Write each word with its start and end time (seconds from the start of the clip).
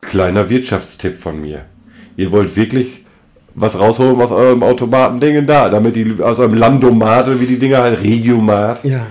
Kleiner 0.00 0.48
Wirtschaftstipp 0.48 1.16
von 1.16 1.40
mir. 1.40 1.64
Ihr 2.16 2.32
wollt 2.32 2.56
wirklich 2.56 3.04
was 3.54 3.78
rausholen 3.78 4.20
aus 4.20 4.30
eurem 4.30 4.62
Automatendingen 4.62 5.46
da, 5.46 5.68
damit 5.68 5.96
die 5.96 6.22
aus 6.22 6.38
eurem 6.38 6.54
Landomat, 6.54 7.40
wie 7.40 7.46
die 7.46 7.58
Dinger 7.58 7.78
halt, 7.78 8.02
Regiomat. 8.02 8.84
Ja. 8.84 9.06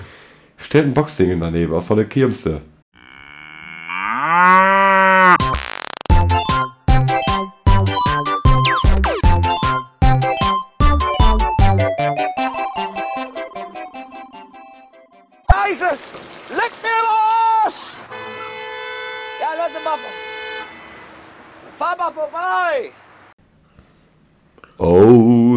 Stellt 0.57 0.85
ein 0.85 0.93
Boxding 0.93 1.39
daneben, 1.39 1.73
aus 1.73 1.85
von 1.85 1.97
der 1.97 2.05
Kirmste. 2.05 2.61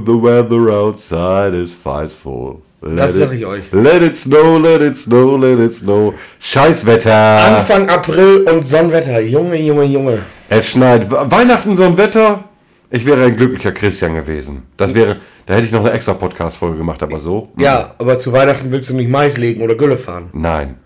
The 0.05 0.13
weather 0.23 0.71
outside 0.71 1.55
is 1.55 1.73
frightful. 1.73 2.63
Let 2.83 2.99
Das 2.99 3.17
it- 3.17 3.23
sag 3.29 3.33
ich 3.35 3.45
euch. 3.45 3.63
Let 3.73 4.03
it 4.03 4.15
snow, 4.17 4.57
let 4.59 4.81
it 4.81 4.97
snow, 4.97 5.37
let 5.37 5.59
it 5.59 5.73
snow. 5.75 6.15
Scheißwetter. 6.39 7.13
Anfang 7.13 7.89
April 7.89 8.45
und 8.51 8.67
Sonnenwetter. 8.67 9.21
Junge, 9.21 9.57
Junge, 9.61 9.85
Junge. 9.85 10.19
Es 10.49 10.69
schneit. 10.71 11.11
We- 11.11 11.31
Weihnachten 11.31 11.75
so 11.77 11.85
ein 11.85 11.97
Wetter. 11.97 12.45
Ich 12.91 13.07
wäre 13.07 13.25
ein 13.25 13.37
glücklicher 13.37 13.73
Christian 13.73 14.15
gewesen. 14.15 14.65
Das 14.77 14.95
wäre, 14.95 15.19
da 15.47 15.55
hätte 15.55 15.67
ich 15.67 15.73
noch 15.73 15.81
eine 15.85 15.93
extra 15.93 16.15
Podcast-Folge 16.15 16.79
gemacht, 16.79 17.03
aber 17.03 17.21
so? 17.21 17.51
Ja, 17.59 17.95
aber 17.99 18.19
zu 18.19 18.33
Weihnachten 18.33 18.73
willst 18.73 18.91
du 18.91 18.95
nicht 18.97 19.09
Mais 19.11 19.37
legen 19.39 19.63
oder 19.63 19.75
Gülle 19.77 19.97
fahren. 19.97 20.31
Nein. 20.33 20.77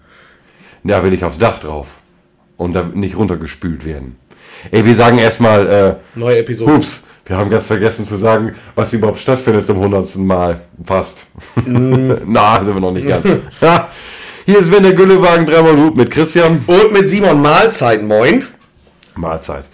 Da 0.83 1.03
will 1.03 1.15
ich 1.15 1.25
aufs 1.25 1.39
Dach 1.39 1.59
drauf. 1.61 2.01
Und 2.57 2.75
da 2.75 2.85
nicht 2.95 3.17
runtergespült 3.17 3.85
werden. 3.85 4.17
Ey, 4.71 4.85
wir 4.85 4.95
sagen 4.95 5.19
erstmal, 5.19 5.67
äh, 5.67 6.19
Neue 6.19 6.39
Episode. 6.39 6.75
Hups, 6.75 7.05
wir 7.27 7.37
haben 7.37 7.51
ganz 7.51 7.67
vergessen 7.67 8.07
zu 8.07 8.17
sagen, 8.17 8.55
was 8.75 8.93
überhaupt 8.93 9.19
stattfindet 9.19 9.67
zum 9.67 9.79
hundertsten 9.79 10.27
Mal. 10.27 10.61
Fast. 10.85 11.27
Mm. 11.65 12.13
Na, 12.27 12.65
sind 12.65 12.75
wir 12.75 12.81
noch 12.81 12.93
nicht 12.93 13.09
ganz. 13.09 13.25
Hier 14.47 14.59
ist 14.59 14.67
Sven 14.67 14.83
der 14.83 14.93
Güllewagen, 14.93 15.47
dreimal 15.47 15.77
Hut 15.77 15.97
mit 15.97 16.11
Christian. 16.11 16.63
Und 16.67 16.93
mit 16.93 17.09
Simon 17.09 17.41
Mahlzeit, 17.41 18.03
moin. 18.03 18.47
Mahlzeit. 19.15 19.71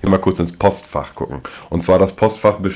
Hier 0.00 0.10
mal 0.10 0.18
kurz 0.18 0.40
ins 0.40 0.52
Postfach 0.52 1.14
gucken. 1.14 1.40
Und 1.70 1.84
zwar 1.84 2.00
das 2.00 2.12
Postfach 2.12 2.56
be 2.56 2.72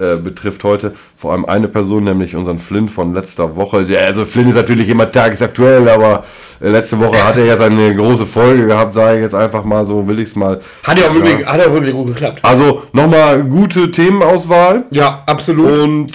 äh, 0.00 0.16
betrifft 0.16 0.64
heute 0.64 0.94
vor 1.16 1.32
allem 1.32 1.44
eine 1.44 1.68
Person, 1.68 2.04
nämlich 2.04 2.34
unseren 2.36 2.58
Flynn 2.58 2.88
von 2.88 3.14
letzter 3.14 3.56
Woche. 3.56 3.86
Also 4.04 4.24
Flynn 4.24 4.48
ist 4.48 4.54
natürlich 4.56 4.88
immer 4.88 5.10
tagesaktuell, 5.10 5.88
aber 5.88 6.24
äh, 6.60 6.68
letzte 6.68 6.98
Woche 6.98 7.22
hat 7.26 7.36
er 7.36 7.44
ja 7.46 7.56
seine 7.56 7.94
große 7.94 8.26
Folge 8.26 8.66
gehabt, 8.66 8.92
sage 8.92 9.16
ich 9.18 9.22
jetzt 9.22 9.34
einfach 9.34 9.64
mal 9.64 9.84
so, 9.86 10.06
will 10.08 10.18
ich 10.18 10.28
es 10.30 10.36
mal. 10.36 10.60
Hat 10.82 10.98
ja 10.98 11.06
auch 11.08 11.14
wirklich, 11.14 11.46
hat 11.46 11.58
ja 11.64 11.72
wirklich 11.72 11.92
gut 11.94 12.08
geklappt. 12.08 12.40
Also 12.42 12.82
nochmal 12.92 13.42
gute 13.44 13.90
Themenauswahl 13.90 14.84
Ja, 14.90 15.22
absolut. 15.26 15.78
und 15.78 16.12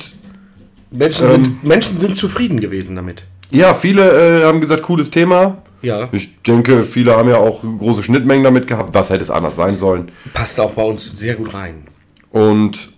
Menschen, 0.91 1.27
ähm, 1.27 1.31
sind, 1.45 1.63
Menschen 1.63 1.97
sind 1.97 2.15
zufrieden 2.15 2.59
gewesen 2.59 2.95
damit. 2.95 3.23
ja, 3.51 3.73
viele 3.73 4.41
äh, 4.41 4.45
haben 4.45 4.59
gesagt, 4.61 4.81
cooles 4.83 5.11
Thema. 5.11 5.57
Ja. 5.81 6.09
Ich 6.11 6.41
denke, 6.43 6.83
viele 6.83 7.15
haben 7.15 7.29
ja 7.29 7.37
auch 7.37 7.61
große 7.61 8.03
Schnittmengen 8.03 8.43
damit 8.43 8.67
gehabt. 8.67 8.93
Was 8.93 9.09
hätte 9.09 9.21
es 9.23 9.29
anders 9.31 9.55
sein 9.55 9.77
sollen? 9.77 10.11
Passt 10.33 10.59
auch 10.59 10.71
bei 10.71 10.83
uns 10.83 11.17
sehr 11.17 11.35
gut 11.35 11.53
rein. 11.53 11.83
Und 12.31 12.89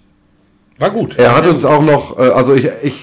War 0.82 0.90
gut. 0.90 1.16
Er 1.18 1.36
hat 1.36 1.46
uns 1.48 1.64
auch 1.64 1.82
noch, 1.84 2.18
äh, 2.18 2.24
also 2.24 2.54
ich, 2.56 2.68
ich, 2.82 2.94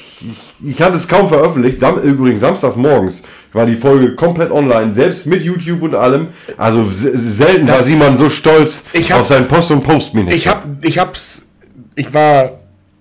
ich, 0.67 0.83
hatte 0.83 0.97
es 0.97 1.07
kaum 1.07 1.29
veröffentlicht, 1.29 1.81
Sam, 1.81 1.98
übrigens 2.03 2.41
samstags 2.41 2.75
morgens 2.77 3.23
war 3.53 3.65
die 3.67 3.77
Folge 3.77 4.15
komplett 4.17 4.51
online, 4.51 4.93
selbst 4.93 5.27
mit 5.27 5.43
YouTube 5.43 5.81
und 5.83 5.95
allem. 5.95 6.29
Also 6.56 6.83
se- 6.84 7.17
selten 7.17 7.67
war 7.69 7.77
Das- 7.79 7.87
Simon 7.87 8.17
so 8.17 8.29
stolz 8.29 8.83
Ich 8.93 9.11
hab- 9.12 9.21
auf 9.21 9.27
seinen 9.29 9.49
Post- 9.49 9.71
und 9.71 9.83
Postminister. 9.83 10.34
Ich 10.37 10.49
hab, 10.49 10.67
ich 10.84 10.99
hab's, 10.99 11.47
ich 11.95 12.12
war, 12.12 12.51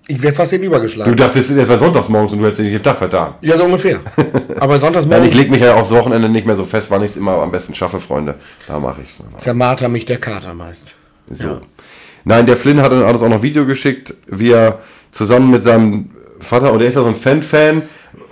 ich 0.06 0.22
wäre 0.22 0.32
fast 0.34 0.52
Du 0.52 0.56
hinübergeschlagen. 0.56 1.16
dachtest, 1.16 1.50
es 1.50 1.68
war 1.68 1.76
sonntags 1.76 2.08
morgens 2.08 2.32
und 2.32 2.38
du 2.38 2.44
hättest 2.46 2.60
dich 2.60 2.70
den 2.70 2.82
Tag 2.82 2.96
vertan. 2.96 3.34
Ja, 3.42 3.56
so 3.58 3.64
ungefähr. 3.64 3.98
Aber 4.60 4.78
sonntags 4.78 5.04
Nein, 5.06 5.18
morgen 5.18 5.30
ich 5.30 5.36
leg 5.36 5.50
mich 5.50 5.60
ja 5.60 5.74
aufs 5.74 5.90
Wochenende 5.90 6.28
nicht 6.28 6.46
mehr 6.46 6.56
so 6.56 6.64
fest, 6.64 6.88
wann 6.90 7.02
ich 7.02 7.10
es 7.10 7.16
immer 7.16 7.32
am 7.42 7.50
besten 7.50 7.74
schaffe, 7.74 7.98
Freunde. 8.00 8.36
Da 8.68 8.78
mache 8.78 9.02
ich 9.02 9.10
es. 9.10 9.18
zermarter 9.42 9.88
mich 9.88 10.06
der 10.06 10.18
Kater 10.18 10.54
meist. 10.54 10.94
So. 11.30 11.60
Nein, 12.28 12.44
der 12.44 12.58
Flynn 12.58 12.82
hat 12.82 12.92
uns 12.92 13.02
alles 13.02 13.22
auch 13.22 13.28
noch 13.30 13.42
Video 13.42 13.64
geschickt, 13.64 14.14
wie 14.26 14.50
er 14.50 14.80
zusammen 15.12 15.50
mit 15.50 15.64
seinem 15.64 16.10
Vater, 16.40 16.72
und 16.74 16.82
er 16.82 16.88
ist 16.88 16.94
ja 16.96 17.00
so 17.02 17.08
ein 17.08 17.14
Fan-Fan, 17.14 17.82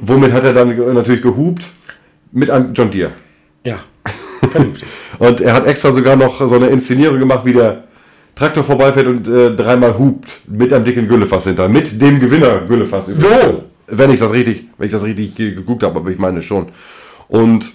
womit 0.00 0.32
hat 0.32 0.44
er 0.44 0.52
dann 0.52 0.76
natürlich 0.94 1.22
gehupt? 1.22 1.64
Mit 2.30 2.50
einem 2.50 2.74
John 2.74 2.90
Deere. 2.90 3.12
Ja, 3.64 3.78
vernünftig. 4.50 4.86
Und 5.18 5.40
er 5.40 5.54
hat 5.54 5.66
extra 5.66 5.90
sogar 5.90 6.14
noch 6.14 6.46
so 6.46 6.54
eine 6.56 6.66
Inszenierung 6.66 7.18
gemacht, 7.18 7.46
wie 7.46 7.54
der 7.54 7.84
Traktor 8.34 8.62
vorbeifährt 8.64 9.06
und 9.06 9.26
äh, 9.26 9.56
dreimal 9.56 9.98
hupt 9.98 10.40
mit 10.46 10.74
einem 10.74 10.84
dicken 10.84 11.08
Güllefass 11.08 11.44
hinter. 11.44 11.66
Mit 11.70 11.98
dem 12.02 12.20
Gewinner 12.20 12.60
Güllefass. 12.68 13.08
übrigens. 13.08 13.42
So. 13.44 13.64
Wenn 13.86 14.10
ich 14.10 14.20
das 14.20 14.32
richtig, 14.34 14.66
wenn 14.76 14.86
ich 14.88 14.92
das 14.92 15.04
richtig 15.04 15.34
ge- 15.36 15.54
geguckt 15.54 15.82
habe, 15.82 15.98
aber 15.98 16.10
ich 16.10 16.18
meine 16.18 16.42
schon. 16.42 16.66
Und 17.28 17.72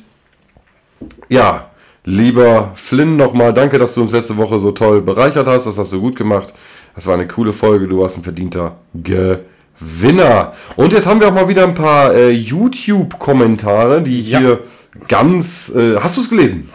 ja, 1.29 1.70
lieber 2.03 2.71
Flynn, 2.75 3.17
nochmal 3.17 3.53
danke, 3.53 3.77
dass 3.77 3.93
du 3.93 4.01
uns 4.01 4.11
letzte 4.11 4.37
Woche 4.37 4.59
so 4.59 4.71
toll 4.71 5.01
bereichert 5.01 5.47
hast. 5.47 5.65
Das 5.65 5.77
hast 5.77 5.91
du 5.93 6.01
gut 6.01 6.15
gemacht. 6.15 6.53
Das 6.95 7.07
war 7.07 7.13
eine 7.13 7.27
coole 7.27 7.53
Folge. 7.53 7.87
Du 7.87 7.99
warst 7.99 8.17
ein 8.17 8.23
verdienter 8.23 8.77
Gewinner. 8.93 10.53
Und 10.75 10.93
jetzt 10.93 11.07
haben 11.07 11.19
wir 11.19 11.27
auch 11.29 11.33
mal 11.33 11.47
wieder 11.47 11.63
ein 11.63 11.73
paar 11.73 12.13
äh, 12.13 12.29
YouTube-Kommentare, 12.31 14.01
die 14.01 14.21
Ja. 14.21 14.39
hier 14.39 14.59
ganz. 15.07 15.69
Äh, 15.75 15.95
hast 15.97 16.17
du 16.17 16.21
es 16.21 16.29
gelesen? 16.29 16.69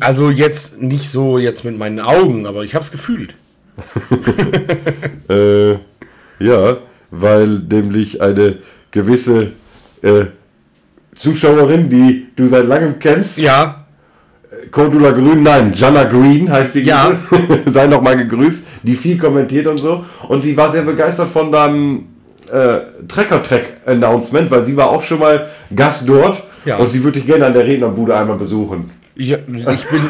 Also 0.00 0.30
jetzt 0.30 0.80
nicht 0.80 1.10
so 1.10 1.38
jetzt 1.38 1.64
mit 1.64 1.76
meinen 1.78 2.00
Augen, 2.00 2.46
aber 2.46 2.64
ich 2.64 2.74
hab's 2.74 2.90
gefühlt. 2.90 3.34
Äh, 5.28 5.72
ja, 6.38 6.76
weil 7.10 7.48
nämlich 7.48 8.20
eine 8.20 8.58
gewisse 8.90 9.52
äh, 10.02 10.26
Zuschauerin, 11.14 11.88
die 11.88 12.26
du 12.36 12.46
seit 12.46 12.66
langem 12.66 12.98
kennst, 12.98 13.38
Ja, 13.38 13.83
Cordula 14.70 15.10
Grün, 15.12 15.42
nein, 15.42 15.72
Jana 15.74 16.04
Green 16.04 16.50
heißt 16.50 16.74
die, 16.74 16.80
Ja. 16.80 17.12
sei 17.66 17.86
noch 17.86 18.02
mal 18.02 18.16
gegrüßt, 18.16 18.64
die 18.82 18.94
viel 18.94 19.16
kommentiert 19.18 19.66
und 19.66 19.78
so. 19.78 20.04
Und 20.28 20.44
die 20.44 20.56
war 20.56 20.72
sehr 20.72 20.82
begeistert 20.82 21.28
von 21.28 21.52
deinem 21.52 22.06
äh, 22.50 22.80
Trecker-Track-Announcement, 23.08 24.50
weil 24.50 24.64
sie 24.64 24.76
war 24.76 24.90
auch 24.90 25.02
schon 25.02 25.18
mal 25.20 25.46
Gast 25.74 26.08
dort 26.08 26.42
Ja. 26.64 26.76
und 26.76 26.88
sie 26.88 27.02
würde 27.02 27.18
dich 27.18 27.26
gerne 27.26 27.46
an 27.46 27.52
der 27.52 27.66
Rednerbude 27.66 28.16
einmal 28.16 28.36
besuchen. 28.36 28.90
ich, 29.16 29.30
ich 29.32 29.38
bin, 29.46 29.60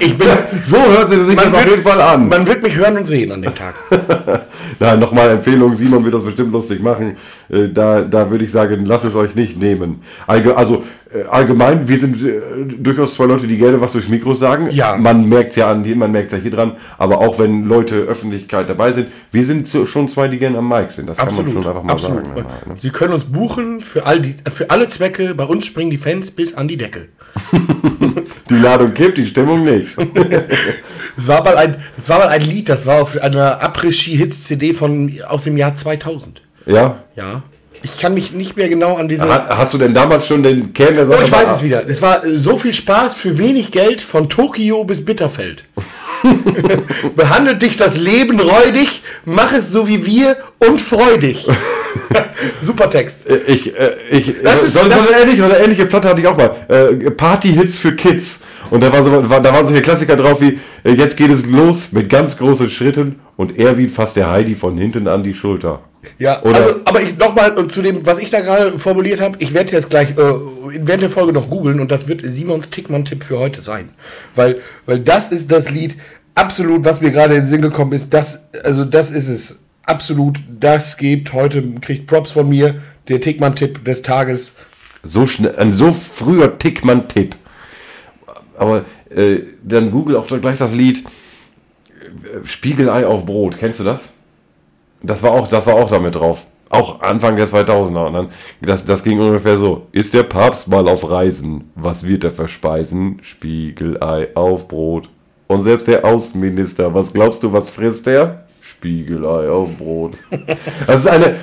ich 0.00 0.18
bin, 0.18 0.28
So 0.62 0.76
hört 0.76 1.10
sie 1.10 1.20
sich 1.20 1.36
das 1.36 1.54
auf 1.54 1.66
jeden 1.66 1.82
Fall 1.82 2.00
an. 2.00 2.28
man 2.28 2.46
wird 2.46 2.62
mich 2.62 2.76
hören 2.76 2.96
und 2.98 3.06
sehen 3.06 3.32
an 3.32 3.40
dem 3.42 3.54
Tag. 3.54 3.74
Na, 4.80 4.94
nochmal 4.96 5.30
Empfehlung, 5.30 5.74
Simon 5.74 6.04
wird 6.04 6.14
das 6.14 6.24
bestimmt 6.24 6.52
lustig 6.52 6.82
machen. 6.82 7.16
Äh, 7.50 7.68
da, 7.68 8.02
da 8.02 8.30
würde 8.30 8.44
ich 8.44 8.52
sagen, 8.52 8.84
lasst 8.84 9.04
es 9.04 9.14
euch 9.14 9.34
nicht 9.34 9.58
nehmen. 9.58 10.02
Allge 10.26 10.56
also 10.56 10.84
äh, 11.12 11.22
allgemein, 11.22 11.88
wir 11.88 11.98
sind 11.98 12.22
äh, 12.22 12.40
durchaus 12.78 13.14
zwei 13.14 13.24
Leute, 13.24 13.46
die 13.46 13.56
gerne 13.56 13.80
was 13.80 13.92
durchs 13.92 14.08
Mikro 14.08 14.34
sagen. 14.34 14.70
Ja. 14.72 14.96
Man 14.96 15.26
merkt 15.26 15.50
es 15.50 15.56
ja 15.56 15.70
an, 15.70 15.82
man 15.96 16.12
merkt 16.12 16.32
ja 16.32 16.38
hier 16.38 16.50
dran. 16.50 16.72
Aber 16.98 17.18
auch 17.18 17.38
wenn 17.38 17.64
Leute 17.64 17.96
Öffentlichkeit 17.96 18.68
dabei 18.68 18.92
sind, 18.92 19.08
wir 19.32 19.46
sind 19.46 19.66
so, 19.66 19.86
schon 19.86 20.08
zwei, 20.08 20.28
die 20.28 20.38
gerne 20.38 20.58
am 20.58 20.68
Mic 20.68 20.90
sind. 20.90 21.08
Das 21.08 21.16
kann 21.16 21.28
Absolut, 21.28 21.54
man 21.54 21.62
schon 21.62 21.72
einfach 21.72 21.82
mal 21.82 21.92
absolut. 21.92 22.26
sagen. 22.26 22.38
Ja, 22.38 22.72
ne? 22.72 22.74
Sie 22.76 22.90
können 22.90 23.14
uns 23.14 23.24
buchen 23.24 23.80
für, 23.80 24.04
all 24.04 24.20
die, 24.20 24.36
für 24.50 24.68
alle 24.68 24.88
Zwecke. 24.88 25.34
Bei 25.34 25.44
uns 25.44 25.64
springen 25.64 25.90
die 25.90 25.96
Fans 25.96 26.30
bis 26.30 26.54
an 26.54 26.68
die 26.68 26.76
Decke. 26.76 27.08
Die 28.50 28.54
Ladung 28.54 28.94
kippt, 28.94 29.18
die 29.18 29.26
Stimmung 29.26 29.62
nicht. 29.64 29.94
Es 31.18 31.28
war 31.28 31.44
mal 31.44 31.56
ein, 31.56 31.82
es 31.98 32.08
war 32.08 32.18
mal 32.18 32.28
ein 32.28 32.40
Lied, 32.40 32.68
das 32.70 32.86
war 32.86 33.02
auf 33.02 33.20
einer 33.20 33.62
Après-Ski-Hits-CD 33.62 34.72
von 34.72 35.12
aus 35.26 35.44
dem 35.44 35.58
Jahr 35.58 35.74
2000. 35.74 36.42
ja? 36.68 37.02
Ja. 37.16 37.42
Ich 37.80 37.96
kann 37.96 38.12
mich 38.12 38.32
nicht 38.32 38.56
mehr 38.56 38.68
genau 38.68 38.96
an 38.96 39.08
diese. 39.08 39.22
Ha- 39.28 39.56
Hast 39.56 39.72
du 39.72 39.78
denn 39.78 39.94
damals 39.94 40.26
schon 40.26 40.42
den 40.42 40.72
Kern 40.72 40.94
der 40.94 41.08
Oh, 41.08 41.12
Sache 41.12 41.24
ich 41.26 41.30
weiß 41.32 41.50
es 41.56 41.62
wieder. 41.62 41.88
Es 41.88 42.02
war 42.02 42.24
äh, 42.24 42.36
so 42.36 42.58
viel 42.58 42.74
Spaß 42.74 43.14
für 43.14 43.38
wenig 43.38 43.70
Geld 43.70 44.00
von 44.00 44.28
Tokio 44.28 44.82
bis 44.84 45.04
Bitterfeld. 45.04 45.64
Behandelt 47.16 47.62
dich 47.62 47.76
das 47.76 47.96
Leben 47.96 48.40
räudig, 48.40 49.02
mach 49.24 49.52
es 49.52 49.70
so 49.70 49.86
wie 49.86 50.04
wir 50.04 50.36
und 50.58 50.80
freu 50.80 51.18
dich. 51.18 51.46
Super 52.60 52.90
Text. 52.90 53.28
Ich, 53.46 53.76
äh, 53.78 53.94
ich, 54.10 54.34
Das 54.42 54.64
ist- 54.64 54.74
so, 54.74 54.82
so, 54.82 54.88
das- 54.88 55.08
eine 55.12 55.22
ähnliche, 55.22 55.38
so 55.42 55.44
eine 55.44 55.58
ähnliche 55.58 55.86
Platte 55.86 56.08
hatte 56.08 56.20
ich 56.20 56.26
auch 56.26 56.36
mal. 56.36 56.50
Äh, 56.68 57.10
Party-Hits 57.10 57.76
für 57.78 57.94
Kids. 57.94 58.40
Und 58.70 58.82
da, 58.82 58.92
war 58.92 59.02
so, 59.02 59.30
war, 59.30 59.40
da 59.40 59.52
waren 59.52 59.66
solche 59.66 59.82
Klassiker 59.82 60.16
drauf 60.16 60.40
wie, 60.40 60.58
äh, 60.84 60.92
jetzt 60.92 61.16
geht 61.16 61.30
es 61.30 61.46
los 61.46 61.88
mit 61.92 62.10
ganz 62.10 62.36
großen 62.36 62.68
Schritten 62.68 63.20
und 63.36 63.56
er 63.58 63.78
wiegt 63.78 63.92
fast 63.92 64.16
der 64.16 64.30
Heidi 64.30 64.54
von 64.54 64.76
hinten 64.76 65.08
an 65.08 65.22
die 65.22 65.32
Schulter. 65.34 65.80
Ja, 66.18 66.42
Oder- 66.42 66.56
also, 66.56 66.80
aber 66.84 67.02
ich 67.02 67.16
nochmal 67.18 67.54
zu 67.68 67.82
dem, 67.82 68.04
was 68.06 68.18
ich 68.18 68.30
da 68.30 68.40
gerade 68.40 68.78
formuliert 68.78 69.20
habe, 69.20 69.36
ich 69.40 69.54
werde 69.54 69.72
jetzt 69.72 69.90
gleich 69.90 70.10
äh, 70.10 70.14
während 70.16 71.02
der 71.02 71.10
Folge 71.10 71.32
noch 71.32 71.48
googeln 71.50 71.80
und 71.80 71.90
das 71.90 72.08
wird 72.08 72.22
Simons 72.24 72.70
Tickmann-Tipp 72.70 73.24
für 73.24 73.38
heute 73.38 73.60
sein. 73.60 73.90
Weil, 74.34 74.60
weil 74.86 75.00
das 75.00 75.30
ist 75.30 75.50
das 75.52 75.70
Lied, 75.70 75.96
absolut, 76.34 76.84
was 76.84 77.00
mir 77.00 77.10
gerade 77.10 77.34
in 77.34 77.42
den 77.42 77.48
Sinn 77.48 77.62
gekommen 77.62 77.92
ist, 77.92 78.12
das, 78.12 78.48
also 78.64 78.84
das 78.84 79.10
ist 79.10 79.28
es. 79.28 79.58
Absolut, 79.84 80.38
das 80.60 80.98
gibt 80.98 81.32
heute, 81.32 81.62
kriegt 81.80 82.06
Props 82.06 82.30
von 82.32 82.48
mir, 82.48 82.82
der 83.08 83.20
Tickmann-Tipp 83.20 83.84
des 83.86 84.02
Tages. 84.02 84.54
So 85.02 85.24
schnell, 85.24 85.56
ein 85.56 85.72
so 85.72 85.92
früher 85.92 86.58
Tickmann-Tipp. 86.58 87.36
aber 88.58 88.84
äh, 89.08 89.40
dann 89.62 89.90
Google 89.90 90.16
auch 90.16 90.26
gleich 90.26 90.58
das 90.58 90.74
Lied 90.74 91.04
äh, 91.94 92.44
Spiegelei 92.44 93.06
auf 93.06 93.24
Brot. 93.24 93.56
Kennst 93.58 93.80
du 93.80 93.84
das? 93.84 94.10
Das 95.02 95.22
war 95.22 95.30
auch, 95.32 95.46
das 95.48 95.66
war 95.66 95.74
auch 95.74 95.90
damit 95.90 96.14
drauf. 96.16 96.44
Auch 96.70 97.00
Anfang 97.00 97.36
der 97.36 97.48
2000er. 97.48 98.06
Und 98.08 98.12
dann, 98.14 98.28
das, 98.60 98.84
das 98.84 99.02
ging 99.02 99.18
ungefähr 99.20 99.56
so. 99.58 99.86
Ist 99.92 100.12
der 100.12 100.24
Papst 100.24 100.68
mal 100.68 100.86
auf 100.88 101.08
Reisen? 101.10 101.70
Was 101.76 102.06
wird 102.06 102.24
er 102.24 102.30
verspeisen? 102.30 103.18
Spiegelei 103.22 104.28
auf 104.34 104.68
Brot. 104.68 105.08
Und 105.46 105.62
selbst 105.62 105.88
der 105.88 106.04
Außenminister, 106.04 106.92
was 106.92 107.12
glaubst 107.12 107.42
du, 107.42 107.52
was 107.52 107.70
frisst 107.70 108.06
er? 108.06 108.44
Spiegelei 108.60 109.48
auf 109.48 109.70
Brot. 109.78 110.12
Das 110.86 111.00
ist 111.00 111.06
eine 111.08 111.36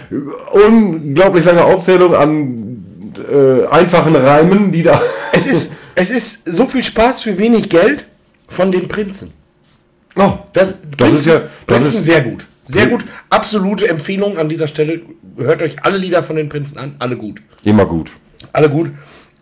unglaublich 0.52 1.46
lange 1.46 1.64
Aufzählung 1.64 2.14
an 2.16 2.86
äh, 3.32 3.66
einfachen 3.68 4.16
Reimen, 4.16 4.72
die 4.72 4.84
da. 4.84 5.02
Es 5.32 5.48
ist, 5.48 5.72
es 5.96 6.12
ist 6.12 6.48
so 6.48 6.66
viel 6.66 6.84
Spaß 6.84 7.22
für 7.24 7.38
wenig 7.38 7.70
Geld 7.70 8.06
von 8.48 8.72
den 8.72 8.88
Prinzen. 8.88 9.34
Oh, 10.16 10.34
Das, 10.54 10.76
Das 10.98 11.12
ist 11.12 11.26
ja- 11.26 11.40
das 11.68 11.78
Prinzen 11.80 12.00
ist- 12.00 12.06
sehr 12.06 12.22
gut. 12.22 12.46
Sehr 12.68 12.88
gut. 12.88 13.06
Absolute 13.30 13.88
Empfehlung 13.88 14.38
an 14.38 14.50
dieser 14.50 14.68
Stelle. 14.68 15.02
Hört 15.38 15.62
euch 15.62 15.84
alle 15.84 15.98
Lieder 15.98 16.24
von 16.24 16.36
den 16.36 16.50
Prinzen 16.50 16.78
an. 16.78 16.96
Alle 17.00 17.16
gut. 17.18 17.42
immer 17.64 17.86
gut. 17.86 18.12
Alle 18.54 18.70
gut. 18.70 18.92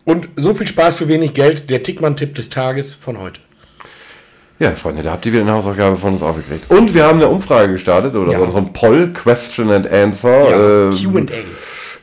Und 0.06 0.28
so 0.36 0.54
viel 0.54 0.68
Spaß 0.68 0.98
für 0.98 1.08
wenig 1.08 1.34
Geld. 1.34 1.70
Der 1.70 1.82
Tickmann-Tipp 1.84 2.36
des 2.36 2.50
Tages 2.50 2.94
von 2.94 3.20
heute. 3.20 3.40
Ja, 4.60 4.72
Freunde, 4.76 5.04
da 5.04 5.12
habt 5.14 5.26
ihr 5.26 5.32
wieder 5.34 5.42
eine 5.42 5.52
Hausaufgabe 5.54 5.98
von 5.98 6.14
uns 6.14 6.22
aufgekriegt. 6.22 6.70
Und 6.70 6.94
wir 6.94 7.06
haben 7.06 7.20
eine 7.20 7.28
Umfrage 7.28 7.72
gestartet, 7.74 8.16
oder 8.16 8.32
Ja. 8.34 8.50
so- 8.52 8.58
ein 8.58 8.72
Poll, 8.74 9.12
Question 9.14 9.72
and 9.72 9.90
Answer. 9.90 10.50
Ja, 10.50 10.90
ähm, 10.90 10.92
Q&A. 11.04 11.32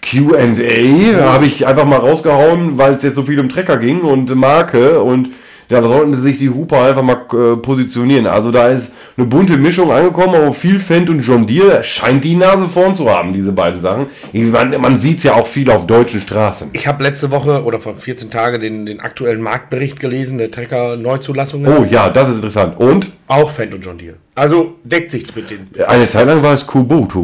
QA 0.02 1.32
habe 1.32 1.46
ich 1.46 1.66
einfach 1.66 1.84
mal 1.84 1.98
rausgehauen, 1.98 2.78
weil 2.78 2.94
es 2.94 3.02
jetzt 3.02 3.14
so 3.16 3.22
viel 3.22 3.38
um 3.38 3.48
Trecker 3.48 3.76
ging 3.76 4.00
und 4.00 4.34
Marke 4.34 5.02
und 5.02 5.26
ja, 5.26 5.32
da 5.70 5.86
sollten 5.86 6.14
sich 6.14 6.36
die 6.38 6.50
Huper 6.50 6.82
einfach 6.82 7.02
mal 7.02 7.22
äh, 7.32 7.56
positionieren. 7.56 8.26
Also 8.26 8.50
da 8.50 8.68
ist 8.68 8.90
eine 9.16 9.26
bunte 9.26 9.56
Mischung 9.56 9.92
angekommen, 9.92 10.34
aber 10.34 10.52
viel 10.52 10.80
Fendt 10.80 11.08
und 11.10 11.20
John 11.20 11.46
Deere 11.46 11.84
scheint 11.84 12.24
die 12.24 12.34
Nase 12.34 12.66
vorn 12.66 12.92
zu 12.92 13.08
haben, 13.08 13.32
diese 13.32 13.52
beiden 13.52 13.80
Sachen. 13.80 14.06
Man 14.32 14.80
man 14.80 15.00
sieht 15.00 15.18
es 15.18 15.24
ja 15.24 15.34
auch 15.34 15.46
viel 15.46 15.70
auf 15.70 15.86
deutschen 15.86 16.20
Straßen. 16.20 16.70
Ich 16.72 16.86
habe 16.86 17.04
letzte 17.04 17.30
Woche 17.30 17.62
oder 17.62 17.78
vor 17.78 17.94
14 17.94 18.30
Tagen 18.30 18.60
den, 18.60 18.86
den 18.86 19.00
aktuellen 19.00 19.40
Marktbericht 19.40 20.00
gelesen, 20.00 20.38
der 20.38 20.50
Trecker-Neuzulassungen. 20.50 21.72
Oh 21.72 21.84
ja, 21.88 22.10
das 22.10 22.28
ist 22.30 22.36
interessant. 22.36 22.78
Und 22.78 23.12
Auch 23.28 23.50
Fendt 23.50 23.72
und 23.74 23.84
John 23.84 23.96
Deere. 23.98 24.16
Also 24.34 24.74
deckt 24.84 25.10
sich 25.10 25.34
mit 25.36 25.50
den. 25.50 25.68
eine 25.86 26.08
Zeit 26.08 26.26
lang 26.26 26.42
war 26.42 26.54
es 26.54 26.66
Kubota. 26.66 27.20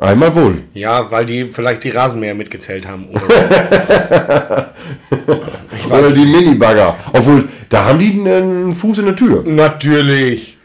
Einmal 0.00 0.34
wohl. 0.34 0.62
Ja, 0.74 1.08
weil 1.10 1.24
die 1.24 1.46
vielleicht 1.46 1.84
die 1.84 1.90
Rasenmäher 1.90 2.34
mitgezählt 2.34 2.86
haben. 2.88 3.06
Oder 5.90 6.10
die 6.10 6.24
Minibagger. 6.26 6.96
Obwohl, 7.12 7.48
da 7.68 7.84
haben 7.84 7.98
die 7.98 8.10
einen 8.28 8.74
Fuß 8.74 8.98
in 8.98 9.06
der 9.06 9.16
Tür. 9.16 9.42
Natürlich. 9.46 10.56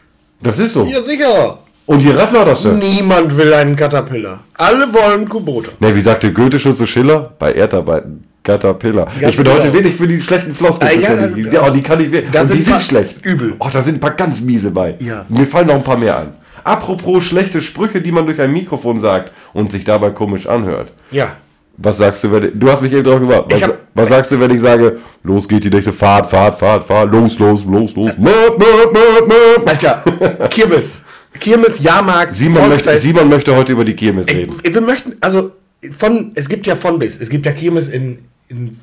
Das 0.41 0.57
ist 0.59 0.73
so. 0.73 0.83
Ja, 0.85 1.01
sicher. 1.01 1.59
Und 1.85 1.99
die 1.99 2.09
Radler, 2.11 2.45
das 2.45 2.63
denn? 2.63 2.79
Niemand 2.79 3.35
will 3.35 3.53
einen 3.53 3.75
Caterpillar. 3.75 4.41
Alle 4.57 4.91
wollen 4.93 5.27
Kubota. 5.27 5.71
Ne, 5.79 5.93
wie 5.95 6.01
sagte 6.01 6.31
Goethe 6.31 6.57
schon 6.59 6.75
zu 6.75 6.85
Schiller? 6.85 7.33
Bei 7.37 7.51
Erdarbeiten. 7.53 8.23
Caterpillar. 8.43 9.05
Ganz 9.05 9.31
ich 9.31 9.35
bin 9.35 9.45
genau. 9.45 9.57
heute 9.57 9.71
wirklich 9.73 9.95
für 9.95 10.07
die 10.07 10.19
schlechten 10.21 10.51
Floskeln 10.53 10.91
Ah, 10.95 10.99
ja, 10.99 11.15
das- 11.15 11.51
Ja, 11.53 11.69
die 11.69 11.81
kann 11.81 11.99
ich 11.99 12.09
da 12.31 12.41
Und 12.41 12.49
die 12.49 12.53
sind 12.61 12.63
sind 12.63 12.81
schlecht. 12.81 13.23
übel. 13.25 13.55
Oh, 13.59 13.67
da 13.71 13.83
sind 13.83 13.95
ein 13.97 13.99
paar 13.99 14.11
ganz 14.11 14.41
miese 14.41 14.71
bei. 14.71 14.95
Ja. 14.99 15.25
Mir 15.29 15.45
fallen 15.45 15.67
noch 15.67 15.75
ein 15.75 15.83
paar 15.83 15.97
mehr 15.97 16.17
ein. 16.17 16.29
Apropos 16.63 17.23
schlechte 17.23 17.61
Sprüche, 17.61 18.01
die 18.01 18.11
man 18.11 18.25
durch 18.25 18.39
ein 18.41 18.51
Mikrofon 18.53 18.99
sagt 18.99 19.31
und 19.53 19.71
sich 19.71 19.83
dabei 19.83 20.09
komisch 20.11 20.47
anhört. 20.47 20.91
Ja. 21.11 21.35
Was 21.77 21.97
sagst 21.97 22.23
du, 22.23 22.31
wenn 22.31 22.59
du 22.59 22.69
hast 22.71 22.81
mich 22.81 22.93
eben 22.93 23.03
drauf 23.03 23.19
gemacht. 23.19 23.45
Was, 23.49 23.59
Ich 23.61 23.67
was 23.95 24.09
sagst 24.09 24.31
du, 24.31 24.39
wenn 24.39 24.51
ich 24.51 24.61
sage, 24.61 24.97
los 25.23 25.47
geht 25.47 25.63
die 25.63 25.69
nächste 25.69 25.91
Fahrt, 25.91 26.27
Fahrt, 26.29 26.55
Fahrt, 26.55 26.83
Fahrt, 26.83 27.11
los, 27.11 27.39
los, 27.39 27.65
los, 27.65 27.95
los. 27.95 28.11
Möp, 28.17 28.57
möp, 28.57 28.93
möp, 28.93 29.27
möp. 29.27 29.69
Alter, 29.69 30.03
Kirmes. 30.49 31.01
Kirmes, 31.39 31.81
Jahrmarkt, 31.81 32.33
Simon 32.35 32.69
möchte. 32.69 32.99
Simon 32.99 33.29
möchte 33.29 33.55
heute 33.55 33.71
über 33.71 33.83
die 33.85 33.95
Kirmes 33.95 34.27
reden. 34.27 34.53
Ich- 34.63 34.73
Wir 34.73 34.81
möchten, 34.81 35.15
also 35.21 35.51
von, 35.97 36.31
es 36.35 36.47
gibt 36.49 36.67
ja 36.67 36.75
von 36.75 36.99
bis. 36.99 37.19
Es 37.19 37.29
gibt 37.29 37.45
ja 37.45 37.51
Kirmes 37.53 37.87
in, 37.87 38.19
in 38.49 38.77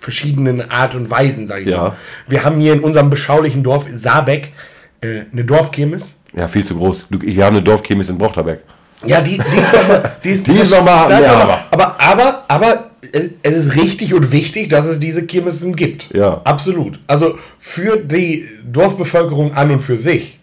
verschiedenen 0.00 0.70
Art 0.70 0.94
und 0.94 1.10
Weisen, 1.10 1.48
sage 1.48 1.62
ich 1.62 1.68
Ja. 1.68 1.78
mal. 1.78 1.96
Wir 2.28 2.44
haben 2.44 2.60
hier 2.60 2.74
in 2.74 2.80
unserem 2.80 3.10
beschaulichen 3.10 3.62
Dorf 3.62 3.86
Saarbeck 3.94 4.52
äh, 5.00 5.22
eine 5.32 5.44
Dorfkirmes. 5.44 6.14
Ja, 6.36 6.46
viel 6.48 6.64
zu 6.64 6.76
groß. 6.76 7.06
Wir 7.10 7.44
haben 7.44 7.56
eine 7.56 7.64
Dorfkirmes 7.64 8.08
in 8.08 8.18
Brochterberg. 8.18 8.60
Ja, 9.06 9.20
die, 9.20 9.32
die 9.38 9.58
ist 9.58 9.72
nochmal. 9.72 10.12
Die 10.22 10.28
ist, 10.30 10.46
Die 10.46 10.52
ist 10.52 10.70
noch 10.72 10.84
mal 10.84 11.08
das 11.08 11.20
ist 11.20 11.26
mehr, 11.26 11.38
noch 11.38 11.46
mal- 11.46 11.64
aber, 11.70 11.96
aber, 12.00 12.33
aber 12.54 12.90
es, 13.12 13.30
ist 13.42 13.74
richtig 13.76 14.14
und 14.14 14.32
wichtig, 14.32 14.68
dass 14.70 14.86
es 14.86 14.98
diese 15.00 15.26
Kirmessen 15.26 15.76
gibt. 15.76 16.12
Ja. 16.14 16.40
Absolut. 16.44 16.98
Also 17.06 17.38
für 17.58 17.96
die 17.96 18.46
Dorfbevölkerung 18.70 19.52
an 19.52 19.70
und 19.70 19.80
für 19.80 19.96
sich 19.96 20.38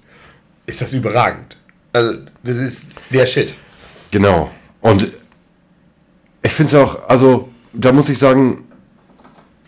ist 0.66 0.82
das 0.82 0.94
überragend. 0.94 1.58
Also, 1.94 2.20
das 2.44 2.56
ist 2.56 2.90
der 3.12 3.26
Shit. 3.26 3.54
Genau. 4.12 4.50
Und 4.82 5.12
ich 6.44 6.52
finde 6.54 6.70
es 6.70 6.76
auch, 6.76 7.08
also 7.10 7.50
da 7.74 7.92
muss 7.92 8.10
ich 8.10 8.18
sagen, 8.18 8.64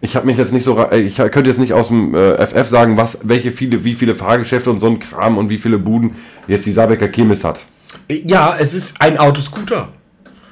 ich 0.02 0.16
habe 0.16 0.26
mich 0.26 0.38
jetzt 0.38 0.52
nicht 0.52 0.64
so, 0.64 0.74
ra- 0.74 0.92
ich 0.94 1.16
könnte 1.16 1.50
jetzt 1.50 1.60
nicht 1.60 1.74
aus 1.74 1.88
dem 1.88 2.14
äh, 2.14 2.46
FF 2.46 2.68
sagen, 2.68 2.98
was, 2.98 3.20
welche 3.24 3.52
viele, 3.52 3.84
wie 3.86 3.94
viele 3.94 4.16
Fahrgeschäfte 4.16 4.70
und 4.70 4.80
so 4.80 4.88
ein 4.88 5.00
Kram 5.00 5.38
und 5.38 5.50
wie 5.50 5.58
viele 5.58 5.78
Buden 5.78 6.16
jetzt 6.48 6.66
die 6.66 6.74
Saarbecker 6.74 7.08
Kirmes 7.08 7.44
hat. 7.44 7.66
Ja, 8.10 8.56
es 8.60 8.74
ist 8.74 8.96
ein 9.00 9.18
Autoscooter. 9.18 9.90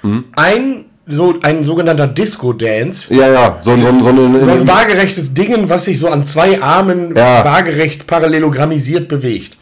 Hm? 0.01 0.25
Ein, 0.35 0.85
so, 1.07 1.35
ein 1.41 1.63
sogenannter 1.63 2.07
Disco-Dance. 2.07 3.13
Ja, 3.13 3.31
ja, 3.31 3.57
so, 3.59 3.71
ein- 3.71 3.81
so, 3.81 4.03
so, 4.03 4.09
eine, 4.09 4.39
So 4.39 4.51
ein 4.51 4.67
waagerechtes 4.67 5.33
Ding, 5.33 5.69
was 5.69 5.85
sich 5.85 5.99
so 5.99 6.07
an 6.09 6.25
zwei 6.25 6.61
Armen 6.61 7.15
Ja. 7.15 7.43
waagerecht 7.43 8.07
parallelogrammisiert 8.07 9.07
bewegt. 9.07 9.57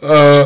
Äh, 0.00 0.44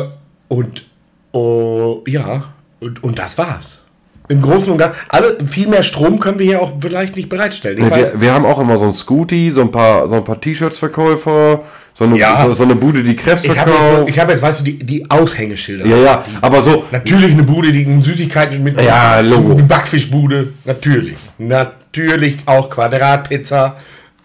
und 0.49 0.83
oh, 1.31 2.03
ja, 2.07 2.43
und, 2.79 3.03
und 3.03 3.17
das 3.19 3.37
war's. 3.37 3.85
Im 4.29 4.41
Großen 4.41 4.71
und 4.71 4.77
Ganzen. 4.77 4.97
Alle, 5.09 5.37
viel 5.45 5.67
mehr 5.67 5.83
Strom 5.83 6.19
können 6.19 6.39
wir 6.39 6.45
hier 6.45 6.61
auch 6.61 6.73
vielleicht 6.79 7.15
nicht 7.15 7.27
bereitstellen. 7.29 7.89
Weiß, 7.89 8.13
wir, 8.13 8.21
wir 8.21 8.33
haben 8.33 8.45
auch 8.45 8.59
immer 8.59 8.77
so 8.79 8.85
ein 8.85 8.93
Scooty, 8.93 9.51
so 9.51 9.61
ein 9.61 9.69
paar, 9.71 10.07
so 10.07 10.15
ein 10.15 10.23
paar 10.23 10.39
T-Shirts-Verkäufer, 10.39 11.63
so 11.95 12.05
eine, 12.05 12.17
Ja. 12.17 12.45
so, 12.47 12.53
so 12.53 12.63
eine 12.63 12.75
Bude, 12.75 13.03
die 13.03 13.15
Krebs 13.15 13.43
ich 13.43 13.57
habe 13.57 13.69
jetzt, 13.71 13.79
so, 13.79 13.85
verkauft. 13.85 14.09
ich 14.09 14.19
hab 14.19 14.29
jetzt, 14.29 14.41
weißt 14.41 14.59
du, 14.61 14.63
die, 14.63 14.79
die 14.79 15.09
Aushängeschilder. 15.09 15.85
ja, 15.85 15.97
ja, 15.97 16.25
aber 16.41 16.61
so, 16.63 16.85
Natürlich 16.91 17.31
eine 17.31 17.43
Bude, 17.43 17.71
die 17.71 17.85
Süßigkeiten 18.01 18.63
mit 18.63 18.81
Ja, 18.81 19.19
Logo. 19.19 19.51
Eine 19.53 19.63
Backfischbude, 19.63 20.53
natürlich. 20.65 21.15
Natürlich 21.37 22.37
auch 22.45 22.69
Quadratpizza 22.69 23.77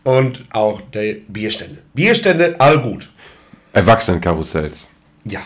und 0.05 0.45
auch 0.53 0.81
die 0.95 1.23
Bierstände. 1.29 1.79
Bierstände, 1.95 2.55
all 2.59 2.81
gut. 2.81 3.09
Erwachsenenkarussells. 3.73 4.89
Ja. 5.25 5.41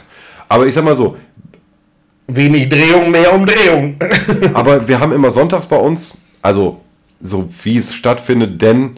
Aber 0.49 0.67
ich 0.67 0.75
sag 0.75 0.85
mal 0.85 0.95
so, 0.97 1.17
Wenig 2.29 2.69
Drehung, 2.69 3.11
mehr 3.11 3.33
Umdrehung. 3.35 3.97
Aber 4.55 4.87
wir 4.87 4.99
haben 5.01 5.13
immer 5.13 5.31
sonntags 5.31 5.67
bei 5.67 5.77
uns, 5.77 6.17
also 6.41 6.81
so 7.21 7.49
wie 7.65 7.79
es 7.79 7.93
stattfindet, 7.93 8.63
denn 8.63 8.93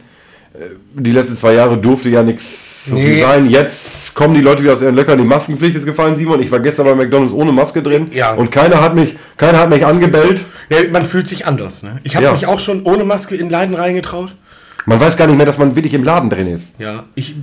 die 0.93 1.11
letzten 1.11 1.35
zwei 1.37 1.53
Jahre 1.53 1.77
durfte 1.77 2.09
ja 2.09 2.23
nichts 2.23 2.85
so 2.85 2.95
viel 2.95 3.15
Nee. 3.15 3.21
sein. 3.21 3.45
Jetzt 3.49 4.13
kommen 4.15 4.33
die 4.35 4.41
Leute 4.41 4.63
wieder 4.63 4.73
aus 4.73 4.81
ihren 4.81 4.95
Löckern. 4.95 5.17
Die 5.17 5.23
Maskenpflicht 5.25 5.75
ist 5.75 5.85
gefallen, 5.85 6.15
Simon. 6.15 6.41
Ich 6.41 6.51
war 6.51 6.59
gestern 6.59 6.85
bei 6.85 6.95
McDonalds 6.95 7.33
ohne 7.33 7.51
Maske 7.51 7.81
drin 7.81 8.07
Ja. 8.13 8.33
und 8.33 8.51
keiner 8.51 8.81
hat 8.81 8.95
mich, 8.95 9.15
keiner 9.37 9.59
hat 9.59 9.69
mich 9.69 9.85
angebellt. 9.85 10.43
Ja, 10.69 10.77
man 10.91 11.03
fühlt 11.05 11.27
sich 11.27 11.45
anders. 11.45 11.83
Ne? 11.83 11.99
Ich 12.03 12.15
habe 12.15 12.25
Ja. 12.25 12.31
mich 12.31 12.45
auch 12.47 12.59
schon 12.59 12.83
ohne 12.83 13.03
Maske 13.03 13.35
in 13.35 13.49
Leiden 13.49 13.75
reingetraut. 13.75 14.35
Man 14.87 14.99
weiß 14.99 15.17
gar 15.17 15.25
nicht 15.25 15.37
mehr, 15.37 15.47
dass 15.47 15.57
man 15.57 15.75
wirklich 15.75 15.95
im 15.95 16.03
Laden 16.03 16.29
drin 16.29 16.47
ist. 16.47 16.75
Ja, 16.79 17.05
ich 17.15 17.35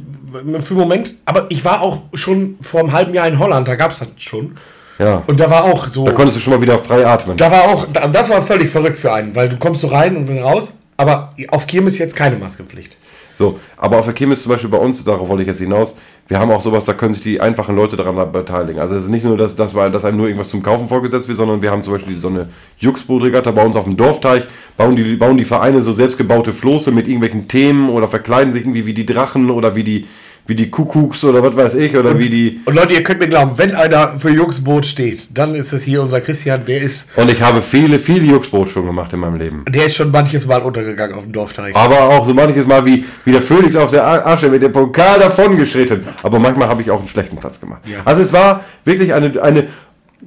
für 0.61 0.75
den 0.75 0.76
Moment, 0.78 1.14
aber 1.25 1.47
ich 1.49 1.64
war 1.64 1.81
auch 1.83 2.02
schon 2.14 2.57
vor 2.61 2.78
einem 2.81 2.92
halben 2.92 3.12
Jahr 3.14 3.26
in 3.26 3.38
Holland, 3.40 3.66
da 3.66 3.75
gab 3.75 3.90
es 3.90 3.99
das 3.99 4.09
schon. 4.19 4.52
Ja. 5.00 5.25
Und 5.26 5.40
da 5.40 5.50
war 5.50 5.64
auch 5.64 5.88
so. 5.88 6.04
da 6.07 6.12
konntest 6.12 6.37
du 6.37 6.40
schon 6.40 6.52
mal 6.52 6.61
wieder 6.62 6.78
frei 6.78 7.04
atmen. 7.04 7.37
Da 7.37 7.50
war 7.50 7.64
auch, 7.64 7.87
da- 7.92 8.07
das 8.07 8.31
war 8.31 8.42
völlig 8.42 8.71
verrückt 8.71 8.99
für 9.00 9.12
einen, 9.12 9.35
weil 9.35 9.49
du 9.49 9.57
kommst 9.57 9.81
so 9.81 9.88
rein 9.88 10.16
und 10.16 10.28
wieder 10.28 10.42
raus, 10.42 10.71
aber 11.02 11.35
auf 11.49 11.66
Kirmes 11.66 11.99
jetzt 11.99 12.14
keine 12.14 12.37
Maskenpflicht. 12.37 12.97
So, 13.35 13.59
aber 13.76 13.99
auf 13.99 14.04
der 14.04 14.14
Kirmes 14.14 14.42
zum 14.42 14.52
Beispiel 14.52 14.71
bei 14.71 14.78
uns, 14.78 15.02
darauf 15.02 15.28
wollte 15.28 15.42
ich 15.42 15.49
jetzt 15.49 15.59
hinaus, 15.59 15.94
wir 16.28 16.38
haben 16.38 16.52
auch 16.52 16.61
sowas, 16.61 16.85
da 16.85 16.92
können 16.92 17.12
sich 17.12 17.23
die 17.23 17.40
einfachen 17.40 17.75
Leute 17.75 17.97
daran 17.97 18.30
beteiligen. 18.30 18.80
Also 18.80 18.94
es 18.94 19.04
ist 19.04 19.11
nicht 19.11 19.25
nur, 19.25 19.37
dass, 19.37 19.56
dass, 19.56 19.73
dass 19.73 20.04
einem 20.04 20.18
nur 20.18 20.26
irgendwas 20.26 20.50
zum 20.50 20.62
Kaufen 20.62 20.87
vorgesetzt 20.87 21.26
wird, 21.26 21.38
sondern 21.38 21.61
wir 21.61 21.71
haben 21.71 21.82
zum 21.82 21.94
Beispiel 21.94 22.16
so 22.16 22.28
eine 22.28 22.49
Juxboot-Regatta 22.78 23.50
bei 23.50 23.64
uns 23.64 23.75
auf 23.75 23.85
dem 23.85 23.97
Dorfteich, 23.97 24.44
bauen 24.76 24.94
die, 24.94 25.16
bauen 25.16 25.37
die 25.37 25.44
Vereine 25.44 25.82
so 25.82 25.92
selbstgebaute 25.92 26.52
Floße 26.52 26.92
mit 26.92 27.06
irgendwelchen 27.09 27.49
Themen 27.49 27.88
oder 27.88 28.06
verkleiden 28.06 28.52
sich 28.52 28.62
irgendwie 28.62 28.87
wie 28.87 28.94
die 28.94 29.06
Drachen 29.06 29.50
oder 29.50 29.75
wie 29.75 29.82
die, 29.82 30.06
wie 30.46 30.54
die 30.56 30.70
Kuckucks 30.70 31.22
oder 31.25 31.42
was 31.42 31.56
weiß 31.56 31.75
ich 31.75 31.96
oder 31.96 32.18
wie 32.18 32.28
die... 32.28 32.61
Und 32.64 32.75
Leute, 32.75 32.94
ihr 32.94 33.02
könnt 33.02 33.20
mir 33.20 33.28
glauben, 33.28 33.52
wenn 33.56 33.75
einer 33.75 34.08
für 34.08 34.30
Juxboot 34.30 34.84
steht, 34.84 35.28
dann 35.37 35.54
ist 35.54 35.72
es 35.72 35.84
hier 35.84 36.02
unser 36.02 36.20
Christian, 36.20 36.64
der 36.64 36.82
ist, 36.82 37.11
Und 37.16 37.30
ich 37.30 37.40
habe 37.40 37.62
viele, 37.62 37.99
viele 37.99 38.25
Juxboot 38.26 38.68
schon 38.68 38.87
gemacht 38.87 39.12
in 39.12 39.20
meinem 39.20 39.37
Leben. 39.37 39.64
der 39.68 39.87
ist 39.87 39.94
schon 39.96 40.11
manches 40.11 40.46
Mal 40.46 40.61
untergegangen 40.62 41.14
auf 41.14 41.22
dem 41.25 41.32
Dorfteich. 41.32 41.76
Aber 41.76 42.00
auch 42.00 42.26
so 42.26 42.34
manches 42.34 42.66
Mal 42.66 42.84
wie, 42.84 43.04
wie 43.25 43.32
der 43.32 43.42
Phönix 43.42 43.76
auf 43.76 43.90
der 43.90 44.26
Asche 44.26 44.49
mit 44.49 44.62
dem 44.62 44.72
Pokal 44.72 45.20
davon 45.20 45.56
geschritten. 45.56 46.04
Aber 46.22 46.38
manchmal 46.38 46.68
habe 46.68 46.82
ich 46.82 46.90
auch 46.90 46.99
einen 46.99 47.08
schlechten 47.08 47.37
Platz 47.37 47.61
gemacht. 47.61 47.82
Ja. 47.87 47.99
Also 48.04 48.22
es 48.22 48.32
war 48.32 48.64
wirklich 48.84 49.14
eine, 49.14 49.40
eine 49.40 49.68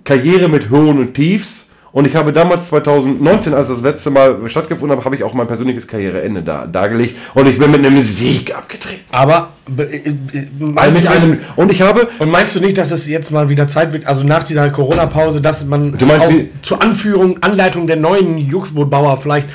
Karriere 0.03 0.47
mit 0.47 0.69
Höhen 0.69 0.97
und 0.99 1.13
Tiefs. 1.13 1.65
Und 1.95 2.05
ich 2.05 2.17
habe 2.17 2.33
damals 2.33 2.65
2019, 2.65 3.53
als 3.53 3.69
das 3.69 3.81
letzte 3.81 4.09
Mal 4.09 4.37
stattgefunden 4.49 4.97
hat, 4.97 5.05
habe 5.05 5.15
ich 5.15 5.23
auch 5.23 5.33
mein 5.33 5.47
persönliches 5.47 5.87
Karriereende 5.87 6.43
da, 6.43 6.67
dargelegt. 6.67 7.15
Und 7.33 7.47
ich 7.47 7.57
bin 7.57 7.71
mit 7.71 7.85
einem 7.85 8.01
Sieg 8.01 8.53
abgetreten. 8.53 9.05
Aber 9.13 9.53
äh, 9.77 10.09
äh, 10.09 10.13
meinst, 10.59 10.99
mit 10.99 11.09
du, 11.09 11.15
einem, 11.15 11.39
und 11.55 11.71
ich 11.71 11.81
habe, 11.81 12.09
und 12.19 12.29
meinst 12.29 12.53
du 12.53 12.59
nicht, 12.59 12.77
dass 12.77 12.91
es 12.91 13.07
jetzt 13.07 13.31
mal 13.31 13.47
wieder 13.47 13.69
Zeit 13.69 13.93
wird, 13.93 14.07
also 14.07 14.25
nach 14.25 14.43
dieser 14.43 14.69
Corona-Pause, 14.71 15.39
dass 15.39 15.63
man 15.63 15.97
Du 15.97 16.05
meinst 16.05 16.29
zur 16.63 16.83
Anführung, 16.83 17.41
Anleitung 17.41 17.87
der 17.87 17.95
neuen 17.95 18.39
Juxbootbauer 18.39 19.15
vielleicht 19.15 19.47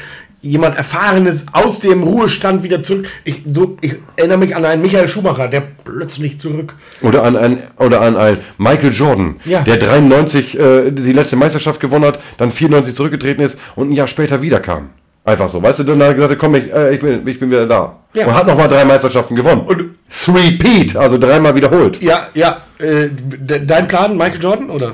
jemand 0.42 0.76
Erfahrenes 0.76 1.47
aus 1.52 1.80
dem 1.80 2.02
Ruhestand 2.02 2.62
wieder 2.62 2.82
zurück. 2.82 3.06
Ich, 3.25 3.42
so, 3.47 3.76
ich 3.80 3.97
erinnere 4.16 4.38
mich 4.38 4.56
an 4.56 4.64
einen 4.64 4.80
Michael 4.82 5.09
Schumacher, 5.09 5.49
der 5.49 5.62
plötzlich 5.85 6.40
zurück. 6.40 6.75
oder 7.02 7.23
an 7.25 7.37
ein, 7.37 7.62
oder 7.78 8.00
an 8.00 8.16
ein 8.16 8.38
Michael 8.59 8.92
Jordan, 8.92 9.37
Ja. 9.44 9.61
der 9.62 9.76
93 9.76 10.59
äh, 10.59 10.90
die 10.90 11.12
letzte 11.12 11.37
Meisterschaft 11.37 11.80
gewonnen 11.80 12.04
hat, 12.06 12.20
dann 12.38 12.50
94 12.50 12.94
zurückgetreten 12.94 13.42
ist 13.44 13.59
und 13.76 13.90
ein 13.90 13.92
Jahr 13.92 14.06
später 14.06 14.40
wiederkam. 14.42 14.90
Einfach 15.23 15.50
so, 15.50 15.62
weißt 15.62 15.80
du, 15.80 15.85
dann 15.85 16.00
hat 16.00 16.09
er 16.09 16.14
gesagt, 16.14 16.38
komm, 16.38 16.54
ich, 16.54 16.73
äh, 16.73 16.94
ich, 16.94 17.00
bin, 17.00 17.26
ich 17.28 17.38
bin 17.38 17.50
wieder 17.50 17.66
da. 17.66 17.99
Ja. 18.14 18.26
Und 18.26 18.35
hat 18.35 18.47
nochmal 18.47 18.68
drei 18.68 18.85
Meisterschaften 18.87 19.37
gewonnen. 19.37 19.61
Und- 19.66 19.90
Repeat, 20.26 20.97
also 20.97 21.18
dreimal 21.18 21.54
wiederholt. 21.54 22.02
Ja, 22.02 22.23
ja. 22.35 22.62
Äh, 22.78 23.09
de- 23.12 23.64
dein 23.66 23.87
Plan, 23.87 24.16
Michael 24.16 24.40
Jordan, 24.42 24.70
oder? 24.70 24.92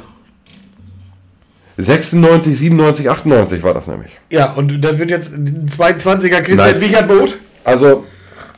96, 1.78 2.56
97, 2.58 3.10
98 3.10 3.62
war 3.62 3.74
das 3.74 3.86
nämlich. 3.86 4.18
Ja, 4.30 4.52
und 4.52 4.80
das 4.82 4.98
wird 4.98 5.10
jetzt 5.10 5.34
ein 5.34 5.68
22er 5.68 6.40
Christian 6.40 6.72
Nein. 6.72 6.80
Wiechert 6.80 7.08
Boot. 7.08 7.36
Also, 7.64 8.04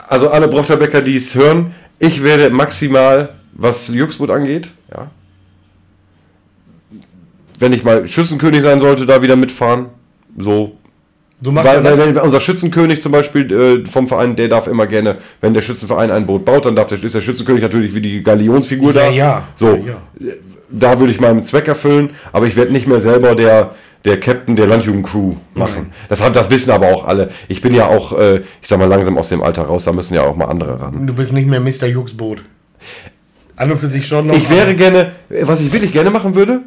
also 0.09 0.31
alle 0.31 0.49
Brochterbecker, 0.49 1.01
die 1.01 1.17
es 1.17 1.35
hören, 1.35 1.73
ich 1.99 2.23
werde 2.23 2.51
maximal, 2.51 3.31
was 3.55 3.89
Juxboot 3.89 4.31
angeht, 4.31 4.71
ja, 4.93 5.11
wenn 7.59 7.73
ich 7.73 7.83
mal 7.83 8.07
Schützenkönig 8.07 8.63
sein 8.63 8.81
sollte, 8.81 9.05
da 9.07 9.21
wieder 9.23 9.35
mitfahren. 9.37 9.87
So. 10.37 10.77
So 11.43 11.53
macht 11.53 11.67
Weil, 11.67 11.83
weil 11.85 11.97
das. 11.97 12.07
wenn 12.07 12.17
unser 12.19 12.41
Schützenkönig 12.41 13.01
zum 13.03 13.13
Beispiel 13.13 13.53
äh, 13.53 13.87
vom 13.87 14.09
Verein, 14.09 14.35
der 14.37 14.49
darf 14.49 14.67
immer 14.67 14.87
gerne, 14.87 15.19
wenn 15.41 15.55
der 15.55 15.63
Schützenverein 15.63 16.11
ein 16.11 16.27
Boot 16.27 16.45
baut, 16.45 16.67
dann 16.67 16.75
darf 16.77 16.89
der, 16.89 17.03
ist 17.03 17.15
der 17.15 17.21
Schützenkönig 17.21 17.63
natürlich 17.63 17.95
wie 17.95 18.01
die 18.01 18.23
Galionsfigur 18.23 18.93
Ja, 18.95 19.01
da. 19.07 19.11
ja. 19.11 19.43
So, 19.55 19.75
Ja, 19.77 20.03
da 20.71 20.99
würde 20.99 21.13
ich 21.13 21.21
meinen 21.21 21.45
Zweck 21.45 21.69
erfüllen, 21.69 22.11
aber 22.33 22.47
ich 22.47 22.57
werde 22.57 22.73
nicht 22.73 22.87
mehr 22.87 23.01
selber 23.01 23.35
der, 23.35 23.75
der 24.05 24.21
Captain 24.21 24.57
der 24.57 24.67
Landjugendcrew 24.67 25.35
machen. 25.55 25.93
Das, 26.09 26.23
hat, 26.23 26.37
das 26.37 26.51
wissen 26.51 26.71
aber 26.71 26.89
auch 26.89 27.07
alle. 27.07 27.31
Ich 27.49 27.61
bin 27.61 27.75
ja 27.75 27.87
auch, 27.87 28.19
äh, 28.19 28.43
ich 28.61 28.69
sag 28.69 28.79
mal, 28.79 28.87
langsam 28.89 29.19
aus 29.19 29.29
dem 29.29 29.43
Alter 29.43 29.63
raus, 29.63 29.85
da 29.85 29.93
müssen 29.93 30.15
ja 30.15 30.23
auch 30.23 30.37
mal 30.37 30.47
andere 30.47 30.81
ran. 30.81 31.07
Du 31.07 31.15
bist 31.15 31.33
nicht 31.33 31.49
mehr 31.49 31.61
Mr. 31.61 31.87
Juxboot. 31.87 32.43
An 33.57 33.71
und 33.73 33.79
für 33.79 33.89
sich 33.89 34.07
schon 34.07 34.27
noch. 34.29 34.37
Ich 34.37 34.49
wäre 34.51 34.75
gerne, 34.75 35.13
was 35.43 35.61
ich 35.61 35.73
wirklich 35.73 35.93
gerne 35.93 36.11
machen 36.11 36.35
würde, 36.35 36.61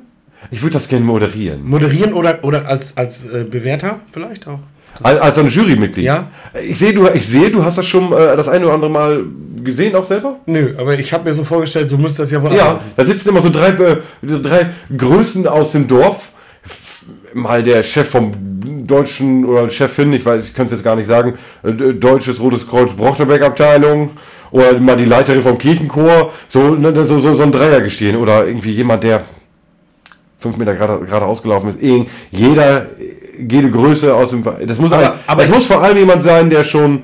ich 0.50 0.62
würde 0.62 0.74
das 0.74 0.88
gerne 0.88 1.06
moderieren. 1.06 1.68
Moderieren 1.68 2.14
oder, 2.14 2.40
oder 2.44 2.68
als, 2.68 2.98
als 2.98 3.30
äh, 3.30 3.46
Bewerter 3.50 4.00
vielleicht 4.12 4.48
auch? 4.48 4.60
Als, 5.02 5.40
ein 5.40 5.48
Jurymitglied. 5.48 6.06
Ja. 6.06 6.28
Ich 6.68 6.78
sehe, 6.80 6.94
du, 6.94 7.08
ich 7.14 7.26
sehe, 7.26 7.50
du 7.50 7.64
hast 7.64 7.78
das 7.78 7.86
schon 7.88 8.12
äh, 8.14 8.36
das 8.36 8.48
eine 8.48 8.66
oder 8.66 8.76
andere 8.76 8.92
Mal 8.92 9.24
gesehen, 9.64 9.96
auch 9.96 10.04
selber? 10.04 10.38
Nö, 10.46 10.74
aber 10.78 10.94
ich 11.00 11.12
habe 11.14 11.30
mir 11.30 11.36
so 11.36 11.44
vorgestellt, 11.44 11.90
so 11.90 11.98
müsste 11.98 12.22
das 12.24 12.32
ja 12.32 12.42
wohl 12.42 12.52
Ja, 12.54 12.64
ablaufen. 12.66 12.92
da 12.98 13.06
sitzen 13.06 13.30
immer 13.30 13.42
so 13.42 13.50
drei, 13.50 13.70
äh, 13.70 13.98
drei 14.22 14.68
Größen 14.96 15.48
aus 15.48 15.72
dem 15.72 15.88
Dorf. 15.88 16.32
Mal 17.34 17.64
der 17.64 17.82
Chef 17.82 18.10
vom 18.10 18.32
deutschen 18.86 19.46
oder 19.46 19.70
Chefin, 19.70 20.12
ich 20.14 20.26
weiß, 20.26 20.44
ich 20.46 20.54
könnte 20.54 20.74
es 20.74 20.80
jetzt 20.82 20.84
gar 20.84 20.96
nicht 20.96 21.08
sagen, 21.08 21.34
äh, 21.64 21.72
Deutsches 21.72 22.40
Rotes 22.42 22.68
Kreuz 22.68 22.94
Brochterberg-Abteilung 22.94 24.12
oder 24.52 24.78
mal 24.80 24.98
die 24.98 25.06
Leiterin 25.06 25.42
vom 25.42 25.58
Kirchenchor, 25.58 26.34
so, 26.50 26.76
ne, 26.76 26.94
so, 27.06 27.20
so, 27.20 27.34
so 27.34 27.44
ein 27.44 27.52
Dreiergestehen 27.52 28.18
oder 28.18 28.46
irgendwie 28.46 28.72
jemand, 28.72 29.04
der 29.04 29.24
fünf 30.42 30.58
Meter 30.58 30.74
gerade 30.76 31.06
gerade 31.06 31.26
ausgelaufen 31.26 31.70
ist. 31.70 32.08
Jeder, 32.32 32.88
jede 33.40 33.70
Größe 33.72 34.14
aus 34.14 34.32
dem 34.32 34.44
Verein. 34.44 34.68
Das 34.68 34.78
muss, 34.80 34.92
Aber- 34.92 35.16
aber 35.28 35.44
ich- 35.44 35.50
muss 35.50 35.68
vor 35.68 35.82
allem 35.82 35.98
jemand 35.98 36.24
sein, 36.24 36.50
der 36.50 36.64
schon 36.64 37.04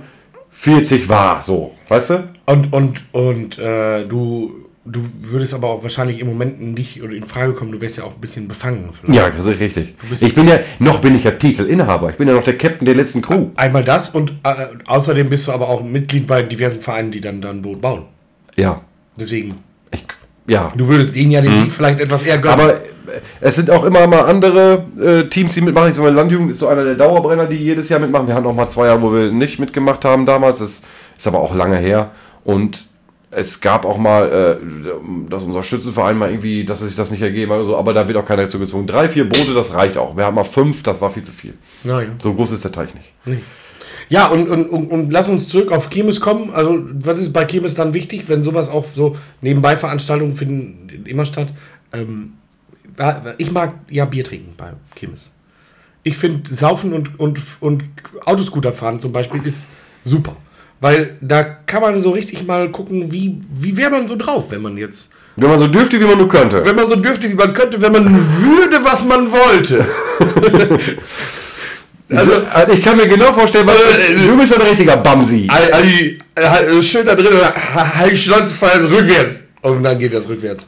40 0.52 1.08
war, 1.08 1.44
so, 1.44 1.72
weißt 1.88 2.10
du? 2.10 2.24
Und, 2.48 2.74
und, 2.74 3.04
und 3.12 3.60
äh, 3.60 4.06
du, 4.06 4.54
du 4.86 5.02
würdest 5.22 5.54
aber 5.54 5.68
auch 5.68 5.84
wahrscheinlich 5.84 6.20
im 6.22 6.28
Moment 6.28 6.60
nicht 6.62 7.04
oder 7.04 7.14
in 7.14 7.24
Frage 7.24 7.54
kommen, 7.54 7.72
du 7.72 7.80
wärst 7.82 7.98
ja 7.98 8.06
auch 8.06 8.16
ein 8.16 8.22
bisschen 8.22 8.48
befangen. 8.48 8.90
vielleicht. 9.00 9.20
Ja, 9.20 9.30
das 9.30 9.46
ist 9.46 9.60
richtig. 9.60 9.94
Ich 10.22 10.34
bin 10.34 10.48
ja, 10.48 10.60
noch 10.80 11.00
bin 11.00 11.16
ich 11.16 11.26
ja 11.26 11.32
Titelinhaber. 11.32 12.10
Ich 12.10 12.16
bin 12.16 12.28
ja 12.28 12.34
noch 12.34 12.44
der 12.44 12.58
Captain 12.58 12.86
der 12.86 12.96
letzten 12.96 13.22
Crew. 13.22 13.48
Einmal 13.56 13.84
das 13.84 14.10
und 14.10 14.32
äh, 14.44 14.54
außerdem 14.88 15.30
bist 15.30 15.48
du 15.48 15.52
aber 15.52 15.68
auch 15.70 15.84
Mitglied 15.84 16.26
bei 16.26 16.42
diversen 16.42 16.82
Vereinen, 16.82 17.12
die 17.12 17.22
dann, 17.22 17.42
dann 17.42 17.62
Boot 17.62 17.82
bauen. 17.82 18.04
Ja. 18.56 18.82
Deswegen, 19.20 19.56
Ich, 19.92 20.06
ja. 20.48 20.72
du 20.76 20.88
würdest 20.88 21.16
denen 21.16 21.32
ja 21.32 21.42
den 21.42 21.56
Sieg 21.56 21.72
vielleicht 21.72 22.00
etwas 22.00 22.24
eher 22.24 22.38
gönnen. 22.40 22.60
Aber 22.60 22.80
es 23.42 23.56
sind 23.56 23.70
auch 23.70 23.84
immer 23.86 24.08
mal 24.08 24.22
andere 24.22 24.86
äh, 25.00 25.24
Teams, 25.30 25.54
die 25.54 25.62
mitmachen. 25.62 25.90
Ich 25.90 25.96
sag 25.96 26.04
mal, 26.04 26.14
Landjugend 26.14 26.52
ist 26.52 26.60
so 26.60 26.68
einer 26.68 26.84
der 26.84 26.96
Dauerbrenner, 26.96 27.46
die 27.46 27.56
jedes 27.56 27.90
Jahr 27.90 28.00
mitmachen. 28.00 28.28
Wir 28.28 28.36
hatten 28.36 28.46
auch 28.46 28.56
mal 28.56 28.70
zwei 28.70 28.88
Jahre, 28.88 29.02
wo 29.02 29.14
wir 29.14 29.32
nicht 29.32 29.60
mitgemacht 29.60 30.06
haben 30.06 30.26
damals. 30.26 30.60
Das 30.60 30.82
ist 31.18 31.28
aber 31.28 31.40
auch 31.40 31.54
lange 31.54 31.78
her. 31.78 32.12
Und 32.44 32.86
es 33.30 33.60
gab 33.60 33.86
auch 33.86 33.98
mal, 33.98 34.60
äh, 34.62 35.30
dass 35.30 35.44
unser 35.44 35.62
Schützenverein 35.62 36.18
mal 36.18 36.30
irgendwie, 36.30 36.66
dass 36.66 36.82
es 36.82 36.88
sich 36.88 36.96
das 36.96 37.12
nicht 37.12 37.22
ergeben 37.22 37.52
hat 37.52 37.60
oder 37.60 37.66
so. 37.66 37.78
Aber 37.78 37.94
da 37.94 38.08
wird 38.08 38.18
auch 38.18 38.26
keiner 38.26 38.44
dazu 38.44 38.60
gezwungen. 38.60 38.88
Drei, 38.88 39.10
vier 39.10 39.28
Boote, 39.28 39.54
das 39.54 39.74
reicht 39.74 39.98
auch. 39.98 40.16
Wir 40.16 40.26
haben 40.26 40.36
mal 40.36 40.44
fünf, 40.44 40.84
das 40.84 41.02
war 41.02 41.10
viel 41.10 41.24
zu 41.24 41.32
viel. 41.32 41.54
naja. 41.84 42.10
So 42.24 42.34
groß 42.34 42.52
ist 42.52 42.64
der 42.64 42.72
Teich 42.72 42.94
nicht. 42.94 43.14
Ja, 44.10 44.28
und, 44.28 44.48
und, 44.48 44.70
und, 44.70 44.90
und 44.90 45.12
lass 45.12 45.28
uns 45.28 45.50
zurück 45.50 45.72
auf 45.72 45.90
Kirmes 45.90 46.22
kommen. 46.22 46.52
Also, 46.54 46.80
was 46.94 47.20
ist 47.20 47.34
bei 47.34 47.44
Kirmes 47.44 47.76
dann 47.76 47.94
wichtig, 47.94 48.24
wenn 48.28 48.44
sowas 48.44 48.70
auch 48.70 48.86
so 48.86 49.18
nebenbei 49.42 49.76
Veranstaltungen 49.76 50.36
finden 50.36 51.06
immer 51.06 51.26
statt? 51.26 51.50
Ähm, 51.94 52.34
ich 53.38 53.52
mag 53.52 53.74
ja 53.90 54.06
Bier 54.06 54.24
trinken 54.24 54.54
bei 54.58 54.72
Kirmes. 54.96 55.32
Ich 56.04 56.18
finde, 56.18 56.54
Saufen 56.54 56.94
und, 56.94 57.20
und, 57.20 57.40
und 57.60 57.84
Autoscooter 58.26 58.74
fahren 58.74 59.00
zum 59.00 59.12
Beispiel 59.12 59.42
ist 59.46 59.68
super. 60.04 60.36
Weil 60.80 61.18
da 61.22 61.44
kann 61.44 61.82
man 61.82 62.02
so 62.02 62.12
richtig 62.12 62.46
mal 62.46 62.72
gucken, 62.72 63.12
wie, 63.12 63.42
wie 63.54 63.76
wäre 63.76 63.90
man 63.90 64.08
so 64.08 64.16
drauf, 64.16 64.52
wenn 64.52 64.62
man 64.62 64.78
jetzt. 64.78 65.10
Wenn 65.36 65.50
man 65.50 65.60
so 65.60 65.68
dürfte, 65.68 66.00
wie 66.00 66.06
man 66.06 66.18
nur 66.18 66.28
könnte. 66.28 66.64
Wenn 66.64 66.76
man 66.76 66.88
so 66.88 66.96
dürfte, 66.96 67.30
wie 67.30 67.36
man 67.36 67.54
könnte, 67.54 67.82
wenn 67.82 67.92
man 67.92 68.06
würde, 68.06 68.84
was 68.84 69.06
man 69.06 69.32
wollte. 69.32 69.86
Also, 72.10 72.32
ich 72.72 72.82
kann 72.82 72.96
mir 72.96 73.08
genau 73.08 73.34
vorstellen, 73.34 73.68
was, 73.68 73.76
du 74.16 74.38
bist 74.38 74.54
ja 74.54 74.62
ein 74.62 74.68
richtiger 74.68 74.96
Bamsi. 74.96 75.48
Die, 75.84 76.18
äh, 76.36 76.82
schön 76.82 77.06
da 77.06 77.16
drin, 77.16 77.34
halt 77.74 78.18
Schnauze 78.18 78.56
rückwärts. 78.90 79.44
Und 79.62 79.84
dann 79.84 80.00
geht 80.00 80.14
das 80.14 80.28
rückwärts. 80.30 80.68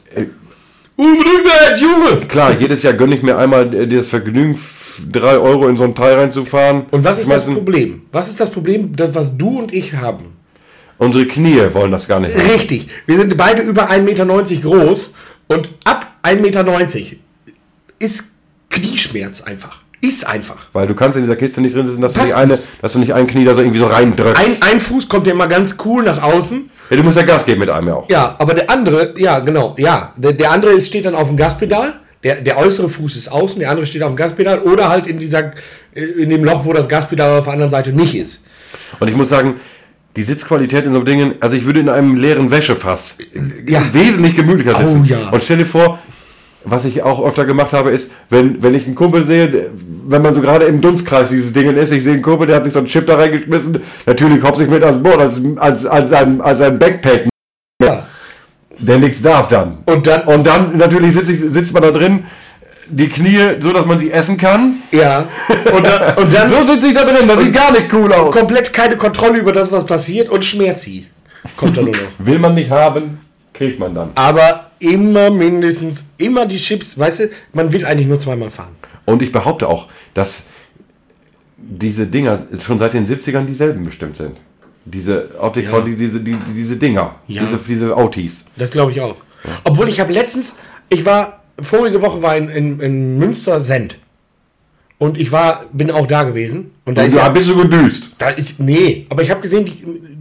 Um, 1.00 1.18
rückwärts, 1.18 1.80
Junge! 1.80 2.26
Klar, 2.26 2.58
jedes 2.58 2.82
Jahr 2.82 2.92
gönne 2.92 3.14
ich 3.14 3.22
mir 3.22 3.38
einmal 3.38 3.72
äh, 3.74 3.86
das 3.86 4.08
Vergnügen, 4.08 4.52
f- 4.52 5.00
drei 5.10 5.38
Euro 5.38 5.66
in 5.68 5.76
so 5.78 5.84
ein 5.84 5.94
Teil 5.94 6.18
reinzufahren. 6.18 6.86
Und 6.90 7.02
was 7.04 7.18
ist 7.18 7.30
das 7.30 7.46
Problem? 7.48 8.02
Was 8.12 8.28
ist 8.28 8.38
das 8.38 8.50
Problem, 8.50 8.94
das, 8.94 9.14
was 9.14 9.36
du 9.36 9.60
und 9.60 9.72
ich 9.72 9.94
haben? 9.94 10.36
Unsere 10.98 11.24
Knie 11.26 11.62
wollen 11.72 11.90
das 11.90 12.06
gar 12.06 12.20
nicht. 12.20 12.36
Richtig. 12.36 12.88
Wir 13.06 13.16
sind 13.16 13.34
beide 13.38 13.62
über 13.62 13.90
1,90 13.90 14.00
Meter 14.02 14.26
groß 14.26 15.14
und 15.48 15.70
ab 15.84 16.06
1,90 16.22 16.40
Meter 16.42 16.64
ist 17.98 18.24
Knieschmerz 18.68 19.40
einfach. 19.40 19.80
Ist 20.02 20.26
einfach. 20.26 20.56
Weil 20.72 20.86
du 20.86 20.94
kannst 20.94 21.16
in 21.16 21.22
dieser 21.24 21.36
Kiste 21.36 21.60
nicht 21.60 21.74
drin 21.76 21.86
sitzen, 21.86 22.00
dass 22.00 22.14
du, 22.14 22.20
Passt 22.20 22.30
nicht 22.32 22.38
eine, 22.38 22.58
dass 22.80 22.92
du 22.94 22.98
nicht 23.00 23.12
ein 23.12 23.26
Knie 23.26 23.44
da 23.44 23.54
so 23.54 23.60
irgendwie 23.60 23.78
so 23.80 23.86
reindrückst. 23.86 24.42
Ein, 24.62 24.72
ein 24.72 24.80
Fuß 24.80 25.08
kommt 25.08 25.26
ja 25.26 25.32
immer 25.32 25.46
ganz 25.46 25.76
cool 25.84 26.02
nach 26.04 26.22
außen. 26.22 26.70
ja, 26.88 26.96
du 26.96 27.02
musst 27.02 27.18
ja 27.18 27.22
Gas 27.24 27.44
geben 27.44 27.60
mit 27.60 27.68
einem 27.70 27.88
ja 27.88 27.94
auch. 27.96 28.08
Ja, 28.08 28.34
aber 28.38 28.54
der 28.54 28.70
andere, 28.70 29.14
ja, 29.18 29.40
genau, 29.40 29.74
ja. 29.78 30.14
Der, 30.16 30.32
der 30.32 30.50
andere 30.52 30.72
ist, 30.72 30.86
steht 30.86 31.04
dann 31.04 31.14
auf 31.14 31.28
dem 31.28 31.36
Gaspedal. 31.36 31.94
Der, 32.22 32.36
der 32.40 32.58
äußere 32.58 32.88
Fuß 32.88 33.16
ist 33.16 33.30
außen, 33.32 33.58
der 33.60 33.70
andere 33.70 33.86
steht 33.86 34.02
auf 34.02 34.10
dem 34.10 34.16
Gaspedal 34.16 34.60
oder 34.60 34.88
halt 34.88 35.06
in 35.06 35.18
dieser, 35.18 35.52
äh, 35.94 36.00
in 36.02 36.28
dem 36.30 36.44
Loch, 36.44 36.64
wo 36.64 36.72
das 36.72 36.88
Gaspedal 36.88 37.38
auf 37.38 37.44
der 37.44 37.52
anderen 37.54 37.70
Seite 37.70 37.92
nicht 37.92 38.14
ist. 38.14 38.44
Und 39.00 39.08
ich 39.08 39.16
muss 39.16 39.28
sagen, 39.30 39.54
die 40.16 40.22
Sitzqualität 40.22 40.84
in 40.86 40.92
so 40.92 41.02
Dingen, 41.02 41.36
also 41.40 41.56
ich 41.56 41.64
würde 41.64 41.80
in 41.80 41.88
einem 41.88 42.16
leeren 42.16 42.50
Wäschefass 42.50 43.18
Ja. 43.66 43.82
wesentlich 43.92 44.34
gemütlicher 44.34 44.76
sitzen. 44.76 45.02
Oh 45.02 45.04
ja. 45.04 45.28
Und 45.30 45.42
stell 45.42 45.58
dir 45.58 45.64
vor, 45.64 45.98
was 46.64 46.84
ich 46.84 47.02
auch 47.02 47.24
öfter 47.24 47.44
gemacht 47.46 47.72
habe, 47.72 47.90
ist, 47.90 48.12
wenn, 48.28 48.62
wenn 48.62 48.74
ich 48.74 48.84
einen 48.86 48.94
Kumpel 48.94 49.24
sehe, 49.24 49.70
wenn 50.06 50.20
man 50.22 50.34
so 50.34 50.40
gerade 50.40 50.66
im 50.66 50.80
Dunstkreis 50.80 51.30
dieses 51.30 51.52
Ding 51.52 51.74
ist, 51.74 51.90
ich 51.92 52.04
sehe 52.04 52.12
einen 52.14 52.22
Kumpel, 52.22 52.46
der 52.46 52.56
hat 52.56 52.64
sich 52.64 52.72
so 52.74 52.80
einen 52.80 52.88
Chip 52.88 53.06
da 53.06 53.16
reingeschmissen, 53.16 53.78
natürlich 54.06 54.42
hopse 54.42 54.64
ich 54.64 54.70
mit 54.70 54.82
ans 54.84 55.02
Board, 55.02 55.18
als, 55.20 55.40
als, 55.56 55.86
als, 55.86 56.12
ein, 56.12 56.40
als 56.40 56.60
ein 56.60 56.78
Backpack, 56.78 57.28
Ja. 57.82 58.06
der 58.78 58.98
nichts 58.98 59.22
darf 59.22 59.48
dann. 59.48 59.78
Und 59.86 60.06
dann, 60.06 60.22
Und 60.24 60.46
dann 60.46 60.76
natürlich 60.76 61.14
sitzt, 61.14 61.52
sitzt 61.52 61.72
man 61.72 61.82
da 61.82 61.90
drin, 61.92 62.24
die 62.92 63.08
Knie 63.08 63.38
so, 63.60 63.72
dass 63.72 63.86
man 63.86 63.98
sie 63.98 64.10
essen 64.10 64.36
kann. 64.36 64.74
ja. 64.90 65.24
Und 65.72 65.86
dann, 65.86 66.16
und 66.16 66.34
dann 66.34 66.48
So 66.48 66.64
sitze 66.64 66.88
ich 66.88 66.94
da 66.94 67.04
drin, 67.04 67.26
das 67.28 67.40
sieht 67.40 67.52
gar 67.54 67.70
nicht 67.72 67.92
cool 67.94 68.12
aus. 68.12 68.34
komplett 68.34 68.72
keine 68.72 68.96
Kontrolle 68.96 69.38
über 69.38 69.52
das, 69.52 69.70
was 69.72 69.86
passiert 69.86 70.28
und 70.28 70.44
Schmerzi. 70.44 71.06
Kommt 71.56 71.76
da 71.76 71.82
nur 71.82 71.92
noch. 71.92 71.98
Will 72.18 72.38
man 72.38 72.54
nicht 72.54 72.68
haben, 72.70 73.18
kriegt 73.54 73.78
man 73.78 73.94
dann. 73.94 74.10
Aber 74.14 74.69
immer 74.80 75.30
mindestens, 75.30 76.06
immer 76.18 76.46
die 76.46 76.56
Chips, 76.56 76.98
weißt 76.98 77.20
du, 77.20 77.30
man 77.52 77.72
will 77.72 77.84
eigentlich 77.86 78.08
nur 78.08 78.18
zweimal 78.18 78.50
fahren. 78.50 78.74
Und 79.06 79.22
ich 79.22 79.30
behaupte 79.32 79.68
auch, 79.68 79.88
dass 80.14 80.44
diese 81.56 82.06
Dinger 82.06 82.38
schon 82.64 82.78
seit 82.78 82.94
den 82.94 83.06
70ern 83.06 83.44
dieselben 83.44 83.84
bestimmt 83.84 84.16
sind. 84.16 84.40
Diese 84.84 85.28
Optik 85.38 85.64
Ja. 85.64 85.70
von 85.70 85.84
die, 85.84 85.94
diese, 85.94 86.20
die, 86.20 86.36
diese 86.56 86.76
Dinger, 86.76 87.14
Ja. 87.28 87.42
diese, 87.44 87.58
diese 87.68 87.96
Autis. 87.96 88.44
Das 88.56 88.70
glaube 88.70 88.92
ich 88.92 89.00
auch. 89.00 89.16
Obwohl 89.64 89.88
ich 89.88 90.00
habe 90.00 90.12
letztens, 90.12 90.54
ich 90.88 91.04
war, 91.04 91.42
vorige 91.60 92.00
Woche 92.02 92.22
war 92.22 92.36
in, 92.36 92.48
in, 92.48 92.80
in 92.80 93.18
Münster 93.18 93.60
Send. 93.60 93.98
Und 94.98 95.18
ich 95.18 95.32
war, 95.32 95.64
bin 95.72 95.90
auch 95.90 96.06
da 96.06 96.24
gewesen. 96.24 96.72
Und 96.84 96.96
da 96.98 97.02
Da 97.02 97.08
ist 97.08 97.14
ja, 97.16 97.28
bist 97.30 97.48
du 97.48 97.56
gedüst. 97.56 98.10
da 98.18 98.30
ist, 98.30 98.60
nee, 98.60 99.06
aber 99.08 99.22
ich 99.22 99.30
habe 99.30 99.40
gesehen, 99.40 99.64
die, 99.64 99.72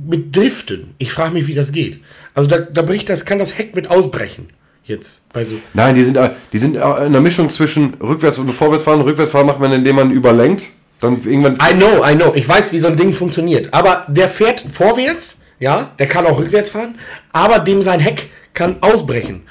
mit 0.10 0.36
Driften. 0.36 0.96
Ich 0.98 1.14
frage 1.14 1.34
mich, 1.34 1.48
wie 1.48 1.54
das 1.54 1.72
geht. 1.72 2.00
Also 2.34 2.50
da, 2.50 2.58
da 2.58 2.82
bricht 2.82 3.10
das, 3.10 3.26
kann 3.26 3.40
das 3.40 3.58
Heck 3.58 3.76
mit 3.76 3.90
ausbrechen. 3.90 4.48
Jetzt. 4.84 5.30
Bei 5.32 5.44
so. 5.44 5.56
Nein, 5.76 5.94
die 5.94 6.04
sind, 6.04 6.18
äh, 6.18 6.32
die 6.52 6.58
sind 6.58 6.76
äh, 6.76 6.80
in 6.80 6.84
einer 6.84 7.22
Mischung 7.22 7.50
zwischen 7.52 7.94
rückwärts 7.96 8.40
und 8.40 8.52
vorwärtsfahren. 8.52 9.02
Rückwärtsfahren 9.02 9.46
macht 9.46 9.60
man, 9.60 9.72
indem 9.72 9.98
man 9.98 10.12
überlenkt. 10.12 10.70
Dann 11.00 11.22
irgendwann. 11.24 11.56
I 11.56 11.76
know, 11.76 12.04
I 12.04 12.16
know. 12.16 12.34
Ich 12.36 12.50
weiß, 12.50 12.72
wie 12.72 12.80
so 12.80 12.88
ein 12.88 12.98
Ding 12.98 13.14
funktioniert. 13.14 13.72
Aber 13.72 14.06
der 14.08 14.30
fährt 14.30 14.66
vorwärts, 14.70 15.38
ja, 15.60 15.92
der 16.00 16.08
kann 16.08 16.26
auch 16.26 16.40
rückwärts 16.40 16.72
fahren, 16.72 16.98
aber 17.32 17.60
dem 17.60 17.84
sein 17.84 18.00
Heck 18.00 18.30
kann 18.54 18.78
ausbrechen. 18.82 19.44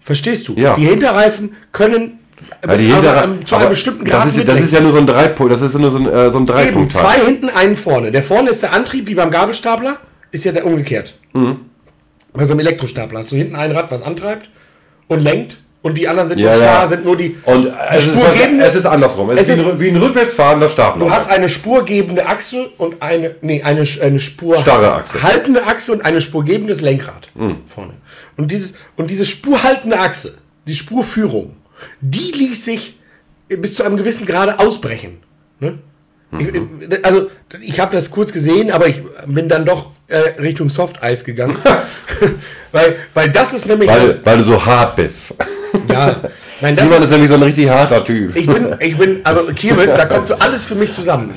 Verstehst 0.00 0.48
du? 0.48 0.54
Ja. 0.54 0.76
Die 0.76 0.84
Hinterreifen 0.84 1.56
können 1.72 2.18
Ja, 2.50 2.56
die 2.62 2.68
bis 2.68 2.80
Hinterra- 2.94 3.16
aber, 3.18 3.24
ähm, 3.24 3.46
zu 3.46 3.56
einem 3.56 3.68
bestimmten 3.68 4.04
Grad 4.04 4.26
das 4.26 4.36
ist, 4.36 4.48
das 4.48 4.60
ist 4.60 4.72
ja 4.72 4.80
nur 4.80 4.92
so 4.92 4.98
ein 4.98 5.06
Dreipunkt, 5.06 5.52
das 5.52 5.60
ist 5.62 5.72
ja 5.74 5.78
nur 5.80 5.90
so 5.90 5.98
ein, 5.98 6.06
äh, 6.12 6.30
so 6.30 6.38
ein 6.38 6.42
Eben, 6.42 6.46
Dreipunkt. 6.46 6.92
zwei 6.92 7.14
hinten, 7.24 7.48
einen 7.50 7.76
vorne. 7.76 8.10
Der 8.10 8.22
vorne 8.22 8.50
ist 8.50 8.62
der 8.62 8.72
Antrieb, 8.72 9.06
wie 9.06 9.14
beim 9.14 9.30
Gabelstapler, 9.30 9.96
ist 10.30 10.44
ja 10.44 10.52
der 10.52 10.66
umgekehrt. 10.66 11.14
Mhm. 11.32 11.56
Bei 12.32 12.44
so 12.44 12.52
einem 12.52 12.60
Elektrostapler 12.60 13.20
hast 13.20 13.30
du 13.32 13.36
hinten 13.36 13.54
ein 13.56 13.70
Rad, 13.72 13.90
was 13.90 14.02
antreibt 14.02 14.48
und 15.06 15.20
lenkt 15.20 15.58
und 15.82 15.96
die 15.98 16.08
anderen 16.08 16.28
sind 16.30 16.38
Ja, 16.38 16.52
nur 16.56 16.60
ja. 16.60 16.72
starr, 16.74 16.88
sind 16.88 17.04
nur 17.04 17.16
die 17.16 17.36
Und 17.44 17.66
es 17.90 18.06
ist, 18.06 18.16
was, 18.16 18.24
spurgebende- 18.24 18.64
es 18.64 18.74
ist 18.74 18.86
andersrum. 18.86 19.30
Es, 19.30 19.42
Es 19.42 19.48
ist, 19.50 19.58
wie, 19.58 19.60
ist- 19.60 19.72
ein, 19.74 19.80
wie 19.80 19.88
ein 19.90 19.96
rückwärtsfahrender 19.98 20.68
Stapler. 20.68 21.06
Du 21.06 21.12
hast 21.12 21.30
eine 21.30 21.48
spurgebende 21.48 22.26
Achse 22.26 22.70
und 22.78 23.00
eine, 23.02 23.36
nee, 23.42 23.62
eine, 23.62 23.84
eine 24.02 24.18
Spur 24.18 24.56
Starre 24.56 24.92
Achse. 24.94 25.22
haltende 25.22 25.64
Achse 25.66 25.92
und 25.92 26.04
eine 26.04 26.20
spurgebendes 26.20 26.80
Lenkrad 26.80 27.30
Mhm. 27.34 27.58
vorne. 27.66 27.92
Und 28.36 28.50
dieses 28.50 28.74
und 28.96 29.10
diese 29.10 29.24
spurhaltende 29.26 30.00
Achse, 30.00 30.34
die 30.66 30.74
Spurführung, 30.74 31.54
die 32.00 32.32
ließ 32.32 32.64
sich 32.64 32.98
bis 33.48 33.74
zu 33.74 33.82
einem 33.82 33.96
gewissen 33.96 34.26
Grade 34.26 34.58
ausbrechen. 34.58 35.18
Ne? 35.60 35.78
Mhm. 36.30 36.80
Ich, 36.90 37.04
also 37.04 37.30
ich 37.60 37.80
habe 37.80 37.94
das 37.96 38.10
kurz 38.10 38.32
gesehen, 38.32 38.70
aber 38.70 38.88
ich 38.88 39.02
bin 39.26 39.48
dann 39.48 39.64
doch 39.64 39.90
äh, 40.08 40.40
Richtung 40.40 40.68
Softeis 40.70 41.24
gegangen, 41.24 41.56
weil 42.72 42.96
weil 43.14 43.30
das 43.30 43.54
ist 43.54 43.66
nämlich 43.66 43.88
weil, 43.88 44.18
weil 44.24 44.38
du 44.38 44.44
so 44.44 44.64
hart 44.64 44.96
bist. 44.96 45.34
das, 45.86 45.96
ja, 45.96 46.20
nein, 46.60 46.76
das 46.76 46.88
Simon 46.88 47.02
ist 47.02 47.10
nämlich 47.10 47.28
so 47.28 47.36
ein 47.36 47.42
richtig 47.42 47.68
harter 47.68 48.04
Typ. 48.04 48.36
ich 48.36 48.46
bin 48.46 48.74
ich 48.80 48.96
bin 48.96 49.20
also 49.24 49.52
Kirmes, 49.54 49.94
da 49.94 50.06
kommt 50.06 50.26
so 50.26 50.34
alles 50.38 50.64
für 50.64 50.74
mich 50.74 50.92
zusammen. 50.92 51.34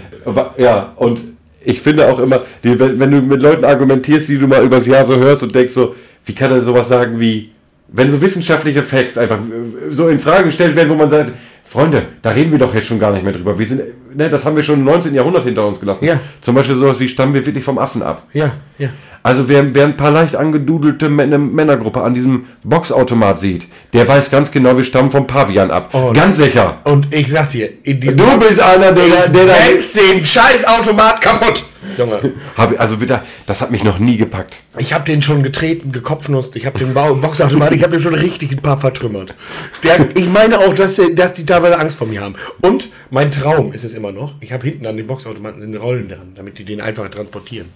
Ja, 0.57 0.93
und 0.95 1.21
ich 1.63 1.81
finde 1.81 2.07
auch 2.09 2.19
immer, 2.19 2.41
wenn, 2.61 2.99
wenn 2.99 3.11
du 3.11 3.21
mit 3.21 3.41
Leuten 3.41 3.65
argumentierst, 3.65 4.29
die 4.29 4.37
du 4.37 4.47
mal 4.47 4.63
übers 4.63 4.85
Jahr 4.85 5.03
so 5.03 5.17
hörst 5.17 5.43
und 5.43 5.53
denkst 5.53 5.73
so, 5.73 5.95
wie 6.25 6.33
kann 6.33 6.51
er 6.51 6.61
sowas 6.61 6.87
sagen 6.87 7.19
wie, 7.19 7.51
wenn 7.89 8.11
so 8.11 8.21
wissenschaftliche 8.21 8.81
Facts 8.81 9.17
einfach 9.17 9.37
äh, 9.37 9.89
so 9.89 10.09
in 10.09 10.19
Frage 10.19 10.45
gestellt 10.45 10.75
werden, 10.75 10.89
wo 10.89 10.95
man 10.95 11.09
sagt, 11.09 11.31
Freunde, 11.63 12.03
da 12.21 12.29
reden 12.29 12.51
wir 12.51 12.59
doch 12.59 12.73
jetzt 12.73 12.87
schon 12.87 12.99
gar 12.99 13.11
nicht 13.11 13.23
mehr 13.23 13.33
drüber. 13.33 13.59
Wir 13.59 13.65
sind, 13.65 13.81
ne, 14.15 14.29
das 14.29 14.45
haben 14.45 14.55
wir 14.55 14.63
schon 14.63 14.79
im 14.79 14.85
19. 14.85 15.13
Jahrhundert 15.13 15.43
hinter 15.43 15.67
uns 15.67 15.79
gelassen. 15.79 16.05
Ja. 16.05 16.19
Zum 16.39 16.55
Beispiel 16.55 16.77
sowas 16.77 16.99
wie, 16.99 17.09
stammen 17.09 17.33
wir 17.33 17.45
wirklich 17.45 17.65
vom 17.65 17.77
Affen 17.77 18.01
ab? 18.01 18.23
Ja, 18.33 18.53
ja. 18.77 18.89
Also 19.27 19.49
wer, 19.49 19.75
wer 19.75 19.83
ein 19.83 19.97
paar 19.97 20.11
leicht 20.11 20.37
angedudelte 20.37 21.09
Männer, 21.09 21.37
Männergruppe 21.37 22.01
an 22.01 22.13
diesem 22.13 22.45
Boxautomat 22.63 23.39
sieht, 23.39 23.67
der 23.91 24.07
weiß 24.07 24.31
ganz 24.31 24.51
genau, 24.51 24.77
wir 24.77 24.85
stammen 24.85 25.11
vom 25.11 25.27
Pavian 25.27 25.69
ab. 25.69 25.89
Oh, 25.91 26.13
ganz 26.13 26.37
sicher. 26.37 26.79
Und 26.85 27.13
ich 27.13 27.29
sag 27.29 27.49
dir, 27.49 27.69
in 27.83 27.99
diesem 27.99 28.15
Du 28.15 28.39
bist 28.39 28.61
einer, 28.61 28.93
der, 28.93 29.27
der, 29.27 29.45
der 29.45 29.45
den 29.45 30.23
Scheißautomat 30.23 31.19
kaputt. 31.19 31.65
Junge, 31.97 32.35
also 32.77 32.95
bitte, 32.95 33.19
das 33.45 33.59
hat 33.59 33.69
mich 33.69 33.83
noch 33.83 33.99
nie 33.99 34.15
gepackt. 34.15 34.61
ich 34.77 34.93
habe 34.93 35.03
den 35.03 35.21
schon 35.21 35.43
getreten, 35.43 35.91
gekopfnusst. 35.91 36.55
Ich 36.55 36.65
habe 36.65 36.79
den 36.79 36.93
Bau 36.93 37.13
Boxautomat, 37.15 37.73
ich 37.73 37.83
habe 37.83 37.97
den 37.97 38.01
schon 38.01 38.15
richtig 38.15 38.53
ein 38.53 38.61
paar 38.61 38.79
vertrümmert. 38.79 39.35
Der, 39.83 40.07
ich 40.15 40.29
meine 40.29 40.57
auch, 40.57 40.73
dass, 40.73 41.01
dass 41.15 41.33
die 41.33 41.45
teilweise 41.45 41.77
Angst 41.77 41.97
vor 41.97 42.07
mir 42.07 42.21
haben. 42.21 42.35
Und 42.61 42.87
mein 43.11 43.29
Traum 43.29 43.73
ist 43.73 43.83
es 43.83 43.93
immer 43.93 44.13
noch. 44.13 44.35
Ich 44.39 44.53
habe 44.53 44.63
hinten 44.63 44.85
an 44.85 44.95
den 44.95 45.05
Boxautomaten 45.05 45.59
sind 45.59 45.75
Rollen 45.75 46.07
dran, 46.07 46.31
damit 46.33 46.59
die 46.59 46.63
den 46.63 46.79
einfach 46.79 47.09
transportieren. 47.09 47.67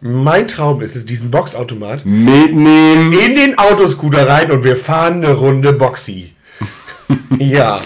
Mein 0.00 0.48
Traum 0.48 0.80
ist 0.82 0.96
es, 0.96 1.06
diesen 1.06 1.30
Boxautomat 1.30 2.04
Mitnehmen. 2.04 3.10
in 3.12 3.36
den 3.36 3.58
Autoscooter 3.58 4.28
rein 4.28 4.50
und 4.50 4.62
wir 4.64 4.76
fahren 4.76 5.24
eine 5.24 5.32
Runde 5.32 5.72
Boxy. 5.72 6.32
ja. 7.38 7.78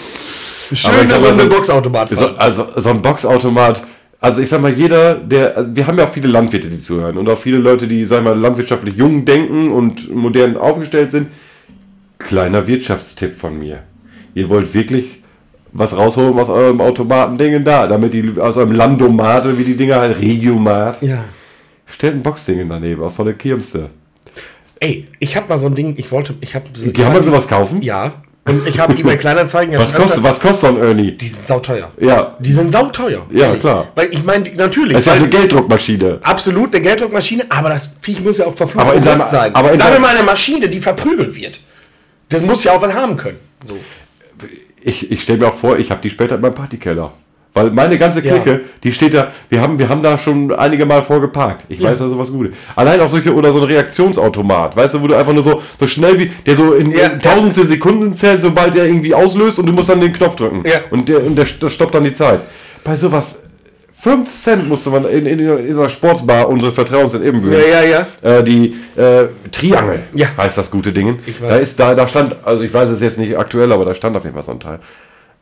Schöne 0.73 1.15
Runde 1.15 1.43
so- 1.43 1.49
Boxautomat 1.49 2.09
So, 2.17 2.27
also 2.37 2.67
so 2.75 2.89
ein 2.89 3.01
Boxautomat. 3.01 3.83
Also 4.21 4.41
ich 4.41 4.49
sag 4.49 4.61
mal, 4.61 4.73
jeder, 4.73 5.15
der, 5.15 5.55
also 5.55 5.73
wir 5.75 5.87
haben 5.87 5.97
ja 5.97 6.03
auch 6.05 6.11
viele 6.11 6.27
Landwirte, 6.27 6.67
die 6.69 6.81
zuhören 6.81 7.17
und 7.17 7.29
auch 7.29 7.37
viele 7.37 7.57
Leute, 7.57 7.87
die, 7.87 8.03
sag 8.05 8.17
ich 8.19 8.23
mal, 8.25 8.37
landwirtschaftlich 8.37 8.95
jung 8.97 9.23
denken 9.23 9.71
und 9.71 10.13
modern 10.13 10.57
aufgestellt 10.57 11.09
sind. 11.09 11.27
Kleiner 12.17 12.67
Wirtschaftstipp 12.67 13.33
von 13.33 13.57
mir. 13.57 13.79
Ihr 14.35 14.49
wollt 14.49 14.73
wirklich 14.73 15.21
was 15.71 15.95
rausholen 15.95 16.37
aus 16.37 16.49
eurem 16.49 16.81
Automatendingen 16.81 17.63
da, 17.63 17.87
damit 17.87 18.13
die 18.13 18.33
aus 18.39 18.57
eurem 18.57 18.73
Landomat, 18.73 19.45
oder 19.45 19.57
wie 19.57 19.63
die 19.63 19.77
Dinger 19.77 20.01
halt, 20.01 20.19
Regiomat, 20.19 21.01
Ja. 21.01 21.23
Stellt 21.93 22.15
ein 22.15 22.23
Boxding 22.23 22.67
daneben, 22.69 23.03
auch 23.03 23.11
von 23.11 23.25
der 23.25 23.35
Kirmste. 23.35 23.89
Ey, 24.79 25.07
ich 25.19 25.35
hab 25.35 25.49
mal 25.49 25.57
so 25.57 25.67
ein 25.67 25.75
Ding, 25.75 25.95
ich 25.97 26.11
wollte, 26.11 26.35
ich 26.41 26.55
hab 26.55 26.63
so, 26.73 26.89
Kann 26.91 27.13
man 27.13 27.23
sowas 27.23 27.47
kaufen? 27.47 27.81
Ja. 27.81 28.13
Und 28.45 28.65
ich 28.67 28.79
habe 28.79 28.97
eBay 28.97 29.17
Kleinanzeigen 29.17 29.77
Was 29.77 29.93
kostet, 29.93 30.23
was 30.23 30.39
kostet 30.39 30.61
so 30.61 30.67
ein 30.67 30.81
Ernie? 30.81 31.11
Die 31.11 31.27
sind 31.27 31.45
sauteuer. 31.45 31.91
Ja, 31.99 32.37
Die 32.39 32.51
sind 32.51 32.71
sauteuer. 32.71 33.25
Ja, 33.31 33.47
ehrlich. 33.47 33.59
klar. 33.59 33.89
Weil 33.93 34.07
ich 34.11 34.23
meine, 34.23 34.49
natürlich. 34.55 34.93
das 34.93 35.01
ist 35.01 35.07
ja 35.07 35.13
eine 35.13 35.29
Gelddruckmaschine. 35.29 36.19
absolut 36.23 36.73
eine 36.73 36.81
Gelddruckmaschine, 36.81 37.43
aber 37.49 37.69
das 37.69 37.91
Viech 38.01 38.21
muss 38.23 38.37
ja 38.37 38.45
auch 38.47 38.55
verflucht 38.55 38.85
Aber 38.85 38.95
in 38.95 39.03
seinem- 39.03 39.21
sein. 39.29 39.53
aber 39.53 39.73
in 39.73 39.77
Sagen 39.77 39.93
wir 39.93 39.99
mal 39.99 40.15
eine 40.15 40.23
Maschine, 40.25 40.67
die 40.69 40.79
verprügelt 40.79 41.35
wird. 41.35 41.59
Das 42.29 42.41
muss 42.41 42.63
ja 42.63 42.71
auch 42.71 42.81
was 42.81 42.93
haben 42.93 43.17
können. 43.17 43.37
So. 43.65 43.77
Ich, 44.81 45.11
ich 45.11 45.21
stelle 45.21 45.39
mir 45.39 45.47
auch 45.49 45.53
vor, 45.53 45.77
ich 45.77 45.91
habe 45.91 46.01
die 46.01 46.09
später 46.09 46.35
in 46.35 46.41
meinem 46.41 46.53
Partykeller. 46.53 47.11
Weil 47.53 47.71
meine 47.71 47.97
ganze 47.97 48.23
Ja. 48.23 48.33
Clique, 48.37 48.61
die 48.83 48.91
steht 48.91 49.13
da, 49.15 49.31
wir 49.49 49.59
haben, 49.61 49.79
wir 49.79 49.89
haben 49.89 50.03
da 50.03 50.17
schon 50.19 50.53
einige 50.53 50.85
Mal 50.85 51.01
vorgeparkt. 51.01 51.65
Ich 51.67 51.81
weiß 51.81 51.97
da 51.97 52.07
sowas 52.07 52.31
Gutes. 52.31 52.55
Allein 52.75 52.99
auch 53.01 53.09
solche, 53.09 53.33
oder 53.33 53.51
so 53.51 53.59
ein 53.59 53.63
Reaktionsautomat, 53.65 54.75
weißt 54.75 54.93
du, 54.93 55.01
wo 55.01 55.07
du 55.07 55.15
einfach 55.15 55.33
nur 55.33 55.41
so, 55.43 55.61
so 55.79 55.87
schnell 55.87 56.19
wie, 56.19 56.31
der 56.45 56.55
so 56.55 56.73
in, 56.73 56.91
Ja, 56.91 57.07
in 57.07 57.19
tausendstel 57.21 57.67
Sekunden 57.67 58.13
zählt, 58.13 58.41
sobald 58.43 58.75
der 58.75 58.85
irgendwie 58.85 59.13
auslöst 59.15 59.57
und 59.59 59.65
du 59.65 59.73
musst 59.73 59.89
dann 59.89 59.99
den 59.99 60.13
Knopf 60.13 60.35
drücken. 60.35 60.63
Ja. 60.65 60.79
Und 60.91 61.09
der, 61.09 61.25
und 61.25 61.35
der 61.35 61.45
das 61.59 61.73
stoppt 61.73 61.95
dann 61.95 62.03
die 62.03 62.13
Zeit. 62.13 62.41
Bei 62.83 62.95
sowas, 62.95 63.39
5 63.99 64.29
Cent 64.29 64.69
musste 64.69 64.91
man 64.91 65.03
in, 65.09 65.25
in, 65.25 65.39
in 65.39 65.75
einer 65.77 65.89
Sportsbar, 65.89 66.47
unsere 66.47 66.71
Vertrauens 66.71 67.15
in 67.15 67.23
Ebenbüren, 67.25 67.59
Ja, 67.59 67.81
ja, 67.83 68.05
ja. 68.23 68.37
äh, 68.37 68.43
die 68.43 68.75
äh, 68.95 69.25
Triangel 69.51 70.01
Ja. 70.13 70.27
heißt 70.37 70.57
das 70.57 70.69
gute 70.71 70.93
Ding. 70.93 71.17
Ich 71.25 71.41
weiß. 71.41 71.49
Da 71.49 71.55
ist 71.57 71.79
da, 71.79 71.95
da 71.95 72.07
stand, 72.07 72.35
also 72.45 72.63
ich 72.63 72.73
weiß 72.73 72.89
es 72.89 73.01
jetzt 73.01 73.17
nicht 73.17 73.37
aktuell, 73.37 73.71
aber 73.73 73.83
da 73.85 73.93
stand 73.93 74.15
auf 74.15 74.23
jeden 74.23 74.35
Fall 74.35 74.43
so 74.43 74.51
ein 74.53 74.59
Teil. 74.61 74.79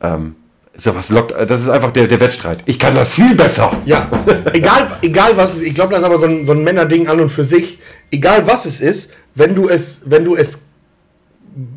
Ähm, 0.02 0.34
sowas 0.78 1.10
lockt, 1.10 1.32
das 1.50 1.60
ist 1.60 1.68
einfach 1.68 1.90
der, 1.90 2.06
der 2.06 2.20
Wettstreit. 2.20 2.62
Ich 2.66 2.78
kann 2.78 2.94
das 2.94 3.12
viel 3.12 3.34
besser. 3.34 3.76
Ja, 3.84 4.10
egal, 4.52 4.88
egal 5.02 5.36
was 5.36 5.54
es 5.54 5.62
ist, 5.62 5.66
ich 5.68 5.74
glaube, 5.74 5.90
das 5.90 6.00
ist 6.00 6.06
aber 6.06 6.18
so 6.18 6.26
ein, 6.26 6.46
so 6.46 6.52
ein 6.52 6.64
Männerding 6.64 7.08
an 7.08 7.20
und 7.20 7.28
für 7.28 7.44
sich. 7.44 7.78
Egal 8.10 8.46
was 8.46 8.64
es 8.64 8.80
ist, 8.80 9.14
wenn 9.34 9.54
du 9.54 9.68
es, 9.68 10.02
wenn 10.06 10.24
du 10.24 10.36
es, 10.36 10.62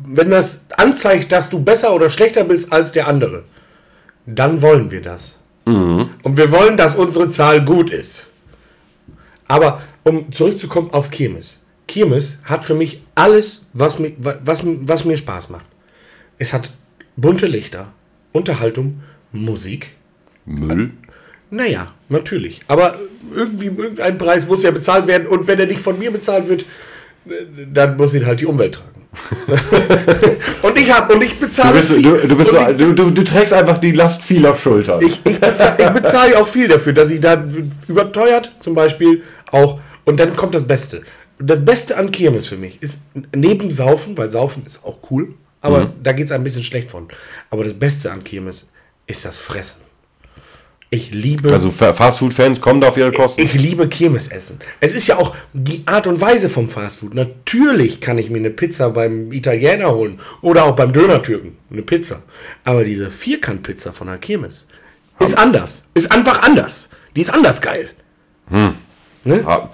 wenn 0.06 0.30
das 0.30 0.62
anzeigt, 0.76 1.32
dass 1.32 1.50
du 1.50 1.60
besser 1.60 1.92
oder 1.92 2.08
schlechter 2.08 2.44
bist 2.44 2.72
als 2.72 2.92
der 2.92 3.08
andere, 3.08 3.44
dann 4.24 4.62
wollen 4.62 4.90
wir 4.90 5.02
das. 5.02 5.36
Und 5.64 6.36
wir 6.36 6.50
wollen, 6.50 6.76
dass 6.76 6.94
unsere 6.94 7.28
Zahl 7.28 7.64
gut 7.64 7.90
ist. 7.90 8.28
Aber 9.46 9.82
um 10.04 10.32
zurückzukommen 10.32 10.90
auf 10.92 11.10
Kirmes. 11.10 11.60
Kirmes 11.86 12.38
hat 12.44 12.64
für 12.64 12.74
mich 12.74 13.02
alles, 13.14 13.68
was 13.72 13.98
mir, 13.98 14.12
was, 14.18 14.62
was 14.64 15.04
mir 15.04 15.16
Spaß 15.16 15.50
macht. 15.50 15.66
Es 16.38 16.52
hat 16.52 16.70
bunte 17.16 17.46
Lichter, 17.46 17.92
Unterhaltung, 18.32 19.00
Musik, 19.32 19.94
Müll. 20.44 20.90
naja, 21.50 21.92
natürlich. 22.08 22.60
Aber 22.68 22.94
irgendwie, 23.34 23.66
irgendein 23.66 24.18
Preis 24.18 24.46
muss 24.46 24.62
ja 24.62 24.70
bezahlt 24.70 25.06
werden 25.06 25.26
und 25.26 25.46
wenn 25.46 25.58
er 25.60 25.66
nicht 25.66 25.80
von 25.80 25.98
mir 25.98 26.10
bezahlt 26.10 26.48
wird, 26.48 26.64
dann 27.72 27.96
muss 27.96 28.14
ihn 28.14 28.26
halt 28.26 28.40
die 28.40 28.46
Umwelt 28.46 28.74
tragen. 28.74 28.88
und 30.62 30.78
ich 30.78 30.90
habe 30.90 31.14
und 31.14 31.22
ich 31.22 31.38
Du 31.38 31.46
bezahle 31.46 31.74
bist, 31.76 31.92
viel. 31.92 32.02
du, 32.02 32.28
du, 32.28 32.36
bist 32.36 32.50
so, 32.50 32.58
ich, 32.58 32.76
du, 32.78 32.94
du, 32.94 33.10
du 33.10 33.22
trägst 33.24 33.52
einfach 33.52 33.76
die 33.78 33.92
Last 33.92 34.22
vieler 34.22 34.56
Schultern. 34.56 35.00
ich, 35.02 35.20
ich 35.24 35.38
bezahle 35.38 35.76
ich 35.78 35.90
bezahle 35.90 36.38
auch 36.38 36.48
viel 36.48 36.66
dafür, 36.68 36.94
dass 36.94 37.10
ich 37.10 37.20
da 37.20 37.44
überteuert 37.88 38.52
zum 38.60 38.74
Beispiel 38.74 39.22
auch. 39.50 39.80
Und 40.04 40.18
dann 40.18 40.34
kommt 40.34 40.54
das 40.54 40.66
Beste. 40.66 41.02
Das 41.38 41.64
Beste 41.64 41.96
an 41.98 42.10
Kirmes 42.10 42.46
für 42.48 42.56
mich 42.56 42.82
ist 42.82 43.00
neben 43.34 43.70
Saufen, 43.70 44.16
weil 44.16 44.30
Saufen 44.30 44.64
ist 44.64 44.82
auch 44.84 44.96
cool, 45.10 45.34
aber 45.62 45.92
da 46.02 46.12
geht 46.12 46.26
es 46.26 46.32
ein 46.32 46.44
bisschen 46.44 46.62
schlecht 46.62 46.90
von. 46.90 47.08
Aber 47.50 47.64
das 47.64 47.74
Beste 47.74 48.12
an 48.12 48.22
Kirmes 48.22 48.68
ist 49.06 49.24
das 49.24 49.38
Fressen. 49.38 49.80
Ich 50.90 51.10
liebe 51.10 51.50
also 51.50 51.70
Fa- 51.70 51.94
Fastfood-Fans 51.94 52.60
kommen 52.60 52.82
da 52.82 52.88
auf 52.88 52.98
ihre 52.98 53.12
Kosten. 53.12 53.40
Ich 53.40 53.54
liebe 53.54 53.88
Kirmesessen. 53.88 54.58
Es 54.78 54.92
ist 54.92 55.06
ja 55.06 55.16
auch 55.16 55.34
die 55.54 55.84
Art 55.86 56.06
und 56.06 56.20
Weise 56.20 56.50
vom 56.50 56.68
Fastfood. 56.68 57.14
Natürlich 57.14 58.02
kann 58.02 58.18
ich 58.18 58.28
mir 58.28 58.36
eine 58.38 58.50
Pizza 58.50 58.90
beim 58.90 59.32
Italiener 59.32 59.94
holen 59.94 60.20
oder 60.42 60.64
auch 60.64 60.76
beim 60.76 60.92
Dönertürken 60.92 61.56
eine 61.70 61.80
Pizza. 61.80 62.22
Aber 62.64 62.84
diese 62.84 63.10
Vierkantpizza 63.10 63.92
von 63.92 64.08
der 64.08 64.18
Kirmes 64.18 64.68
ist 65.18 65.38
anders. 65.38 65.88
Ist 65.94 66.12
einfach 66.12 66.42
anders. 66.42 66.90
Die 67.16 67.22
ist 67.22 67.32
anders 67.32 67.62
geil. 67.62 67.88
Ah, 69.46 69.70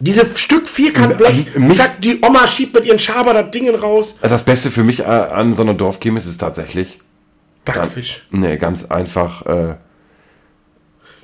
Diese 0.00 0.24
Stück 0.36 0.68
Vierkantblech, 0.68 1.56
mich- 1.56 1.76
zack, 1.76 2.00
die 2.00 2.20
Oma 2.24 2.46
schiebt 2.46 2.74
mit 2.74 2.86
ihren 2.86 2.98
Schaber 2.98 3.34
das 3.34 3.50
Ding 3.50 3.68
raus. 3.74 4.16
Das 4.22 4.44
Beste 4.44 4.70
für 4.70 4.84
mich 4.84 5.00
äh, 5.00 5.04
an 5.04 5.54
so 5.54 5.62
einer 5.62 5.74
Dorfkirmes 5.74 6.26
ist 6.26 6.38
tatsächlich 6.40 7.00
Backfisch. 7.64 8.26
Nee, 8.30 8.56
ganz 8.56 8.84
einfach, 8.86 9.44
äh, 9.46 9.74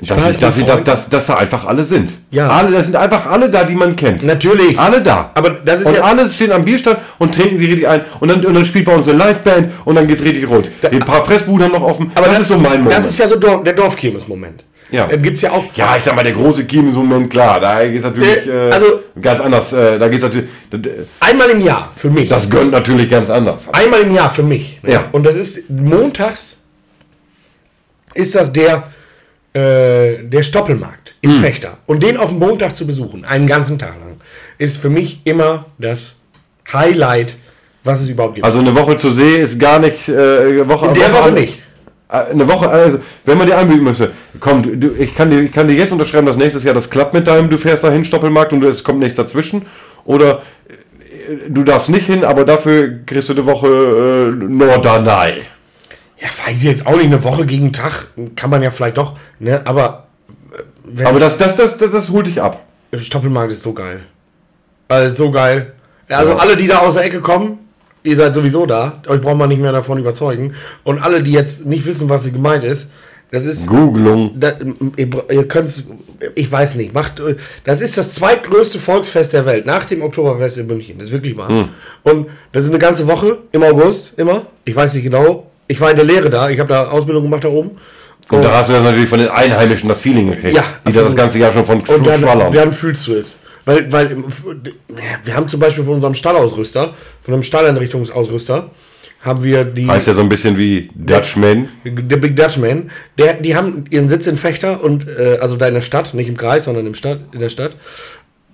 dass, 0.00 0.28
ich, 0.28 0.38
dass, 0.38 0.56
ich, 0.58 0.64
dass, 0.64 0.82
dass, 0.84 1.08
dass 1.08 1.26
da 1.26 1.36
einfach 1.36 1.64
alle 1.64 1.84
sind. 1.84 2.12
Ja. 2.32 2.48
Alle, 2.48 2.72
das 2.72 2.86
sind 2.86 2.96
einfach 2.96 3.26
alle 3.26 3.48
da, 3.48 3.62
die 3.64 3.76
man 3.76 3.94
kennt. 3.96 4.22
Natürlich. 4.24 4.78
Alle 4.78 5.00
da. 5.00 5.30
Aber 5.34 5.50
das 5.50 5.80
ist 5.80 5.86
und 5.86 5.94
ja- 5.94 6.02
alle 6.02 6.30
stehen 6.30 6.50
am 6.52 6.64
Bierstand 6.64 6.98
und 7.18 7.32
trinken 7.34 7.56
sie 7.58 7.66
richtig 7.66 7.88
ein. 7.88 8.04
Und 8.20 8.28
dann, 8.28 8.44
und 8.44 8.54
dann 8.54 8.64
spielt 8.64 8.84
bei 8.86 8.94
uns 8.94 9.08
eine 9.08 9.16
Liveband 9.18 9.70
und 9.84 9.94
dann 9.94 10.06
geht's 10.08 10.22
richtig 10.22 10.48
rund. 10.48 10.68
Ein 10.82 10.98
paar 10.98 11.24
Fressbuden 11.24 11.64
haben 11.66 11.72
noch 11.72 11.82
offen. 11.88 12.10
Aber 12.14 12.26
das, 12.26 12.40
ist 12.40 12.48
so 12.48 12.58
mein 12.58 12.78
Moment. 12.82 12.92
Das 12.98 13.06
ist 13.06 13.16
ja 13.18 13.26
so 13.28 13.36
Dor 13.36 13.62
der 13.62 13.72
Dorfkirmes-Moment. 13.72 14.64
Ja. 14.90 15.06
Dann 15.08 15.22
gibt 15.22 15.36
es 15.36 15.42
ja 15.42 15.50
auch. 15.52 15.64
ja, 15.74 15.96
ich 15.96 16.02
sag 16.04 16.14
mal, 16.14 16.22
der 16.22 16.32
große 16.32 16.66
Kirmes-Moment, 16.66 17.30
klar, 17.30 17.58
da 17.60 17.84
geht's 17.86 18.04
natürlich 18.04 18.46
Äh, 18.46 18.68
äh, 18.68 18.70
also- 18.70 19.00
ganz 19.20 19.40
anders. 19.40 19.72
Äh, 19.72 19.98
da 19.98 20.08
geht's 20.08 20.22
natürlich, 20.22 20.48
Einmal 21.20 21.50
im 21.50 21.60
Jahr 21.60 21.90
für 21.96 22.10
mich. 22.10 22.28
das 22.28 22.48
gönnt 22.50 22.70
natürlich 22.72 23.10
ganz 23.10 23.30
anders. 23.30 23.68
Einmal 23.72 24.00
im 24.02 24.14
Jahr 24.14 24.30
für 24.30 24.42
mich. 24.42 24.78
ne? 24.82 24.92
Ja. 24.92 25.04
Und 25.12 25.24
das 25.24 25.36
ist 25.36 25.68
montags 25.70 26.58
ist 28.14 28.34
das 28.34 28.52
der, 28.52 28.84
äh, 29.54 30.22
der 30.22 30.42
Stoppelmarkt 30.42 31.14
Hm. 31.24 31.30
im 31.30 31.40
Fechter. 31.40 31.78
Und 31.86 32.02
den 32.02 32.16
auf 32.16 32.28
dem 32.30 32.38
Montag 32.38 32.76
zu 32.76 32.86
besuchen, 32.86 33.24
einen 33.24 33.46
ganzen 33.46 33.78
Tag 33.78 33.94
lang, 34.00 34.16
ist 34.58 34.76
für 34.78 34.90
mich 34.90 35.20
immer 35.24 35.66
das 35.78 36.14
Highlight, 36.72 37.36
was 37.82 38.00
es 38.02 38.08
überhaupt 38.08 38.36
gibt. 38.36 38.46
Also 38.46 38.60
eine 38.60 38.74
Woche 38.74 38.96
zur 38.96 39.12
See 39.12 39.36
ist 39.40 39.58
gar 39.58 39.78
nicht, 39.80 40.08
äh, 40.08 40.66
Woche 40.68 40.86
In 40.88 40.94
der 40.94 41.12
Woche 41.12 41.28
an- 41.28 41.34
nicht. 41.34 41.60
Äh, 42.08 42.30
Eine 42.30 42.46
Woche, 42.48 42.68
also 42.68 42.98
wenn 43.24 43.38
man 43.38 43.46
dir 43.46 43.56
anbieten 43.58 43.82
müsste, 43.84 44.12
komm, 44.40 44.80
du, 44.80 44.88
ich, 44.98 45.14
kann 45.14 45.30
dir, 45.30 45.40
ich 45.40 45.52
kann 45.52 45.68
dir 45.68 45.74
jetzt 45.74 45.92
unterschreiben, 45.92 46.26
dass 46.26 46.36
nächstes 46.36 46.64
Jahr 46.64 46.74
das 46.74 46.90
klappt 46.90 47.14
mit 47.14 47.26
deinem, 47.26 47.48
du 47.50 47.56
fährst 47.58 47.84
dahin, 47.84 48.04
Stoppelmarkt 48.04 48.52
und 48.52 48.62
es 48.64 48.84
kommt 48.84 48.98
nichts 49.00 49.16
dazwischen. 49.16 49.66
Oder 50.04 50.42
äh, 50.68 51.48
du 51.48 51.64
darfst 51.64 51.88
nicht 51.88 52.06
hin, 52.06 52.24
aber 52.24 52.44
dafür 52.44 53.00
kriegst 53.06 53.28
du 53.30 53.32
eine 53.32 53.46
Woche 53.46 53.66
äh, 53.68 54.44
Norderney. 54.44 55.42
Ja, 56.18 56.28
weiß 56.46 56.58
ich 56.58 56.62
jetzt 56.64 56.86
auch 56.86 56.92
nicht, 56.96 57.06
eine 57.06 57.24
Woche 57.24 57.44
gegen 57.46 57.72
Tag 57.72 58.06
kann 58.36 58.50
man 58.50 58.62
ja 58.62 58.70
vielleicht 58.70 58.98
doch, 58.98 59.14
ne? 59.38 59.62
Aber 59.64 60.06
äh, 60.52 60.62
wenn 60.84 61.06
Aber 61.06 61.18
das, 61.20 61.36
das, 61.38 61.56
das, 61.56 61.76
das, 61.76 61.90
das 61.90 62.10
holt 62.10 62.26
dich 62.26 62.40
ab. 62.40 62.62
Stoppelmarkt 62.94 63.52
ist 63.52 63.62
so 63.62 63.72
geil. 63.72 64.02
Also 64.88 65.14
so 65.24 65.30
geil. 65.30 65.72
Also 66.08 66.32
Ja. 66.32 66.36
alle, 66.36 66.56
die 66.56 66.66
da 66.66 66.78
aus 66.78 66.94
der 66.94 67.04
Ecke 67.04 67.20
kommen, 67.20 67.58
ihr 68.04 68.16
seid 68.16 68.34
sowieso 68.34 68.66
da. 68.66 69.02
Euch 69.08 69.20
braucht 69.20 69.36
man 69.36 69.48
nicht 69.48 69.60
mehr 69.60 69.72
davon 69.72 69.98
überzeugen. 69.98 70.54
Und 70.84 71.00
alle, 71.00 71.22
die 71.22 71.32
jetzt 71.32 71.66
nicht 71.66 71.84
wissen, 71.86 72.08
was 72.08 72.22
sie 72.22 72.30
gemeint 72.30 72.62
ist, 72.62 72.86
das 73.32 73.46
ist. 73.46 73.66
Googlung. 73.66 74.38
Da, 74.38 74.52
ihr, 74.96 75.08
ihr 75.30 75.48
könnt's, 75.48 75.84
ich 76.36 76.52
weiß 76.52 76.76
nicht, 76.76 76.94
macht, 76.94 77.20
das 77.64 77.80
ist 77.80 77.98
das 77.98 78.14
zweitgrößte 78.14 78.78
Volksfest 78.78 79.32
der 79.32 79.44
Welt, 79.46 79.66
nach 79.66 79.84
dem 79.86 80.02
Oktoberfest 80.02 80.58
in 80.58 80.68
München. 80.68 80.98
Das 80.98 81.08
ist 81.08 81.12
wirklich 81.12 81.36
wahr. 81.36 81.48
Hm. 81.48 81.68
Und 82.04 82.26
das 82.52 82.64
ist 82.64 82.70
eine 82.70 82.78
ganze 82.78 83.08
Woche 83.08 83.38
im 83.50 83.62
August, 83.64 84.18
immer. 84.18 84.46
Ich 84.64 84.76
weiß 84.76 84.94
nicht 84.94 85.04
genau. 85.04 85.50
Ich 85.66 85.80
war 85.80 85.90
in 85.90 85.96
der 85.96 86.04
Lehre 86.04 86.30
da, 86.30 86.50
ich 86.50 86.60
habe 86.60 86.68
da 86.68 86.88
Ausbildung 86.88 87.24
gemacht 87.24 87.42
da 87.42 87.48
oben. 87.48 87.72
Und 88.30 88.42
da 88.42 88.56
hast 88.56 88.68
du 88.68 88.74
dann 88.74 88.84
natürlich 88.84 89.08
von 89.08 89.18
den 89.18 89.28
Einheimischen 89.28 89.88
das 89.88 90.00
Feeling 90.00 90.30
gekriegt. 90.30 90.56
Ja, 90.56 90.64
die 90.86 90.92
da 90.92 91.02
das 91.02 91.16
ganze 91.16 91.38
Jahr 91.38 91.52
schon 91.52 91.64
von 91.64 91.80
Und 91.80 92.06
dann, 92.06 92.20
schwallern. 92.20 92.52
dann 92.52 92.72
fühlst 92.72 93.06
du 93.08 93.14
es. 93.14 93.36
Weil, 93.64 93.90
weil 93.92 94.10
im- 94.10 94.24
wir 95.24 95.34
haben 95.36 95.48
zum 95.48 95.60
Beispiel 95.60 95.84
von 95.84 95.94
unserem 95.94 96.14
Stallausrüster, 96.14 96.94
von 97.22 97.34
einem 97.34 97.42
Stalleinrichtungsausrüster, 97.42 98.70
haben 99.22 99.42
wir 99.42 99.64
die, 99.64 99.88
heißt 99.88 100.06
ja 100.06 100.12
so 100.12 100.20
ein 100.20 100.28
bisschen 100.28 100.58
wie 100.58 100.90
Dutchman. 100.94 101.68
der 101.84 102.18
Big 102.18 102.36
Dutchman, 102.36 102.90
der, 103.16 103.34
die 103.34 103.56
haben 103.56 103.86
ihren 103.90 104.08
Sitz 104.10 104.26
in 104.26 104.36
Fechter 104.36 104.84
und 104.84 105.06
äh, 105.08 105.38
also 105.40 105.56
da 105.56 105.66
in 105.68 105.74
der 105.74 105.80
Stadt, 105.80 106.12
nicht 106.12 106.28
im 106.28 106.36
Kreis, 106.36 106.64
sondern 106.64 106.86
im 106.86 106.94
Stadt, 106.94 107.20
in 107.32 107.40
der 107.40 107.48
Stadt. 107.48 107.74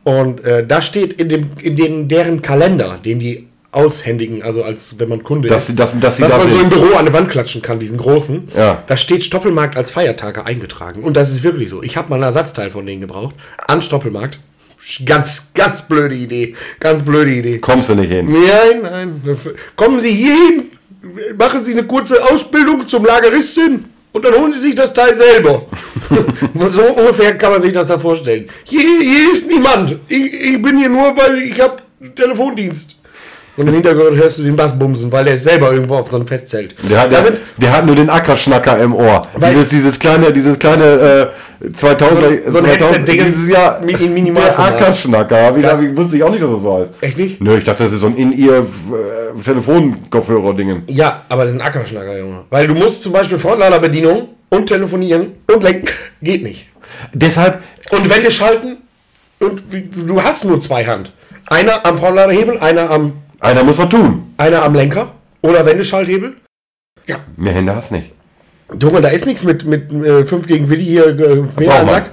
Und 0.05 0.45
äh, 0.45 0.65
da 0.67 0.81
steht 0.81 1.15
in 1.15 1.29
dem, 1.29 1.51
in 1.61 1.75
den, 1.77 2.09
deren 2.09 2.41
Kalender, 2.41 2.99
den 3.05 3.19
die 3.19 3.49
aushändigen, 3.73 4.43
also 4.43 4.63
als 4.65 4.99
wenn 4.99 5.09
man 5.09 5.23
Kunde 5.23 5.49
Dass 5.49 5.67
sie- 5.67 5.77
dass- 5.77 5.99
dass 6.01 6.17
sie 6.17 6.23
was 6.23 6.31
da 6.33 6.39
man 6.39 6.51
so 6.51 6.59
im 6.61 6.69
Büro 6.69 6.95
an 6.97 7.07
die 7.07 7.13
Wand 7.13 7.29
klatschen 7.31 7.63
kann, 7.63 7.79
diesen 7.81 7.99
großen. 7.99 8.49
Ja. 8.57 8.83
Da 8.87 8.97
steht 8.97 9.23
Stoppelmarkt 9.25 9.77
als 9.77 9.91
Feiertage 9.91 10.45
eingetragen. 10.47 11.03
Und 11.03 11.17
das 11.17 11.31
ist 11.31 11.43
wirklich 11.45 11.69
so. 11.69 11.83
Ich 11.83 11.97
habe 11.97 12.09
mal 12.11 12.17
ein 12.17 12.23
Ersatzteil 12.23 12.71
von 12.71 12.87
denen 12.87 13.01
gebraucht. 13.01 13.35
An 13.67 13.83
Stoppelmarkt. 13.83 14.39
Ganz, 15.05 15.51
ganz 15.55 15.83
blöde 15.87 16.15
Idee. 16.15 16.55
Ganz 16.79 17.03
blöde 17.03 17.33
Idee. 17.33 17.59
Kommst 17.59 17.89
du 17.91 17.95
nicht 17.95 18.11
hin. 18.11 18.27
Nein, 18.31 18.83
nein. 18.83 19.39
Kommen 19.77 20.01
Sie 20.01 20.13
hier 20.13 20.35
hin, 20.35 20.71
machen 21.37 21.63
Sie 21.65 21.73
eine 21.73 21.85
kurze 21.87 22.23
Ausbildung 22.33 22.89
zum 22.89 23.05
Lageristin 23.05 23.85
und 24.13 24.25
dann 24.25 24.35
holen 24.35 24.53
Sie 24.53 24.61
sich 24.61 24.75
das 24.75 24.93
Teil 24.93 25.17
selber. 25.17 25.67
so 26.73 26.83
ungefähr 26.83 27.37
kann 27.37 27.53
man 27.53 27.63
sich 27.63 27.73
das 27.73 27.89
da 27.89 27.99
vorstellen. 27.99 28.49
Hier, 28.65 29.01
hier 29.01 29.33
ist 29.33 29.47
niemand. 29.49 29.97
Ich, 30.09 30.33
ich 30.33 30.63
bin 30.63 30.79
hier 30.79 30.89
nur, 30.89 31.17
weil 31.17 31.39
ich 31.43 31.61
habe 31.61 31.77
Telefondienst. 32.15 33.00
Und 33.57 33.67
im 33.69 33.75
Hintergrund 33.75 34.17
hörst 34.17 34.39
du 34.39 34.43
den 34.45 34.57
Bass 34.57 34.79
bumsen, 34.79 35.11
weil 35.13 35.25
der 35.25 35.35
ist 35.35 35.45
selber 35.45 35.73
irgendwo 35.73 35.97
auf 35.97 36.11
so 36.11 36.17
einem 36.17 36.27
Festzelt. 36.27 36.75
Der, 36.89 37.01
hat- 37.01 37.13
der, 37.13 37.23
sind, 37.25 37.39
der 37.59 37.73
hat 37.77 37.85
nur 37.85 37.95
den 37.97 38.09
Ackerschnacker 38.09 38.79
im 38.79 38.95
Ohr. 38.95 39.23
Dieses, 39.37 39.69
dieses 39.69 39.99
kleine, 39.99 40.33
dieses 40.33 40.59
kleine 40.59 41.33
äh, 41.63 41.73
2000, 41.73 42.21
So- 42.47 42.51
so 42.53 42.59
ein 42.59 42.65
2000 42.65 42.67
Headset-Ding 42.67 43.25
dieses 43.25 43.49
Jahr. 43.49 43.81
in 43.83 44.35
der. 44.35 44.59
Ackerschnacker. 44.59 45.57
Wie, 45.57 45.61
Ja. 45.61 45.97
wusste 45.97 46.17
ich 46.17 46.23
auch 46.23 46.31
nicht, 46.31 46.43
dass 46.43 46.51
das 46.51 46.63
so 46.63 46.79
heißt. 46.79 46.93
echt 47.03 47.17
nicht? 47.19 47.41
Nö, 47.41 47.59
ich 47.59 47.65
dachte, 47.65 47.83
das 47.83 47.93
ist 47.93 48.01
so 48.01 48.07
ein 48.07 48.17
in 48.17 48.33
ihr 48.33 48.59
äh, 48.61 49.43
Telefonkopfhörer-Dingen. 49.45 50.85
Ja, 50.89 51.23
aber 51.29 51.43
das 51.45 51.55
ist 51.55 51.61
ein 51.61 51.67
Ackerschnacker, 51.67 52.19
Junge. 52.19 52.45
Weil 52.51 52.67
du 52.67 52.75
musst 52.75 53.03
zum 53.03 53.13
Beispiel 53.13 53.39
Frontladerbedienung 53.39 54.29
und 54.49 54.67
telefonieren 54.67 55.33
und 55.53 55.63
lenken. 55.63 55.89
Geht 56.23 56.43
nicht. 56.43 56.69
Deshalb, 57.13 57.63
Und 57.91 58.09
Wände 58.11 58.31
schalten 58.31 58.79
und 59.39 59.63
du 60.09 60.23
hast 60.23 60.45
nur 60.45 60.61
zwei 60.61 60.85
Hand. 60.85 61.13
Einer 61.47 61.85
am 61.87 61.99
Frontladehebel, 61.99 62.59
einer 62.59 62.91
am, 62.91 63.13
einer 63.41 63.65
muss 63.65 63.79
was 63.79 63.89
tun. 63.89 64.35
einer 64.37 64.63
am 64.63 64.75
Lenker 64.75 65.13
oder 65.43 65.65
Wendeschalthebel. 65.65 66.37
Ja, 67.07 67.21
Mehr 67.37 67.55
Hände 67.55 67.75
hast 67.75 67.93
nicht. 67.93 68.13
Junge, 68.81 69.01
da 69.01 69.09
ist 69.09 69.27
nichts 69.27 69.43
mit, 69.45 69.65
mit 69.65 69.93
äh, 69.93 70.25
5 70.25 70.47
gegen 70.47 70.69
Willi 70.69 70.85
hier 70.85 71.07
äh, 71.09 71.35
mehr 71.35 71.45
Braucht 71.45 71.71
am 71.71 71.87
man. 71.87 71.95
Sack. 71.95 72.11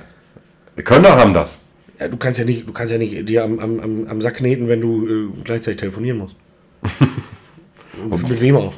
Könner 0.83 1.15
haben 1.15 1.33
das. 1.33 1.59
Ja, 1.99 2.07
du 2.07 2.17
kannst 2.17 2.39
ja 2.39 2.45
nicht, 2.45 2.67
du 2.67 2.73
kannst 2.73 2.91
ja 2.91 2.97
nicht 2.97 3.27
dir 3.27 3.43
am, 3.43 3.59
am, 3.59 3.79
am, 3.79 4.07
am 4.07 4.21
Sack 4.21 4.35
kneten, 4.35 4.67
wenn 4.67 4.81
du 4.81 5.07
äh, 5.07 5.43
gleichzeitig 5.43 5.79
telefonieren 5.79 6.19
musst. 6.19 6.35
Mit 8.29 8.41
wem 8.41 8.57
auch? 8.57 8.73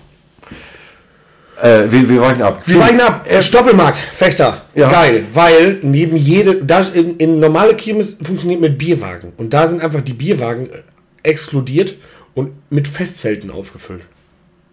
Äh, 1.61 1.91
wir, 1.91 2.09
wir 2.09 2.21
weichen 2.21 2.41
ab. 2.41 2.61
Wir 2.65 2.79
weichen 2.79 3.01
ab. 3.01 3.25
Äh, 3.29 3.41
Stoppelmarkt, 3.41 3.97
Fechter. 3.97 4.61
Ja. 4.75 4.89
Geil. 4.89 5.25
Weil 5.33 5.79
neben 5.81 6.15
jede, 6.15 6.63
da 6.63 6.81
in, 6.81 7.17
in 7.17 7.39
normale 7.39 7.75
Kirmes 7.75 8.17
funktioniert 8.21 8.61
mit 8.61 8.77
Bierwagen. 8.77 9.33
Und 9.37 9.53
da 9.53 9.67
sind 9.67 9.81
einfach 9.81 10.01
die 10.01 10.13
Bierwagen 10.13 10.67
äh, 10.67 10.83
exkludiert 11.23 11.95
und 12.39 12.51
mit 12.71 12.87
Festzelten 12.87 13.51
aufgefüllt. 13.51 14.05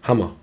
Hammer. 0.04 0.34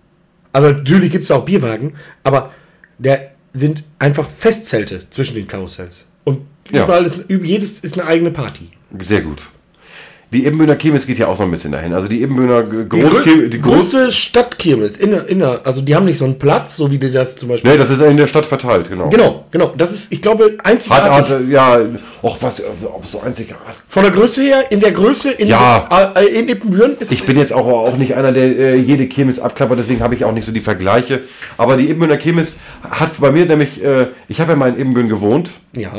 Also 0.51 0.69
natürlich 0.77 1.09
gibt 1.11 1.23
es 1.23 1.31
auch 1.31 1.45
Bierwagen, 1.45 1.93
aber 2.23 2.51
der 2.97 3.31
sind 3.53 3.83
einfach 3.99 4.29
Festzelte 4.29 5.09
zwischen 5.09 5.35
den 5.35 5.47
Karussells. 5.47 6.05
Und 6.25 6.41
Ja. 6.71 6.83
überall 6.83 7.05
ist, 7.05 7.19
üb- 7.29 7.43
jedes 7.45 7.79
ist 7.79 7.97
eine 7.99 8.07
eigene 8.07 8.31
Party. 8.31 8.69
Sehr 8.99 9.21
gut. 9.21 9.41
Die 10.33 10.45
Ebenbühner 10.45 10.75
Kirmes 10.75 11.05
geht 11.07 11.17
ja 11.19 11.27
auch 11.27 11.37
so 11.37 11.43
ein 11.43 11.51
bisschen 11.51 11.71
dahin. 11.71 11.93
Also 11.93 12.07
die 12.07 12.21
Ebenbühner 12.21 12.63
G- 12.63 12.85
Die, 12.89 13.49
Die 13.51 13.61
Groß 13.61 13.73
große 13.91 14.11
Stadtkirmes, 14.11 14.97
inner, 14.97 15.27
inner, 15.27 15.61
also 15.63 15.81
die 15.81 15.95
haben 15.95 16.05
nicht 16.05 16.17
so 16.17 16.25
einen 16.25 16.39
Platz, 16.39 16.75
so 16.75 16.89
wie 16.91 16.97
die 16.97 17.11
das 17.11 17.35
zum 17.35 17.49
Beispiel. 17.49 17.71
nee, 17.71 17.77
das 17.77 17.89
ist 17.89 18.01
in 18.01 18.17
der 18.17 18.27
Stadt 18.27 18.45
verteilt, 18.45 18.89
genau. 18.89 19.09
Genau, 19.09 19.45
genau. 19.51 19.71
Das 19.77 19.91
ist, 19.91 20.11
ich 20.11 20.21
glaube, 20.21 20.55
Hat, 20.57 20.65
einzigartig. 20.65 21.29
hat, 21.31 21.47
ja, 21.47 21.77
auch 22.23 22.37
was, 22.41 22.63
so 23.03 23.21
einzigartig. 23.21 23.75
Von 23.87 24.03
der 24.03 24.11
Größe 24.11 24.41
her, 24.41 24.65
in 24.71 24.79
der 24.79 24.91
Größe, 24.91 25.31
in, 25.31 25.47
Ja. 25.47 25.87
äh, 26.15 26.25
in 26.25 26.49
Ippenbüren 26.49 26.97
ist. 26.99 27.11
Ich 27.11 27.23
bin 27.25 27.37
jetzt 27.37 27.53
auch, 27.53 27.67
auch 27.67 27.95
nicht 27.97 28.15
einer, 28.15 28.31
der 28.31 28.43
äh, 28.57 28.75
jede 28.75 29.07
Kirmes 29.07 29.39
abklappert, 29.39 29.77
deswegen 29.79 30.01
habe 30.01 30.15
ich 30.15 30.25
auch 30.25 30.33
nicht 30.33 30.45
so 30.45 30.51
die 30.51 30.59
Vergleiche. 30.59 31.21
Aber 31.57 31.77
die 31.77 31.85
Ebenbühner 31.89 32.17
Kirmes 32.17 32.55
hat 32.89 33.19
bei 33.19 33.31
mir 33.31 33.45
nämlich, 33.45 33.83
äh, 33.83 34.07
ich 34.27 34.41
habe 34.41 34.51
ja 34.53 34.55
mal 34.57 34.69
in 34.69 34.79
Ebenbüren 34.79 35.09
gewohnt 35.09 35.51
ja. 35.77 35.91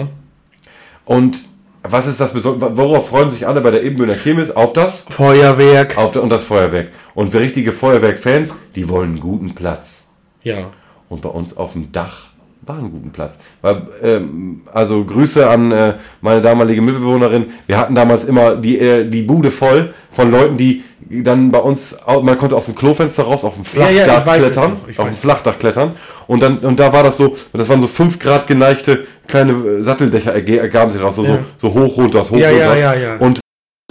und 1.05 1.45
was 1.87 2.07
ist 2.07 2.19
das 2.19 2.33
Besondere? 2.33 2.77
Worauf 2.77 3.11
freuen 3.11 3.29
sich 3.29 3.47
alle 3.47 3.61
bei 3.61 3.71
der 3.71 3.83
Ebenbühner 3.83 4.15
Kirmes? 4.15 4.55
Auf 4.55 4.73
das? 4.73 5.03
Feuerwerk. 5.11 5.99
Auf 5.99 6.17
und 6.17 6.31
das 6.31 6.45
Feuerwerk. 6.45 6.89
Und 7.15 7.33
für 7.33 7.41
richtige 7.41 7.73
Feuerwerk-Fans, 7.73 8.55
die 8.75 8.89
wollen 8.89 9.11
einen 9.11 9.21
guten 9.21 9.55
Platz. 9.55 10.09
Ja. 10.43 10.71
Und 11.11 11.21
bei 11.21 11.29
uns 11.29 11.57
auf 11.57 11.73
dem 11.73 11.93
Dach 11.93 12.29
war 12.67 12.79
ein 12.79 12.91
guten 12.91 13.11
Platz. 13.11 13.39
Weil, 13.63 13.83
ähm, 14.03 14.63
also 14.73 15.05
Grüße 15.05 15.49
an 15.49 15.73
äh, 15.73 15.95
meine 16.21 16.41
damalige 16.41 16.81
Mitbewohnerin. 16.83 17.47
Wir 17.67 17.79
hatten 17.79 17.95
damals 17.95 18.25
immer 18.25 18.57
die, 18.57 18.79
äh, 18.79 19.09
die 19.09 19.23
Bude 19.23 19.51
voll 19.51 19.93
von 20.11 20.31
Leuten, 20.31 20.57
die 20.57 20.83
dann 21.11 21.51
bei 21.51 21.59
uns, 21.59 21.97
man 22.23 22.37
konnte 22.39 22.57
aus 22.57 22.65
dem 22.67 22.75
Klofenster 22.75 23.25
raus 23.25 23.45
auf 23.45 23.55
dem 23.55 23.65
Ja, 23.65 23.87
Flachdach 23.87 24.27
ja, 24.27 24.37
es 24.37 24.45
klettern. 24.53 24.73
auf 24.97 25.05
dem. 25.09 25.15
Flachdach 25.15 25.59
klettern. 25.59 25.93
Und 26.27 26.43
dann, 26.43 26.59
und 26.59 26.81
da 26.81 26.93
war 26.93 27.03
das 27.03 27.19
so, 27.19 27.37
das 27.53 27.69
waren 27.69 27.81
so 27.81 27.87
5 27.87 28.19
Grad 28.19 28.47
geneigte 28.47 29.07
kleine 29.27 29.53
äh, 29.53 29.83
Satteldächer 29.83 30.35
ergaben 30.35 30.91
sich 30.91 31.01
raus. 31.03 31.17
So, 31.17 31.25
Ja. 31.25 31.39
so, 31.61 31.69
so 31.69 31.75
hoch 31.81 31.97
runter, 31.99 32.23
hoch 32.23 32.37
Ja, 32.37 32.51
ja, 32.51 32.69
runter. 32.71 32.79
ja, 32.81 32.95
ja. 32.95 33.17
Und 33.19 33.41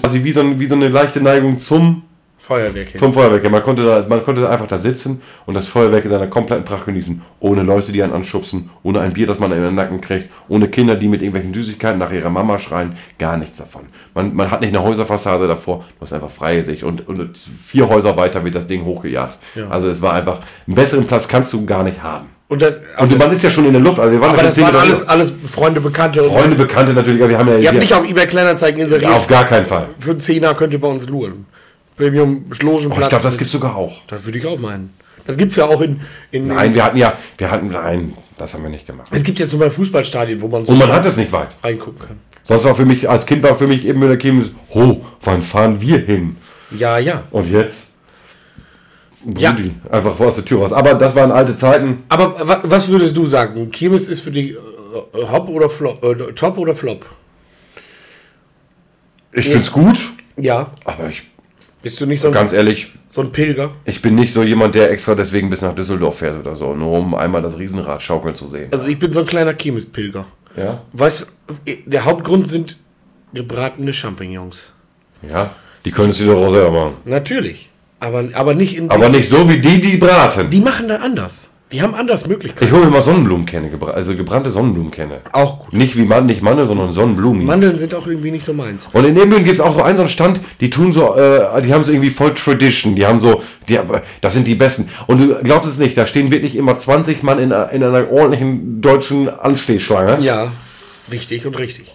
quasi 0.02 0.24
wie 0.24 0.34
so, 0.34 0.60
wie 0.60 0.68
so 0.68 0.76
eine 0.76 0.88
leichte 0.90 1.22
Neigung 1.22 1.60
zum 1.60 2.04
Feuerwerk 2.46 2.90
hin. 2.90 3.00
Vom 3.00 3.14
Feuerwerk 3.14 3.42
her. 3.42 3.50
Man 3.50 3.64
konnte, 3.64 3.86
da, 3.86 4.06
man 4.10 4.22
konnte 4.22 4.42
da 4.42 4.50
einfach 4.50 4.68
da 4.68 4.78
sitzen 4.78 5.22
und 5.46 5.54
das 5.54 5.70
Feuerwerk 5.70 6.04
in 6.04 6.10
seiner 6.12 6.28
kompletten 6.28 6.66
Pracht 6.66 6.86
genießen. 6.86 7.22
Ohne 7.40 7.64
Leute, 7.64 7.94
die 7.94 8.04
einen 8.04 8.12
anschubsen, 8.12 8.70
ohne 8.84 9.00
ein 9.00 9.14
Bier, 9.14 9.28
das 9.28 9.40
man 9.40 9.54
in 9.54 9.62
den 9.62 9.76
Nacken 9.76 10.02
kriegt, 10.02 10.30
ohne 10.50 10.68
Kinder, 10.68 10.96
die 10.96 11.08
mit 11.08 11.22
irgendwelchen 11.22 11.54
Süßigkeiten 11.54 12.00
nach 12.00 12.12
ihrer 12.12 12.30
Mama 12.30 12.58
schreien. 12.60 12.98
Gar 13.18 13.38
nichts 13.38 13.60
davon. 13.60 13.84
Man, 14.14 14.36
man 14.36 14.52
hat 14.52 14.60
nicht 14.60 14.76
eine 14.76 14.84
Häuserfassade 14.84 15.48
davor, 15.48 15.86
du 15.98 16.02
hast 16.02 16.12
einfach 16.12 16.30
freie 16.30 16.64
Sicht 16.66 16.84
und, 16.84 17.08
und 17.08 17.38
vier 17.38 17.88
Häuser 17.88 18.18
weiter 18.18 18.44
wird 18.44 18.56
das 18.56 18.68
Ding 18.68 18.84
hochgejagt. 18.84 19.38
Ja. 19.56 19.70
Also 19.70 19.88
es 19.88 20.02
war 20.02 20.12
einfach, 20.14 20.40
einen 20.68 20.76
besseren 20.76 21.08
Platz 21.08 21.30
kannst 21.30 21.54
du 21.54 21.66
gar 21.66 21.84
nicht 21.84 22.04
haben. 22.04 22.26
Und 22.50 22.62
das, 22.62 22.82
Und 23.00 23.18
man 23.18 23.32
ist 23.32 23.42
ja 23.42 23.50
schon 23.50 23.66
in 23.66 23.72
der 23.72 23.82
Luft. 23.82 24.00
Also 24.00 24.12
wir 24.12 24.20
waren 24.20 24.32
aber 24.32 24.44
das 24.44 24.60
waren 24.62 24.76
alles, 24.76 25.08
alles 25.08 25.34
Freunde, 25.50 25.80
Bekannte. 25.80 26.22
und- 26.22 26.30
Freunde, 26.38 26.58
Bekannte 26.58 26.94
natürlich, 26.94 27.22
aber 27.22 27.30
wir 27.30 27.38
haben 27.40 27.48
ja 27.48 27.58
Ihr 27.58 27.70
habt 27.70 27.80
nicht 27.80 27.94
auf 27.94 28.08
eBay 28.08 28.28
Kleinanzeigen 28.28 28.82
inseriert. 28.82 29.10
auf 29.14 29.28
gar 29.28 29.46
keinen 29.46 29.66
Fall. 29.66 29.88
Für 29.98 30.12
einen 30.12 30.20
Zehner 30.20 30.54
könnt 30.54 30.74
ihr 30.74 30.82
bei 30.82 30.90
uns 30.90 31.08
luren. 31.08 31.46
Premium 31.98 32.46
Oh, 32.50 32.66
Logenplatz. 32.66 33.02
ich 33.04 33.10
glaube, 33.10 33.24
das 33.24 33.38
gibt's 33.38 33.52
sogar 33.54 33.76
auch. 33.76 33.94
Das 34.08 34.26
würde 34.26 34.38
ich 34.40 34.46
auch 34.46 34.60
meinen. 34.60 34.94
Das 35.26 35.38
gibt 35.38 35.52
es 35.52 35.58
ja 35.58 35.66
auch 35.66 35.80
in. 35.82 36.02
in 36.32 36.48
Nein, 36.48 36.74
wir 36.74 36.84
hatten 36.84 36.98
ja, 36.98 37.18
wir 37.38 37.50
hatten, 37.52 37.68
nein, 37.68 38.14
das 38.38 38.54
haben 38.54 38.64
wir 38.64 38.70
nicht 38.70 38.86
gemacht. 38.86 39.08
es 39.12 39.24
gibt 39.24 39.40
ja 39.40 39.48
zum 39.48 39.60
Beispiel 39.60 39.76
Fußballstadien, 39.86 40.42
wo 40.42 40.48
man 40.48 40.66
so 40.66 40.72
Und 40.74 40.80
man 40.80 40.92
hat 40.92 41.06
es 41.06 41.16
nicht 41.18 41.32
weit. 41.32 41.56
reingucken 41.64 42.00
kann. 42.08 42.20
Sonst 42.44 42.66
war 42.66 42.76
für 42.76 42.86
mich, 42.86 43.10
als 43.10 43.26
Kind 43.26 43.42
war 43.44 43.56
für 43.56 43.68
mich 43.68 43.86
eben 43.86 44.00
Müller 44.00 44.18
Chemis, 44.18 44.52
ho, 44.74 45.06
wann 45.22 45.42
fahren 45.42 45.80
wir 45.80 46.00
hin? 46.00 46.36
Ja, 46.78 46.98
ja. 46.98 47.24
Und 47.32 47.50
jetzt? 47.50 47.92
Ja. 49.38 49.52
Brudi, 49.54 49.72
einfach 49.90 50.20
aus 50.20 50.36
der 50.36 50.44
Tür 50.44 50.60
raus. 50.60 50.74
Aber 50.74 50.96
das 50.96 51.16
waren 51.16 51.32
alte 51.32 51.58
Zeiten. 51.58 52.04
Aber 52.10 52.36
wa- 52.46 52.60
was 52.64 52.90
würdest 52.90 53.16
du 53.16 53.26
sagen? 53.26 53.72
Kirmes 53.72 54.10
ist 54.10 54.20
für 54.20 54.32
dich 54.32 54.52
äh, 54.52 54.56
Hop 55.32 55.48
oder 55.48 55.70
Flop? 55.70 56.04
Äh, 56.04 56.34
Top 56.34 56.58
oder 56.58 56.76
Flop? 56.76 57.06
Ich 59.32 59.48
find's 59.50 59.72
gut, 59.72 59.98
Ja. 60.38 60.72
aber 60.86 61.08
ich, 61.10 61.24
Bist 61.84 62.00
du 62.00 62.06
nicht 62.06 62.22
so 62.22 62.28
ein, 62.30 62.34
ganz 62.34 62.54
ehrlich, 62.54 62.94
so 63.10 63.20
ein 63.20 63.34
Pilger? 63.34 63.72
ich 63.84 64.02
bin 64.02 64.16
nicht 64.16 64.32
so 64.32 64.42
jemand, 64.42 64.74
der 64.74 64.90
extra 64.90 65.16
deswegen 65.16 65.50
bis 65.50 65.62
nach 65.62 65.76
Düsseldorf 65.76 66.20
fährt 66.20 66.40
oder 66.40 66.56
so, 66.56 66.74
nur 66.74 66.98
um 66.98 67.14
einmal 67.14 67.42
das 67.42 67.60
Riesenrad 67.60 68.02
schaukeln 68.02 68.36
zu 68.36 68.48
sehen. 68.48 68.70
Also 68.72 68.88
ich 68.88 68.98
bin 68.98 69.12
so 69.12 69.20
ein 69.20 69.26
kleiner 69.26 69.54
Kirmes-Pilger. 69.54 70.26
Ja? 70.56 70.82
Weißt 70.94 71.28
du, 71.66 71.72
der 71.86 72.06
Hauptgrund 72.06 72.48
sind 72.48 72.78
gebratene 73.34 73.92
Champignons. 73.92 74.72
Ja? 75.28 75.54
Die 75.84 75.92
können 75.92 76.12
es 76.12 76.22
wieder 76.22 76.38
auch 76.38 76.52
selber 76.52 76.72
machen. 76.72 76.94
Natürlich. 77.04 77.70
Aber, 78.00 78.30
aber 78.34 78.54
nicht 78.54 78.78
in. 78.78 78.90
Aber 78.90 79.10
nicht 79.10 79.28
so 79.28 79.50
wie 79.50 79.60
die, 79.60 79.82
die 79.82 79.98
braten. 79.98 80.50
Die 80.50 80.62
machen 80.62 80.88
da 80.88 80.98
anders. 80.98 81.50
Die 81.74 81.82
haben 81.82 81.96
anders 81.96 82.28
Möglichkeiten. 82.28 82.66
Ich 82.66 82.72
hole 82.72 82.86
mir 82.86 82.92
mal 82.92 83.02
Sonnenblumenkerne, 83.02 83.70
gebra 83.70 83.92
also 83.92 84.16
gebrannte 84.16 84.52
Sonnenblumenkerne. 84.52 85.18
Auch 85.32 85.60
gut. 85.60 85.74
Nicht 85.74 85.98
wie 85.98 86.04
man, 86.06 86.28
nicht 86.28 86.42
Mandel, 86.44 86.68
sondern 86.68 86.94
Sonnenblumen. 86.94 87.46
Mandeln 87.46 87.80
sind 87.80 87.96
auch 87.96 88.06
irgendwie 88.06 88.30
nicht 88.32 88.46
so 88.46 88.54
meins. 88.54 88.88
Und 88.94 89.06
in 89.06 89.16
Nebeln 89.16 89.44
gibt 89.44 89.56
es 89.56 89.60
auch 89.60 89.76
so 89.76 89.82
einen, 89.82 89.98
so 89.98 90.04
einen 90.04 90.10
Stand, 90.10 90.40
die 90.62 90.70
tun 90.70 90.94
so, 90.94 91.16
äh, 91.16 91.62
die 91.64 91.74
haben 91.74 91.84
so 91.84 91.92
irgendwie 91.92 92.12
voll 92.12 92.34
Tradition, 92.36 92.96
die 92.96 93.06
haben 93.06 93.18
so, 93.20 93.42
die, 93.68 93.80
das 94.22 94.34
sind 94.36 94.46
die 94.48 94.56
Besten. 94.56 94.90
Und 95.08 95.18
du 95.20 95.36
glaubst 95.44 95.68
es 95.68 95.80
nicht, 95.80 95.98
da 95.98 96.06
stehen 96.06 96.30
wirklich 96.32 96.56
immer 96.56 96.80
20 96.80 97.24
Mann 97.24 97.40
in, 97.40 97.52
einer- 97.52 97.72
in 97.72 97.84
einer 97.84 98.12
ordentlichen 98.12 98.80
deutschen 98.82 99.28
Anstehschlange. 99.30 100.20
Ja. 100.22 100.52
Wichtig 101.08 101.46
und 101.48 101.58
richtig. 101.60 101.92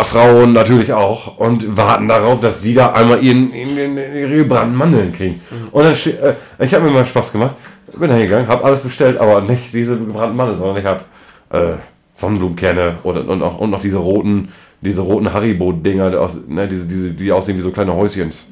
Frauen 0.00 0.52
natürlich 0.54 0.92
auch. 0.92 1.38
Und 1.38 1.76
warten 1.76 2.08
darauf, 2.08 2.40
dass 2.40 2.62
sie 2.62 2.74
da 2.74 2.92
einmal 2.92 3.22
ihren, 3.22 3.52
ihren, 3.54 3.96
ihre 3.96 4.36
gebrannten 4.38 4.74
Mandeln 4.76 5.12
kriegen. 5.12 5.40
Und 5.70 5.84
dann, 5.84 5.92
äh, 5.92 6.34
ich 6.64 6.74
habe 6.74 6.84
mir 6.86 6.90
mal 6.90 7.06
Spaß 7.06 7.30
gemacht, 7.32 7.54
bin 7.98 8.08
da 8.10 8.16
hingegangen, 8.16 8.48
habe 8.48 8.64
alles 8.64 8.80
bestellt, 8.82 9.18
aber 9.18 9.40
nicht 9.42 9.72
diese 9.72 9.96
gebrannten 9.98 10.36
Mandeln, 10.36 10.58
sondern 10.58 10.76
ich 10.76 10.84
habe 10.84 11.04
äh, 11.50 11.78
Sonnenblumenkerne 12.14 12.98
oder, 13.02 13.26
und, 13.28 13.42
auch, 13.42 13.58
und 13.58 13.70
noch 13.70 13.80
diese 13.80 13.98
roten, 13.98 14.48
diese 14.80 15.00
roten 15.02 15.32
Haribo-Dinger, 15.32 16.10
die 16.10 16.52
ne, 16.54 16.68
diese, 16.68 16.86
diese, 16.86 17.10
die 17.10 17.32
aussehen 17.32 17.56
wie 17.56 17.62
so 17.62 17.70
kleine 17.70 17.94
Häuschens. 17.94 18.46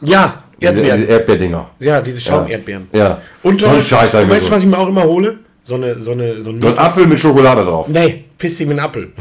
Ja, 0.00 0.42
Diese, 0.60 0.72
diese 0.74 0.84
Erdbeeren. 0.86 1.08
Erdbeerdinger. 1.08 1.70
Ja, 1.78 2.00
diese 2.00 2.20
Schaumerdbeeren. 2.20 2.88
Ja. 2.92 3.20
Und 3.42 3.60
so 3.60 3.68
ein 3.68 3.82
Scheiß. 3.82 4.12
mir 4.14 4.28
weißt 4.28 4.46
du, 4.46 4.50
so. 4.50 4.52
was 4.56 4.62
ich 4.64 4.68
mir 4.68 4.78
auch 4.78 4.88
immer 4.88 5.04
hole? 5.04 5.38
So 5.62 5.76
eine, 5.76 6.00
so 6.02 6.12
eine, 6.12 6.42
so 6.42 6.50
ein 6.50 6.60
So 6.60 6.68
ein 6.68 6.78
Apfel 6.78 7.06
mit 7.06 7.20
Schokolade 7.20 7.64
drauf. 7.64 7.86
Nee, 7.88 8.24
piss 8.36 8.58
ihm 8.60 8.70
in 8.72 8.76
den 8.78 8.84
Apfel. 8.84 9.12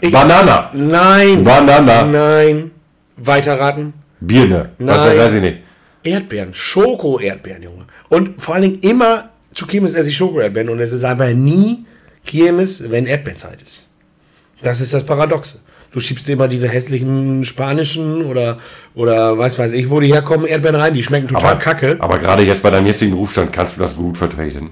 Ich- 0.00 0.10
Banana. 0.12 0.70
Nein. 0.74 1.44
Banana. 1.44 2.04
Nein. 2.04 2.70
Weiterraten. 3.16 3.94
Birne. 4.20 4.70
Was, 4.78 4.86
Nein. 4.86 4.96
das 5.10 5.18
weiß 5.18 5.34
ich 5.34 5.40
nicht. 5.40 5.58
Erdbeeren. 6.02 6.52
Schoko-Erdbeeren, 6.52 7.62
Junge. 7.62 7.84
Und 8.08 8.40
vor 8.40 8.54
allen 8.54 8.62
Dingen 8.62 8.80
immer 8.80 9.30
zu 9.54 9.66
Kirmes 9.66 9.94
esse 9.94 10.08
ich 10.08 10.16
Schoko-Erdbeeren 10.16 10.68
und 10.68 10.80
es 10.80 10.92
ist 10.92 11.04
einfach 11.04 11.32
nie 11.32 11.84
Kirmes, 12.24 12.90
wenn 12.90 13.06
Erdbeerzeit 13.06 13.62
ist. 13.62 13.86
Das 14.62 14.80
ist 14.80 14.92
das 14.92 15.04
Paradoxe. 15.04 15.58
Du 15.90 16.00
schiebst 16.00 16.28
immer 16.28 16.48
diese 16.48 16.68
hässlichen 16.68 17.44
spanischen 17.46 18.24
oder, 18.26 18.58
oder 18.94 19.38
weiß 19.38 19.58
weiß 19.58 19.72
ich, 19.72 19.88
wo 19.88 20.00
die 20.00 20.12
herkommen, 20.12 20.46
Erdbeeren 20.46 20.76
rein, 20.76 20.94
die 20.94 21.02
schmecken 21.02 21.28
total 21.28 21.58
kacke. 21.58 21.96
aber 21.98 22.18
gerade 22.18 22.42
jetzt 22.42 22.62
bei 22.62 22.70
deinem 22.70 22.86
jetzigen 22.86 23.12
Berufsstand 23.12 23.52
kannst 23.52 23.76
du 23.76 23.80
das 23.80 23.96
gut 23.96 24.18
vertreten. 24.18 24.70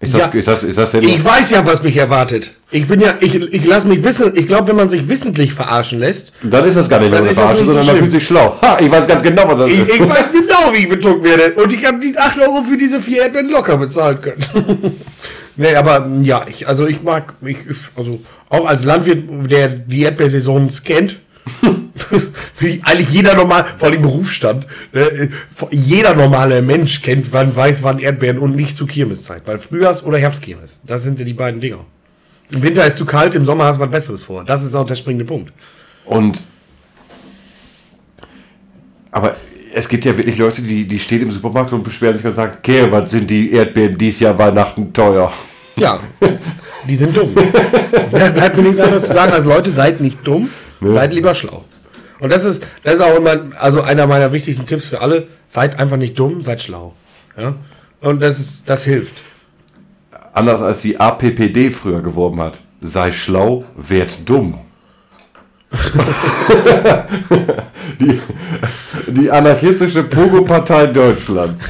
Ist 0.00 0.14
das, 0.14 0.32
Ja. 0.32 0.38
ist 0.38 0.46
das, 0.46 0.62
ist 0.62 0.78
das 0.78 0.92
denn 0.92 1.02
Ich 1.02 1.24
weiß 1.24 1.50
ja, 1.50 1.66
was 1.66 1.82
mich 1.82 1.96
erwartet. 1.96 2.52
Ich 2.70 2.86
bin 2.86 3.00
ja, 3.00 3.14
ich, 3.20 3.34
ich 3.34 3.66
lasse 3.66 3.88
mich 3.88 4.04
wissen, 4.04 4.32
ich 4.36 4.46
glaube, 4.46 4.68
wenn 4.68 4.76
man 4.76 4.88
sich 4.88 5.08
wissentlich 5.08 5.52
verarschen 5.52 5.98
lässt, 5.98 6.34
Dann 6.42 6.64
ist 6.66 6.76
das 6.76 6.88
gar 6.88 7.00
nicht 7.00 7.10
mehr 7.10 7.18
Dann 7.18 7.24
eine 7.26 7.32
ist 7.32 7.38
das 7.38 7.44
Verarsche, 7.46 7.62
nicht 7.62 7.66
so 7.66 7.72
sondern 7.74 7.86
man 7.94 7.96
fühlt 7.98 8.12
sich 8.12 8.24
schlau. 8.26 8.56
Ha, 8.62 8.78
ich 8.80 8.90
weiß 8.90 9.08
ganz 9.08 9.22
genau, 9.24 9.48
was 9.48 9.56
das 9.58 9.70
ich, 9.70 9.80
ist. 9.80 9.94
ich 9.94 10.00
weiß 10.00 10.32
genau, 10.32 10.72
wie 10.72 10.78
ich 10.78 10.88
betrunken 10.88 11.24
werde. 11.24 11.52
Und 11.60 11.72
ich 11.72 11.84
habe 11.84 11.98
die 11.98 12.16
8 12.16 12.38
Euro 12.38 12.62
für 12.62 12.76
diese 12.76 13.00
vier 13.00 13.22
Erdbeeren 13.22 13.50
locker 13.50 13.76
bezahlen 13.76 14.20
können. 14.20 15.00
nee, 15.56 15.74
aber 15.74 16.08
ja, 16.22 16.44
ich, 16.48 16.68
also 16.68 16.86
ich 16.86 17.02
mag, 17.02 17.34
ich, 17.44 17.58
also 17.96 18.20
auch 18.50 18.66
als 18.66 18.84
Landwirt, 18.84 19.24
der 19.50 19.68
die 19.68 20.02
Erdbeersaison 20.02 20.70
kennt, 20.84 21.18
wie 22.58 22.80
eigentlich 22.84 23.10
jeder 23.10 23.34
normal, 23.34 23.64
vor 23.76 23.88
allem 23.88 24.02
Berufsstand, 24.02 24.66
äh, 24.92 25.28
jeder 25.70 26.14
normale 26.14 26.62
Mensch 26.62 27.02
kennt, 27.02 27.32
wann 27.32 27.54
weiß, 27.54 27.82
wann 27.82 27.98
Erdbeeren 27.98 28.38
und 28.38 28.56
nicht 28.56 28.76
zu 28.76 28.86
Kirmeszeit. 28.86 29.42
Weil 29.46 29.58
Frühjahrs- 29.58 30.04
oder 30.04 30.18
Herbstkirmes, 30.18 30.82
das 30.86 31.02
sind 31.02 31.18
ja 31.18 31.24
die 31.24 31.34
beiden 31.34 31.60
Dinger. 31.60 31.84
Im 32.50 32.62
Winter 32.62 32.86
ist 32.86 32.96
zu 32.96 33.04
kalt, 33.04 33.34
im 33.34 33.44
Sommer 33.44 33.64
hast 33.64 33.76
du 33.76 33.82
was 33.82 33.90
Besseres 33.90 34.22
vor. 34.22 34.44
Das 34.44 34.64
ist 34.64 34.74
auch 34.74 34.86
der 34.86 34.94
springende 34.94 35.24
Punkt. 35.24 35.52
Und 36.06 36.44
aber 39.10 39.36
es 39.74 39.88
gibt 39.88 40.04
ja 40.04 40.16
wirklich 40.16 40.38
Leute, 40.38 40.62
die, 40.62 40.86
die 40.86 40.98
stehen 40.98 41.22
im 41.22 41.30
Supermarkt 41.30 41.72
und 41.72 41.82
beschweren 41.82 42.16
sich 42.16 42.26
und 42.26 42.34
sagen, 42.34 42.54
okay, 42.58 42.86
was 42.90 43.10
sind 43.10 43.28
die 43.28 43.52
Erdbeeren 43.52 43.96
dieses 43.96 44.20
Jahr 44.20 44.38
Weihnachten 44.38 44.92
teuer? 44.92 45.32
Ja, 45.76 46.00
die 46.88 46.96
sind 46.96 47.16
dumm. 47.16 47.34
Da 48.10 48.30
bleibt 48.30 48.56
mir 48.56 48.62
nichts 48.64 48.80
anderes 48.80 49.06
zu 49.06 49.12
sagen 49.12 49.32
als 49.32 49.44
Leute, 49.44 49.70
seid 49.70 50.00
nicht 50.00 50.26
dumm, 50.26 50.48
seid 50.80 51.12
lieber 51.12 51.34
schlau. 51.34 51.64
Und 52.20 52.32
das 52.32 52.44
ist, 52.44 52.62
das 52.82 52.94
ist 52.94 53.00
auch 53.00 53.16
immer, 53.16 53.36
also 53.58 53.82
einer 53.82 54.06
meiner 54.06 54.32
wichtigsten 54.32 54.66
Tipps 54.66 54.88
für 54.88 55.00
alle, 55.00 55.26
seid 55.46 55.78
einfach 55.78 55.96
nicht 55.96 56.18
dumm, 56.18 56.42
seid 56.42 56.60
schlau. 56.62 56.94
Ja? 57.36 57.54
Und 58.00 58.20
das 58.20 58.38
ist, 58.38 58.62
das 58.68 58.84
hilft. 58.84 59.22
Anders 60.32 60.62
als 60.62 60.82
die 60.82 60.98
APPD 61.00 61.70
früher 61.70 62.00
geworben 62.00 62.40
hat. 62.40 62.60
Sei 62.80 63.12
schlau, 63.12 63.64
werd 63.76 64.18
dumm. 64.24 64.58
die, 68.00 68.20
die 69.08 69.30
anarchistische 69.30 70.02
Pogo-Partei 70.04 70.86
Deutschlands. 70.86 71.62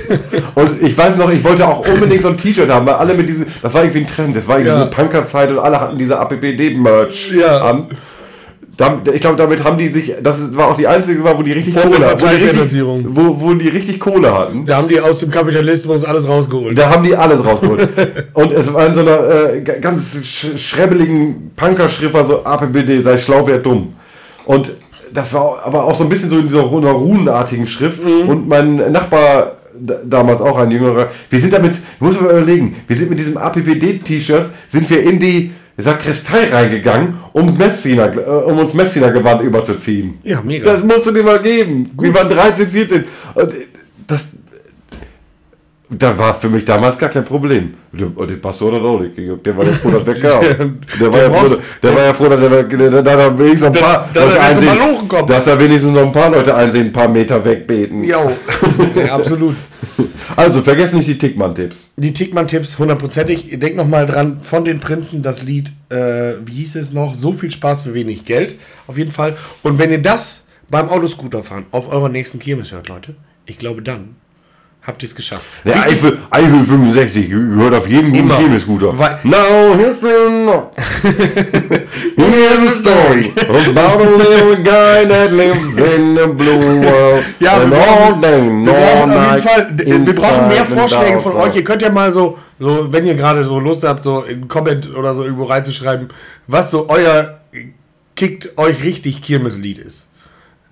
Und 0.55 0.81
ich 0.83 0.97
weiß 0.97 1.17
noch, 1.17 1.31
ich 1.31 1.43
wollte 1.45 1.67
auch 1.67 1.87
unbedingt 1.87 2.23
so 2.23 2.29
ein 2.29 2.37
T-Shirt 2.37 2.71
haben, 2.71 2.87
weil 2.87 2.95
alle 2.95 3.15
mit 3.15 3.29
diesem, 3.29 3.47
das 3.63 3.75
war 3.75 3.83
irgendwie 3.83 4.01
ein 4.01 4.07
Trend, 4.07 4.37
das 4.37 4.47
war 4.47 4.59
irgendwie 4.59 4.77
Ja. 4.77 4.85
so 4.85 4.91
Punkerzeit 4.91 5.51
und 5.51 5.59
alle 5.59 5.81
hatten 5.81 5.99
diese 5.99 6.19
APPD-Merch 6.19 7.33
Ja. 7.33 7.63
an. 7.63 7.89
Ich 9.13 9.21
glaube, 9.21 9.37
damit 9.37 9.65
haben 9.65 9.77
die 9.77 9.89
sich, 9.89 10.15
das 10.23 10.57
war 10.57 10.69
auch 10.69 10.77
die 10.77 10.87
einzige, 10.87 11.25
wo 11.25 11.43
die 11.43 11.51
richtig 11.51 11.75
Kohle 11.75 12.07
hatten. 12.07 12.21
Wo 12.21 12.27
die, 12.27 12.35
richtig, 12.35 12.47
Parteifinanzierung. 12.47 13.07
wo, 13.09 13.41
wo 13.41 13.55
die 13.55 13.69
richtig 13.69 13.99
Kohle 13.99 14.33
hatten. 14.33 14.67
Da 14.67 14.77
haben 14.77 14.87
die 14.87 15.01
aus 15.01 15.19
dem 15.19 15.33
Kapitalismus 15.33 16.05
alles 16.05 16.29
rausgeholt. 16.29 16.79
Da 16.79 16.89
haben 16.91 17.03
die 17.03 17.17
alles 17.17 17.45
rausgeholt. 17.45 17.89
und 18.35 18.53
es 18.53 18.73
war 18.73 18.87
in 18.87 18.95
so 18.95 19.01
einer 19.01 19.53
äh, 19.53 19.61
ganz 19.81 20.23
sch 20.25 20.57
schrebbeligen 20.57 21.51
Punkerschrift, 21.57 22.15
war 22.15 22.25
so 22.25 22.45
APBD, 22.45 23.01
sei 23.01 23.19
schlau, 23.19 23.45
wer 23.49 23.59
dumm. 23.59 23.95
Und 24.45 24.71
das 25.13 25.35
war 25.35 25.61
aber 25.65 25.83
auch 25.85 25.97
so 25.97 26.05
ein 26.05 26.09
bisschen 26.09 26.31
so 26.31 26.39
in 26.39 26.47
dieser 26.47 26.61
runenartigen 26.61 27.67
Schrift. 27.67 27.99
Und 28.01 28.49
mein 28.49 28.93
Nachbar, 28.93 29.57
damals 30.05 30.41
auch 30.41 30.57
ein 30.57 30.71
jüngerer, 30.71 31.09
wir 31.29 31.41
sind 31.41 31.53
damit, 31.53 31.73
muss 31.99 32.15
man 32.21 32.31
überlegen, 32.31 32.77
wir 32.87 32.97
sind 32.97 33.11
mit 33.11 33.19
diesem 33.19 33.37
APBD-T-Shirt, 33.39 34.47
sind 34.71 34.89
wir 34.89 35.03
in 35.03 35.19
die 35.19 35.53
Sakristei 35.79 36.51
reingegangen, 36.51 37.15
um, 37.33 37.57
Messdiener, 37.57 38.13
äh, 38.13 38.21
um 38.21 38.59
uns 38.59 38.75
Messdiener-Gewand 38.75 39.43
überzuziehen. 39.43 40.19
Ja, 40.25 40.43
mega. 40.43 40.73
Das 40.73 40.83
musst 40.83 41.07
du 41.07 41.13
dir 41.13 41.23
mal 41.23 41.41
geben. 41.41 41.91
Wir 42.01 42.13
waren 42.13 42.29
13, 42.29 42.67
14. 42.67 43.05
Und 43.35 43.53
äh, 43.53 43.67
das, 44.07 44.25
da 45.91 46.19
war 46.19 46.35
für 46.35 46.51
mich 46.51 46.65
damals 46.65 46.99
gar 46.99 47.09
kein 47.09 47.25
Problem. 47.25 47.75
Der, 47.93 48.09
oh, 48.15 48.27
der 48.27 48.37
Pastor 48.37 48.75
hat 48.75 48.83
auch 48.83 49.01
nicht 49.01 49.17
gejuckt. 49.17 49.47
Der 49.47 49.57
war 49.57 49.65
ja 49.65 49.73
froh, 49.73 49.91
dass 49.91 50.05
der 50.05 50.15
kam. 50.21 50.79
Der 51.01 51.13
war, 51.13 51.23
ja 51.23 51.31
froh, 51.31 51.57
der 51.83 51.95
war 51.95 52.03
ja 52.05 52.13
froh, 52.15 52.29
dass 52.29 52.41
er 52.43 52.63
der, 52.65 52.91
der, 52.91 53.03
da 53.03 53.39
wenigstens 53.39 53.75
ein 53.75 53.83
paar 53.83 54.09
da- 54.13 54.25
Leute 54.25 54.41
einsehen, 54.41 54.79
dass 55.27 55.45
da 55.47 55.59
wenigstens 55.59 55.95
noch 55.95 56.03
ein 56.03 56.13
paar 56.13 56.31
Leute 56.31 56.55
einsehen, 56.55 56.87
ein 56.87 56.93
paar 56.93 57.09
Meter 57.09 57.43
wegbeten. 57.43 58.05
Jo, 58.05 58.33
ja, 58.95 59.15
absolut. 59.15 59.57
Also, 60.37 60.61
vergesst 60.61 60.95
nicht 60.95 61.09
die 61.09 61.17
Tickmann-Tipps. 61.17 61.95
Die 61.97 62.13
Tickmann-Tipps 62.13 62.79
hundertprozentig. 62.79 63.59
Denk 63.59 63.75
noch 63.77 63.87
mal 63.89 64.07
dran, 64.07 64.39
von 64.43 64.65
den 64.67 64.81
Prinzen 64.81 65.23
das 65.23 65.43
Lied, 65.43 65.73
äh, 65.89 66.35
wie 66.45 66.53
hieß 66.53 66.77
es 66.77 66.93
noch? 66.93 67.15
So 67.15 67.33
viel 67.33 67.51
Spaß 67.51 67.83
für 67.83 67.95
wenig 67.95 68.27
Geld. 68.27 68.57
Auf 68.87 68.99
jeden 68.99 69.11
Fall. 69.11 69.37
Und 69.63 69.79
wenn 69.79 69.91
ihr 69.91 70.03
das 70.03 70.45
beim 70.71 70.91
Autoscooterfahren 70.91 71.65
auf 71.71 71.91
eurer 71.91 72.11
nächsten 72.11 72.39
Kirmes 72.39 72.73
hört, 72.73 72.89
Leute, 72.89 73.17
ich 73.47 73.57
glaube 73.57 73.81
dann 73.81 74.17
habt 74.89 75.03
ihr 75.03 75.07
es 75.07 75.15
geschafft. 75.15 75.45
Der 75.65 75.77
Wichtig- 75.77 75.93
Eifel, 75.93 76.19
Eifel 76.31 76.65
65 76.65 77.29
gehört 77.29 77.75
auf 77.75 77.87
jeden 77.89 78.11
guten. 78.11 78.31
Chemie-Scooter. 78.31 78.93
Now, 79.23 79.77
here's 79.77 80.01
the... 80.01 80.09
here's 82.17 82.65
a 82.67 82.71
story 82.71 83.33
about 83.39 84.01
a 84.01 84.17
little 84.17 84.57
guy 84.57 85.05
that 85.07 85.31
lives 85.31 85.77
in 85.77 86.17
the 86.17 86.27
blue 86.27 86.81
world. 86.81 87.23
Ja, 87.41 87.61
and 87.61 87.71
wir 87.71 87.79
all 87.79 88.15
brauchen, 88.15 88.23
day, 88.23 88.67
wir 88.67 88.73
brauchen 88.73 89.13
auf 89.13 89.37
jeden 89.37 89.43
Fall, 89.43 89.77
wir 90.07 90.15
brauchen 90.15 90.49
mehr 90.49 90.65
Vorschläge 90.65 91.21
von 91.21 91.33
euch. 91.35 91.55
Ihr 91.55 91.65
könnt 91.65 91.83
ja 91.83 91.91
mal 91.91 92.11
so, 92.13 92.39
so 92.59 92.91
wenn 92.91 93.07
ihr 93.07 93.15
gerade 93.15 93.45
so 93.45 93.61
Lust 93.61 93.85
habt, 93.85 94.05
so 94.05 94.23
im 94.23 94.49
Comment 94.49 94.89
oder 94.97 95.15
so 95.15 95.23
irgendwo 95.23 95.45
reinzuschreiben, 95.45 96.09
was 96.47 96.71
so 96.71 96.89
euer 96.89 97.41
kickt 98.17 98.57
euch 98.59 98.83
richtig 98.83 99.21
Kirmeslied 99.23 99.79
ist. 99.79 100.08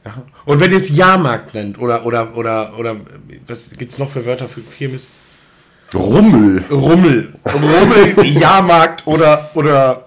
Ja. 0.07 0.15
Und 0.45 0.61
wenn 0.61 0.71
ihr 0.71 0.77
es 0.77 0.95
Jahrmarkt 0.95 1.55
nennt 1.55 1.79
oder 1.81 2.07
oder 2.07 2.37
oder 2.37 2.79
oder 2.79 2.97
was 3.47 3.71
gibt's 3.77 3.99
noch 3.99 4.11
für 4.11 4.25
Wörter 4.25 4.49
für 4.49 4.61
Kirmes? 4.61 5.11
Rummel. 5.95 6.65
Rummel, 6.71 7.33
Rummel, 7.45 8.25
Jahrmarkt 8.25 9.07
oder 9.07 9.51
oder 9.55 10.07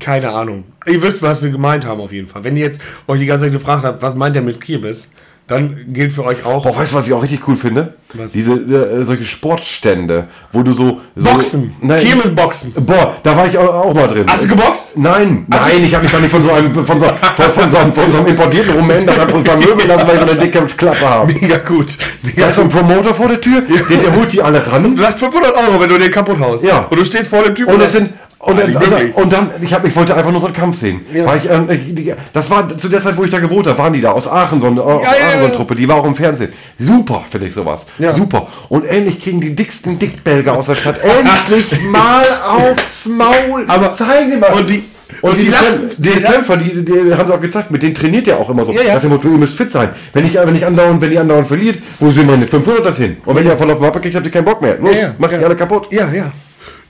keine 0.00 0.30
Ahnung. 0.30 0.64
Ihr 0.86 1.02
wisst, 1.02 1.22
was 1.22 1.42
wir 1.42 1.50
gemeint 1.50 1.84
haben 1.84 2.00
auf 2.00 2.12
jeden 2.12 2.26
Fall. 2.26 2.44
Wenn 2.44 2.56
ihr 2.56 2.64
jetzt 2.64 2.80
euch 3.06 3.20
die 3.20 3.26
ganze 3.26 3.46
Zeit 3.46 3.52
gefragt 3.52 3.84
habt, 3.84 4.02
was 4.02 4.14
meint 4.14 4.34
ihr 4.36 4.42
mit 4.42 4.60
Kirmes, 4.60 5.10
dann 5.46 5.76
gilt 5.92 6.12
für 6.12 6.24
euch 6.24 6.44
auch 6.46 6.64
Boah, 6.64 6.76
weißt 6.76 6.92
du, 6.92 6.96
was 6.96 7.06
ich 7.06 7.12
auch 7.12 7.22
richtig 7.22 7.46
cool 7.46 7.56
finde? 7.56 7.94
Was? 8.14 8.32
Diese, 8.32 8.52
äh, 8.54 9.04
solche 9.04 9.24
Sportstände, 9.24 10.28
wo 10.52 10.62
du 10.62 10.72
so... 10.72 11.00
so 11.16 11.30
Boxen, 11.30 11.74
Nein. 11.82 12.02
Kirmesboxen. 12.02 12.72
Boah, 12.86 13.16
da 13.22 13.36
war 13.36 13.46
ich 13.46 13.58
auch, 13.58 13.68
auch 13.68 13.94
mal 13.94 14.06
drin. 14.06 14.24
Hast 14.30 14.44
du 14.44 14.48
geboxt? 14.48 14.96
Nein, 14.96 15.46
Hast 15.52 15.68
nein, 15.68 15.84
ich 15.84 15.94
habe 15.94 16.04
mich 16.04 16.12
doch 16.12 16.20
nicht 16.20 16.30
von 16.30 16.42
so 16.42 16.50
einem, 16.50 16.72
von 16.72 16.98
so, 16.98 17.06
von, 17.06 17.50
von 17.50 17.70
so 17.70 17.76
einem, 17.76 17.92
von 17.92 18.10
so 18.10 18.18
einem 18.18 18.26
importierten 18.28 18.74
Rumänen 18.74 19.06
da 19.06 19.12
vermöbeln 19.12 19.88
lassen, 19.88 20.08
weil 20.08 20.14
ich 20.14 20.20
so 20.20 20.28
eine 20.28 20.36
dicke 20.38 20.64
Klappe 20.66 21.08
habe. 21.08 21.32
Mega 21.32 21.58
gut. 21.58 21.98
Da 21.98 22.28
Mega 22.28 22.46
ist 22.46 22.56
so 22.56 22.62
ein 22.62 22.68
Promoter 22.70 23.12
vor 23.12 23.28
der 23.28 23.40
Tür, 23.40 23.60
der, 23.60 23.96
der 23.98 24.16
holt 24.16 24.32
die 24.32 24.40
alle 24.40 24.66
ran. 24.66 24.94
Du 24.94 25.02
sagst 25.02 25.18
500 25.18 25.54
Euro, 25.56 25.80
wenn 25.80 25.88
du 25.88 25.98
den 25.98 26.10
kaputt 26.10 26.40
haust. 26.40 26.64
Ja. 26.64 26.86
Und 26.88 26.98
du 26.98 27.04
stehst 27.04 27.28
vor 27.28 27.42
dem 27.42 27.54
Typen 27.54 27.74
Und 27.74 27.82
es 27.82 27.92
sind 27.92 28.10
und 28.46 28.58
dann, 28.58 28.76
und 28.76 28.90
dann, 28.92 29.10
und 29.12 29.32
dann 29.32 29.50
ich, 29.60 29.72
hab, 29.72 29.84
ich 29.86 29.94
wollte 29.96 30.14
einfach 30.14 30.30
nur 30.30 30.40
so 30.40 30.46
einen 30.46 30.54
Kampf 30.54 30.76
sehen. 30.78 31.00
Ja. 31.12 31.34
Ich, 31.36 31.94
die, 31.94 32.12
das 32.32 32.50
war 32.50 32.76
zu 32.76 32.88
der 32.88 33.00
Zeit, 33.00 33.16
wo 33.16 33.24
ich 33.24 33.30
da 33.30 33.38
gewohnt 33.38 33.66
habe, 33.66 33.78
waren 33.78 33.92
die 33.92 34.00
da 34.00 34.12
aus 34.12 34.28
Aachen, 34.28 34.60
so 34.60 34.66
eine, 34.68 34.80
ja, 34.80 34.84
Aachen, 34.86 35.00
so 35.02 35.38
eine 35.38 35.42
ja. 35.44 35.48
Truppe, 35.50 35.74
die 35.74 35.88
war 35.88 35.96
auch 35.96 36.04
im 36.06 36.14
Fernsehen. 36.14 36.52
Super, 36.78 37.24
finde 37.30 37.46
ich 37.48 37.54
sowas. 37.54 37.86
Ja. 37.98 38.12
Super. 38.12 38.46
Und 38.68 38.84
endlich 38.86 39.18
kriegen 39.18 39.40
die 39.40 39.54
dicksten 39.54 39.98
Dickbelger 39.98 40.52
aus 40.56 40.66
der 40.66 40.74
Stadt 40.74 40.98
endlich 41.02 41.80
mal 41.90 42.24
aufs 42.46 43.06
Maul. 43.06 43.64
Aber- 43.68 43.94
zeigen 43.94 44.30
die 44.32 44.36
mal. 44.36 44.52
und 44.52 44.68
die- 44.70 44.84
und, 45.22 45.30
und 45.30 45.38
die, 45.40 45.44
die 45.46 45.50
Kämpfer- 45.52 45.62
lassen- 45.84 46.02
die 46.02 46.10
die- 46.10 46.20
Kämpfer, 46.22 46.56
die, 46.56 46.84
die 46.84 47.14
haben 47.14 47.26
sie 47.26 47.32
auch 47.34 47.40
gezeigt, 47.40 47.70
mit 47.70 47.82
denen 47.82 47.94
trainiert 47.94 48.26
der 48.26 48.36
auch 48.38 48.50
immer 48.50 48.64
so. 48.64 48.72
Ja, 48.72 48.82
ja. 48.82 48.94
Nach 48.94 49.00
dem 49.00 49.10
Motto, 49.10 49.28
ihr 49.28 49.38
müsst 49.38 49.56
fit 49.56 49.70
sein. 49.70 49.90
Wenn 50.12 50.26
ich, 50.26 50.34
wenn 50.34 50.54
ich 50.56 50.66
andauernd, 50.66 51.00
wenn 51.00 51.10
die 51.10 51.18
andauernd 51.18 51.46
verliert, 51.46 51.78
wo 52.00 52.10
sind 52.10 52.26
meine 52.26 52.46
500 52.46 52.84
das 52.84 52.96
hin? 52.98 53.18
Und 53.24 53.36
wenn 53.36 53.46
ihr 53.46 53.56
voll 53.56 53.70
auf 53.70 53.78
den 53.78 53.84
Mappe 53.86 54.00
kriegt, 54.00 54.14
habt 54.16 54.26
ihr 54.26 54.32
keinen 54.32 54.44
Bock 54.44 54.60
mehr. 54.60 54.76
Los, 54.80 54.96
Ja, 54.96 55.00
ja, 55.02 55.14
macht 55.18 55.30
die 55.32 55.36
ja. 55.36 55.42
alle 55.46 55.56
kaputt. 55.56 55.86
Ja, 55.92 56.10
ja. 56.12 56.32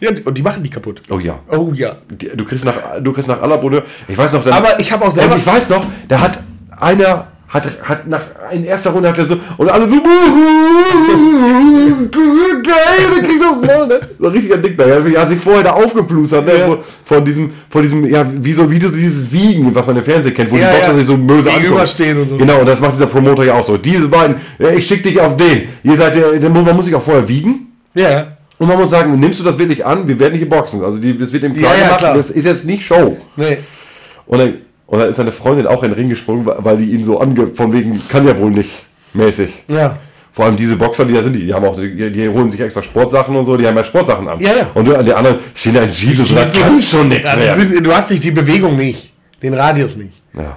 Ja, 0.00 0.10
und 0.24 0.36
die 0.36 0.42
machen 0.42 0.62
die 0.62 0.70
kaputt. 0.70 1.00
Oh 1.10 1.18
ja. 1.18 1.38
Oh 1.50 1.70
ja. 1.74 1.96
Du 2.34 2.44
kriegst 2.44 2.64
nach, 2.64 2.74
du 3.02 3.12
kriegst 3.12 3.28
nach 3.28 3.40
aller 3.40 3.58
Bude. 3.58 3.82
Ich 4.08 4.16
weiß 4.18 4.32
noch, 4.32 4.44
dann, 4.44 4.52
Aber 4.54 4.78
ich 4.80 4.90
hab 4.92 5.02
auch 5.04 5.10
selber- 5.10 5.36
ich 5.38 5.46
weiß 5.46 5.70
noch, 5.70 5.84
da 6.08 6.20
hat 6.20 6.38
einer 6.78 7.28
hat, 7.48 7.66
hat 7.84 8.08
nach 8.08 8.20
in 8.50 8.64
erster 8.64 8.90
Runde 8.90 9.08
hat 9.08 9.16
er 9.18 9.28
so 9.28 9.36
und 9.58 9.68
alle 9.70 9.86
so 9.86 9.94
geil, 12.62 13.10
der 13.16 13.22
kriegt 13.22 13.44
aufs 13.44 13.60
Maul, 13.66 13.86
ne? 13.86 14.00
So 14.18 14.26
ein 14.26 14.32
richtiger 14.32 14.56
Dickberg. 14.56 15.06
Er 15.14 15.20
hat 15.20 15.28
sich 15.28 15.38
vorher 15.40 15.62
da 15.62 15.70
aufgeplustert, 15.72 16.44
ne? 16.46 16.58
Ja. 16.58 16.78
Von, 17.04 17.24
diesem, 17.24 17.50
von 17.70 17.82
diesem, 17.82 18.06
ja, 18.08 18.24
wie 18.40 18.52
so, 18.52 18.70
wie 18.70 18.78
dieses 18.78 19.30
Wiegen, 19.32 19.74
was 19.74 19.86
man 19.86 19.96
im 19.96 20.04
Fernsehen 20.04 20.34
kennt, 20.34 20.50
wo 20.50 20.56
Ja, 20.56 20.70
die 20.70 20.76
Boxer 20.76 20.92
ja. 20.92 20.98
sich 20.98 21.06
so 21.06 21.16
böse 21.16 21.48
Gegenüberstehen 21.50 22.20
und 22.20 22.28
so. 22.28 22.36
Genau, 22.36 22.58
und 22.60 22.68
das 22.68 22.80
macht 22.80 22.92
dieser 22.92 23.06
Promoter 23.06 23.44
ja 23.44 23.54
auch 23.54 23.64
so. 23.64 23.76
Diese 23.76 24.08
beiden, 24.08 24.36
ich 24.76 24.86
schick 24.86 25.02
dich 25.02 25.20
auf 25.20 25.36
den. 25.36 25.68
Ihr 25.82 25.96
seid 25.96 26.14
der, 26.14 26.32
der- 26.38 26.50
man 26.50 26.74
muss 26.76 26.84
sich 26.86 26.94
auch 26.94 27.02
vorher 27.02 27.26
wiegen. 27.28 27.72
Ja. 27.94 28.28
Und 28.58 28.68
man 28.68 28.78
muss 28.78 28.90
sagen, 28.90 29.18
nimmst 29.18 29.40
du 29.40 29.44
das 29.44 29.58
wirklich 29.58 29.84
an? 29.84 30.06
Wir 30.06 30.18
werden 30.20 30.32
nicht 30.32 30.42
geboxen. 30.48 30.82
Also 30.84 30.98
die, 30.98 31.18
das 31.18 31.32
wird 31.32 31.44
im 31.44 31.54
Plan 31.54 31.72
Ja, 31.72 31.78
ja, 31.90 31.96
gemacht. 31.96 32.16
Das 32.16 32.30
ist 32.30 32.44
jetzt 32.44 32.64
nicht 32.64 32.84
Show. 32.84 33.16
Nee. 33.36 33.58
Und 34.26 34.38
dann, 34.38 34.54
und 34.86 34.98
dann 35.00 35.10
ist 35.10 35.16
seine 35.16 35.32
Freundin 35.32 35.66
auch 35.66 35.82
in 35.82 35.90
den 35.90 35.98
Ring 35.98 36.08
gesprungen, 36.08 36.46
weil- 36.46 36.76
die 36.76 36.92
ihn 36.92 37.04
so 37.04 37.18
ange... 37.20 37.48
Von 37.48 37.72
wegen, 37.72 38.00
kann 38.08 38.26
ja 38.26 38.36
wohl 38.38 38.50
nicht 38.52 38.70
mäßig. 39.12 39.64
Ja. 39.68 39.98
Vor 40.30 40.46
allem 40.46 40.56
diese 40.56 40.76
Boxer, 40.76 41.04
die 41.04 41.14
da 41.14 41.22
sind, 41.22 41.34
die, 41.34 41.46
die 41.46 41.54
haben 41.54 41.64
auch, 41.64 41.76
die, 41.78 42.10
die 42.10 42.28
holen 42.28 42.50
sich 42.50 42.60
extra 42.60 42.82
Sportsachen 42.82 43.36
und 43.36 43.44
so, 43.44 43.56
die 43.56 43.66
haben 43.66 43.76
ja 43.76 43.84
Sportsachen 43.84 44.26
an. 44.28 44.40
Ja, 44.40 44.50
ja. 44.50 44.70
Und 44.74 44.86
die 44.88 45.04
die 45.04 45.12
anderen 45.14 45.38
stehen 45.54 45.74
da 45.74 45.82
in 45.82 45.90
Jesus 45.90 46.30
und 46.32 46.38
Jeans- 46.38 46.58
kann 46.60 46.82
schon 46.82 47.08
nichts 47.08 47.36
werden. 47.36 47.82
du, 47.84 47.92
hast 47.94 48.10
nicht 48.10 48.24
die 48.24 48.32
Bewegung 48.32 48.76
nicht. 48.76 49.12
Den 49.42 49.54
Radius 49.54 49.94
nicht. 49.96 50.22
Ja. 50.36 50.56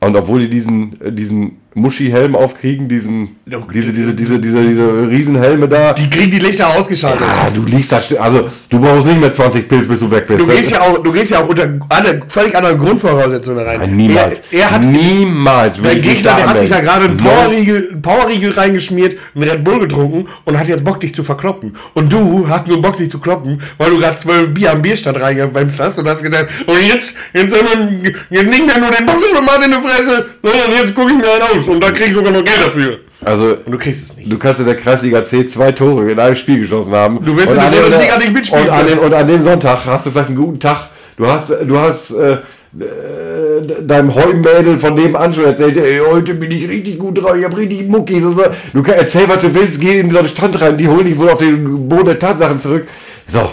Und 0.00 0.16
obwohl 0.16 0.40
die 0.40 0.50
diesen, 0.50 0.98
diesen 1.14 1.58
Muschi-Helm 1.74 2.34
aufkriegen, 2.34 2.88
diesen, 2.88 3.36
diese, 3.72 3.92
diese, 3.92 4.12
diese, 4.14 4.38
diese, 4.40 4.62
diese 4.62 5.08
Riesenhelme 5.08 5.68
da. 5.68 5.92
Die 5.92 6.10
kriegen 6.10 6.30
die 6.30 6.38
Lichter 6.40 6.68
ausgeschaltet. 6.76 7.22
Ah, 7.22 7.48
du 7.54 7.64
liegst 7.64 7.92
da, 7.92 8.00
also 8.18 8.48
du 8.68 8.80
brauchst 8.80 9.06
nicht 9.06 9.20
mehr 9.20 9.30
20 9.30 9.68
Pilz, 9.68 9.86
bis 9.86 10.00
du 10.00 10.10
weg 10.10 10.26
bist. 10.26 10.40
Du 10.48 10.52
gehst 10.52 10.70
ja 10.72 10.80
auch, 10.80 10.98
du 11.02 11.12
gehst 11.12 11.30
ja 11.30 11.38
auch 11.40 11.48
unter 11.48 11.68
alle, 11.88 12.20
völlig 12.26 12.56
anderen 12.56 12.76
Grundvoraussetzungen 12.76 13.64
rein. 13.64 13.80
Nein, 13.80 13.96
niemals. 13.96 14.42
Er, 14.50 14.60
er 14.60 14.70
hat 14.72 14.84
niemals. 14.84 15.80
mich 15.80 16.02
Gegner, 16.02 16.34
der 16.36 16.48
hat 16.48 16.58
sich 16.58 16.70
da 16.70 16.80
gerade 16.80 17.04
einen. 17.04 17.16
Powerriegel, 17.16 17.96
Powerriegel 18.02 18.52
reingeschmiert, 18.52 19.18
einen 19.34 19.44
Red 19.48 19.62
Bull 19.64 19.78
getrunken 19.80 20.26
und 20.44 20.58
hat 20.58 20.66
jetzt 20.68 20.84
Bock, 20.84 21.00
dich 21.00 21.14
zu 21.14 21.22
verkloppen. 21.22 21.76
Und 21.94 22.12
du 22.12 22.48
hast 22.48 22.66
nur 22.66 22.82
Bock, 22.82 22.96
dich 22.96 23.10
zu 23.10 23.20
kloppen, 23.20 23.62
weil 23.78 23.90
du 23.90 23.98
gerade 23.98 24.16
zwölf 24.16 24.52
Bier 24.52 24.72
am 24.72 24.82
Bierstand 24.82 25.20
reingewämst 25.20 25.78
hast 25.78 25.98
und 25.98 26.08
hast 26.08 26.22
gedacht, 26.22 26.46
und 26.66 26.76
jetzt, 26.86 27.14
jetzt, 27.32 27.50
soll 27.50 27.62
man- 27.62 28.02
jetzt 28.30 28.50
nicht 28.50 28.66
mehr 28.66 28.78
nur 28.78 28.90
den 28.90 29.06
Boxautomat 29.06 29.64
in 29.64 29.70
die 29.70 29.86
Fresse, 29.88 30.26
sondern 30.42 30.72
jetzt 30.80 30.94
gucke 30.94 31.10
ich 31.12 31.16
mir 31.18 31.30
einen 31.32 31.59
aus 31.62 31.68
und 31.68 31.82
da 31.82 31.90
krieg 31.90 32.08
ich 32.08 32.14
sogar 32.14 32.32
noch 32.32 32.44
Geld 32.44 32.58
dafür. 32.64 32.98
Also, 33.24 33.56
Und 33.64 33.72
du 33.72 33.78
kriegst 33.78 34.02
es 34.04 34.16
nicht. 34.16 34.32
du 34.32 34.38
kannst 34.38 34.60
in 34.60 34.66
der 34.66 34.76
Kreisliga 34.76 35.24
C 35.24 35.46
zwei 35.46 35.72
Tore 35.72 36.10
in 36.10 36.18
einem 36.18 36.36
Spiel 36.36 36.60
geschossen 36.60 36.92
haben. 36.92 37.22
Du 37.24 37.36
wirst 37.36 37.48
in 37.52 37.56
der 37.56 37.66
an 37.66 37.72
dem- 37.72 37.82
Bundesliga 37.82 38.18
nicht 38.18 38.32
mitspielen 38.32 38.64
Und 38.64 38.70
an, 38.70 38.86
dem, 38.86 38.98
und 38.98 39.14
an 39.14 39.28
dem 39.28 39.42
Sonntag 39.42 39.84
hast 39.84 40.06
du 40.06 40.10
vielleicht 40.10 40.28
einen 40.28 40.36
guten 40.36 40.58
Tag. 40.58 40.88
Du 41.18 41.26
hast, 41.26 41.50
du 41.50 41.78
hast 41.78 42.12
äh, 42.12 42.38
äh, 42.78 43.82
deinem 43.82 44.14
Heumädel 44.14 44.78
von 44.78 44.94
nebenan 44.94 45.32
schon 45.34 45.44
erzählt, 45.44 45.76
ey, 45.76 46.00
heute 46.10 46.34
bin 46.34 46.50
ich 46.50 46.68
richtig 46.68 46.98
gut 46.98 47.22
drauf, 47.22 47.36
ich 47.36 47.44
hab 47.44 47.56
richtig 47.56 47.86
Muckis 47.88 48.24
und 48.24 48.36
so. 48.36 48.44
Du 48.72 48.82
kannst 48.82 49.00
erzähl, 49.00 49.28
was 49.28 49.40
du 49.40 49.54
willst, 49.54 49.80
geh 49.80 49.98
in 50.00 50.10
so 50.10 50.18
einen 50.18 50.28
Stand 50.28 50.60
rein, 50.60 50.78
die 50.78 50.88
holen 50.88 51.04
dich 51.04 51.18
wohl 51.18 51.28
auf 51.30 51.38
den 51.38 51.88
Boden 51.88 52.06
der 52.06 52.18
Tatsachen 52.18 52.58
zurück. 52.58 52.86
So, 53.26 53.50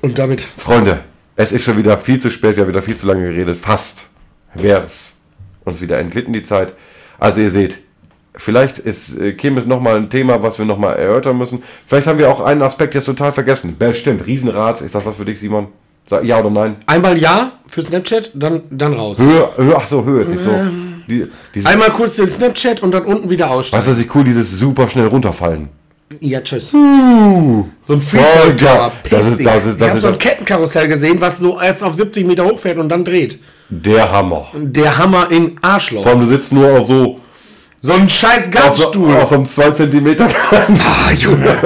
Und 0.00 0.18
damit, 0.18 0.46
Freunde, 0.56 1.00
es 1.36 1.52
ist 1.52 1.64
schon 1.64 1.76
wieder 1.76 1.98
viel 1.98 2.18
zu 2.18 2.30
spät, 2.30 2.56
wir 2.56 2.62
haben 2.62 2.70
wieder 2.70 2.82
viel 2.82 2.96
zu 2.96 3.06
lange 3.06 3.28
geredet. 3.30 3.58
Fast 3.58 4.06
wäre 4.54 4.82
es 4.86 5.16
uns 5.64 5.80
wieder 5.82 5.98
entglitten 5.98 6.32
die 6.32 6.42
Zeit. 6.42 6.72
Also 7.18 7.40
ihr 7.40 7.50
seht, 7.50 7.78
vielleicht 8.34 8.78
ist 8.78 9.18
äh, 9.18 9.32
Kirmes 9.32 9.66
nochmal 9.66 9.96
ein 9.96 10.10
Thema, 10.10 10.42
was 10.42 10.58
wir 10.58 10.66
nochmal 10.66 10.96
erörtern 10.96 11.38
müssen. 11.38 11.62
Vielleicht 11.86 12.06
haben 12.06 12.18
wir 12.18 12.30
auch 12.30 12.40
einen 12.40 12.62
Aspekt 12.62 12.94
jetzt 12.94 13.06
total 13.06 13.32
vergessen. 13.32 13.76
Bestimmt, 13.78 14.26
Riesenrad, 14.26 14.80
ist 14.80 14.94
das 14.94 15.04
was 15.06 15.16
für 15.16 15.24
dich, 15.24 15.40
Simon? 15.40 15.68
Sag 16.08 16.24
ja 16.24 16.38
oder 16.38 16.50
nein? 16.50 16.76
einmal 16.86 17.18
Ja 17.18 17.52
für 17.66 17.82
Snapchat, 17.82 18.30
dann, 18.34 18.62
dann 18.70 18.92
raus. 18.94 19.18
Höhe, 19.18 19.48
Höhe, 19.56 19.76
ach 19.76 19.88
so, 19.88 20.04
Höhe 20.04 20.22
ist 20.22 20.28
nicht 20.30 20.44
so. 20.44 20.50
Die, 21.08 21.24
dieses, 21.54 21.68
Einmal 21.68 21.90
kurz 21.90 22.16
den 22.16 22.28
Snapchat 22.28 22.82
und 22.82 22.92
dann 22.92 23.04
unten 23.04 23.28
wieder 23.30 23.50
aussteigen. 23.50 23.78
weißt 23.80 23.88
du, 23.88 23.92
was 23.92 23.98
ich 23.98 24.14
cool, 24.14 24.24
dieses 24.24 24.50
super 24.58 24.86
schnell 24.88 25.06
runterfallen. 25.06 25.68
Ja, 26.20 26.40
tschüss. 26.40 26.70
So 26.70 26.78
ein 27.94 28.00
Freefall-Tower. 28.00 28.92
Das 29.10 29.26
ist- 29.32 29.44
das 29.44 29.66
ist- 29.66 29.80
Ich 29.80 29.88
habe 29.88 29.98
so 30.00 30.08
ein 30.08 30.18
Kettenkarussell 30.18 30.86
gesehen, 30.86 31.20
was 31.20 31.38
so 31.38 31.60
erst 31.60 31.82
auf 31.82 31.94
70 31.94 32.24
Meter 32.26 32.44
hochfährt 32.44 32.78
und 32.78 32.88
dann 32.88 33.04
dreht. 33.04 33.40
Der 33.68 34.10
Hammer. 34.12 34.46
Der 34.54 34.96
Hammer 34.98 35.30
in 35.30 35.56
Arschloch. 35.62 36.02
Vor 36.02 36.12
allem, 36.12 36.20
du 36.20 36.26
sitzt 36.26 36.52
nur 36.52 36.78
auf 36.78 36.86
so, 36.86 37.20
so 37.80 37.92
ein 37.92 38.08
scheiß 38.08 38.44
auf, 38.46 38.50
Gartenstuhl. 38.50 39.16
auf 39.16 39.28
so 39.28 39.34
einem 39.36 39.46
2 39.46 39.70
cm 39.72 40.16
Ah, 40.20 41.12
Junge. 41.18 41.56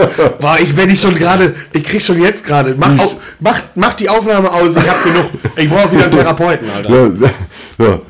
Boah, 0.41 0.57
ich 0.61 0.77
werde 0.77 0.93
ich 0.93 1.01
schon 1.01 1.15
gerade, 1.15 1.55
ich 1.73 1.85
krieg 1.85 2.01
schon 2.03 2.21
jetzt 2.23 2.45
gerade. 2.45 2.75
Mach, 2.79 2.91
mach, 3.39 3.61
mach 3.75 3.95
die 3.95 4.09
Aufnahme 4.09 4.51
aus, 4.51 4.77
ich 4.77 4.89
hab 4.89 5.03
genug. 5.05 5.27
Ich 5.57 5.69
brauche 5.69 5.93
wieder 5.93 6.05
einen 6.05 6.13
Therapeuten, 6.13 6.69
Alter. 6.75 6.91
Ja, 6.91 7.87
ja. 7.87 8.01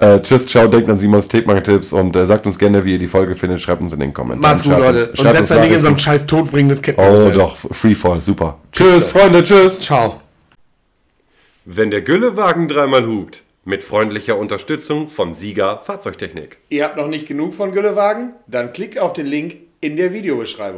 Äh, 0.00 0.22
tschüss, 0.22 0.46
ciao, 0.46 0.68
denkt 0.68 0.88
an 0.88 0.96
Simons 0.96 1.26
Tepmann-Tipps 1.26 1.92
und 1.92 2.14
äh, 2.14 2.24
sagt 2.24 2.46
uns 2.46 2.56
gerne, 2.56 2.84
wie 2.84 2.92
ihr 2.92 2.98
die 3.00 3.08
Folge 3.08 3.34
findet. 3.34 3.60
Schreibt 3.60 3.82
uns 3.82 3.92
in 3.92 3.98
den 4.00 4.14
Kommentaren. 4.14 4.40
Mach's 4.54 4.62
gut, 4.62 4.72
Schreibt 4.74 4.84
Leute. 4.84 5.10
uns- 5.10 5.20
Und 5.20 5.30
setzt 5.32 5.50
dein 5.50 5.62
Ding 5.62 5.72
in 5.72 5.80
so 5.80 5.88
ein 5.88 5.92
Nachrichten. 5.94 5.98
scheiß 6.10 6.26
todbringendes 6.26 6.78
Oh 6.78 6.82
Kettenkarussell. 6.82 7.32
doch, 7.32 7.56
Freefall, 7.72 8.22
super. 8.22 8.58
Tschüss, 8.72 9.08
Freunde, 9.08 9.42
tschüss. 9.42 9.80
Ciao. 9.80 10.20
Wenn 11.70 11.90
der 11.90 12.00
Güllewagen 12.00 12.66
dreimal 12.66 13.06
hupt, 13.06 13.42
mit 13.66 13.82
freundlicher 13.82 14.38
Unterstützung 14.38 15.06
von 15.06 15.34
Sieger 15.34 15.82
Fahrzeugtechnik. 15.82 16.56
Ihr 16.70 16.82
habt 16.82 16.96
noch 16.96 17.08
nicht 17.08 17.28
genug 17.28 17.52
von 17.52 17.72
Güllewagen? 17.72 18.32
Dann 18.46 18.72
klickt 18.72 18.98
auf 18.98 19.12
den 19.12 19.26
Link 19.26 19.56
in 19.82 19.98
der 19.98 20.14
Videobeschreibung. 20.14 20.76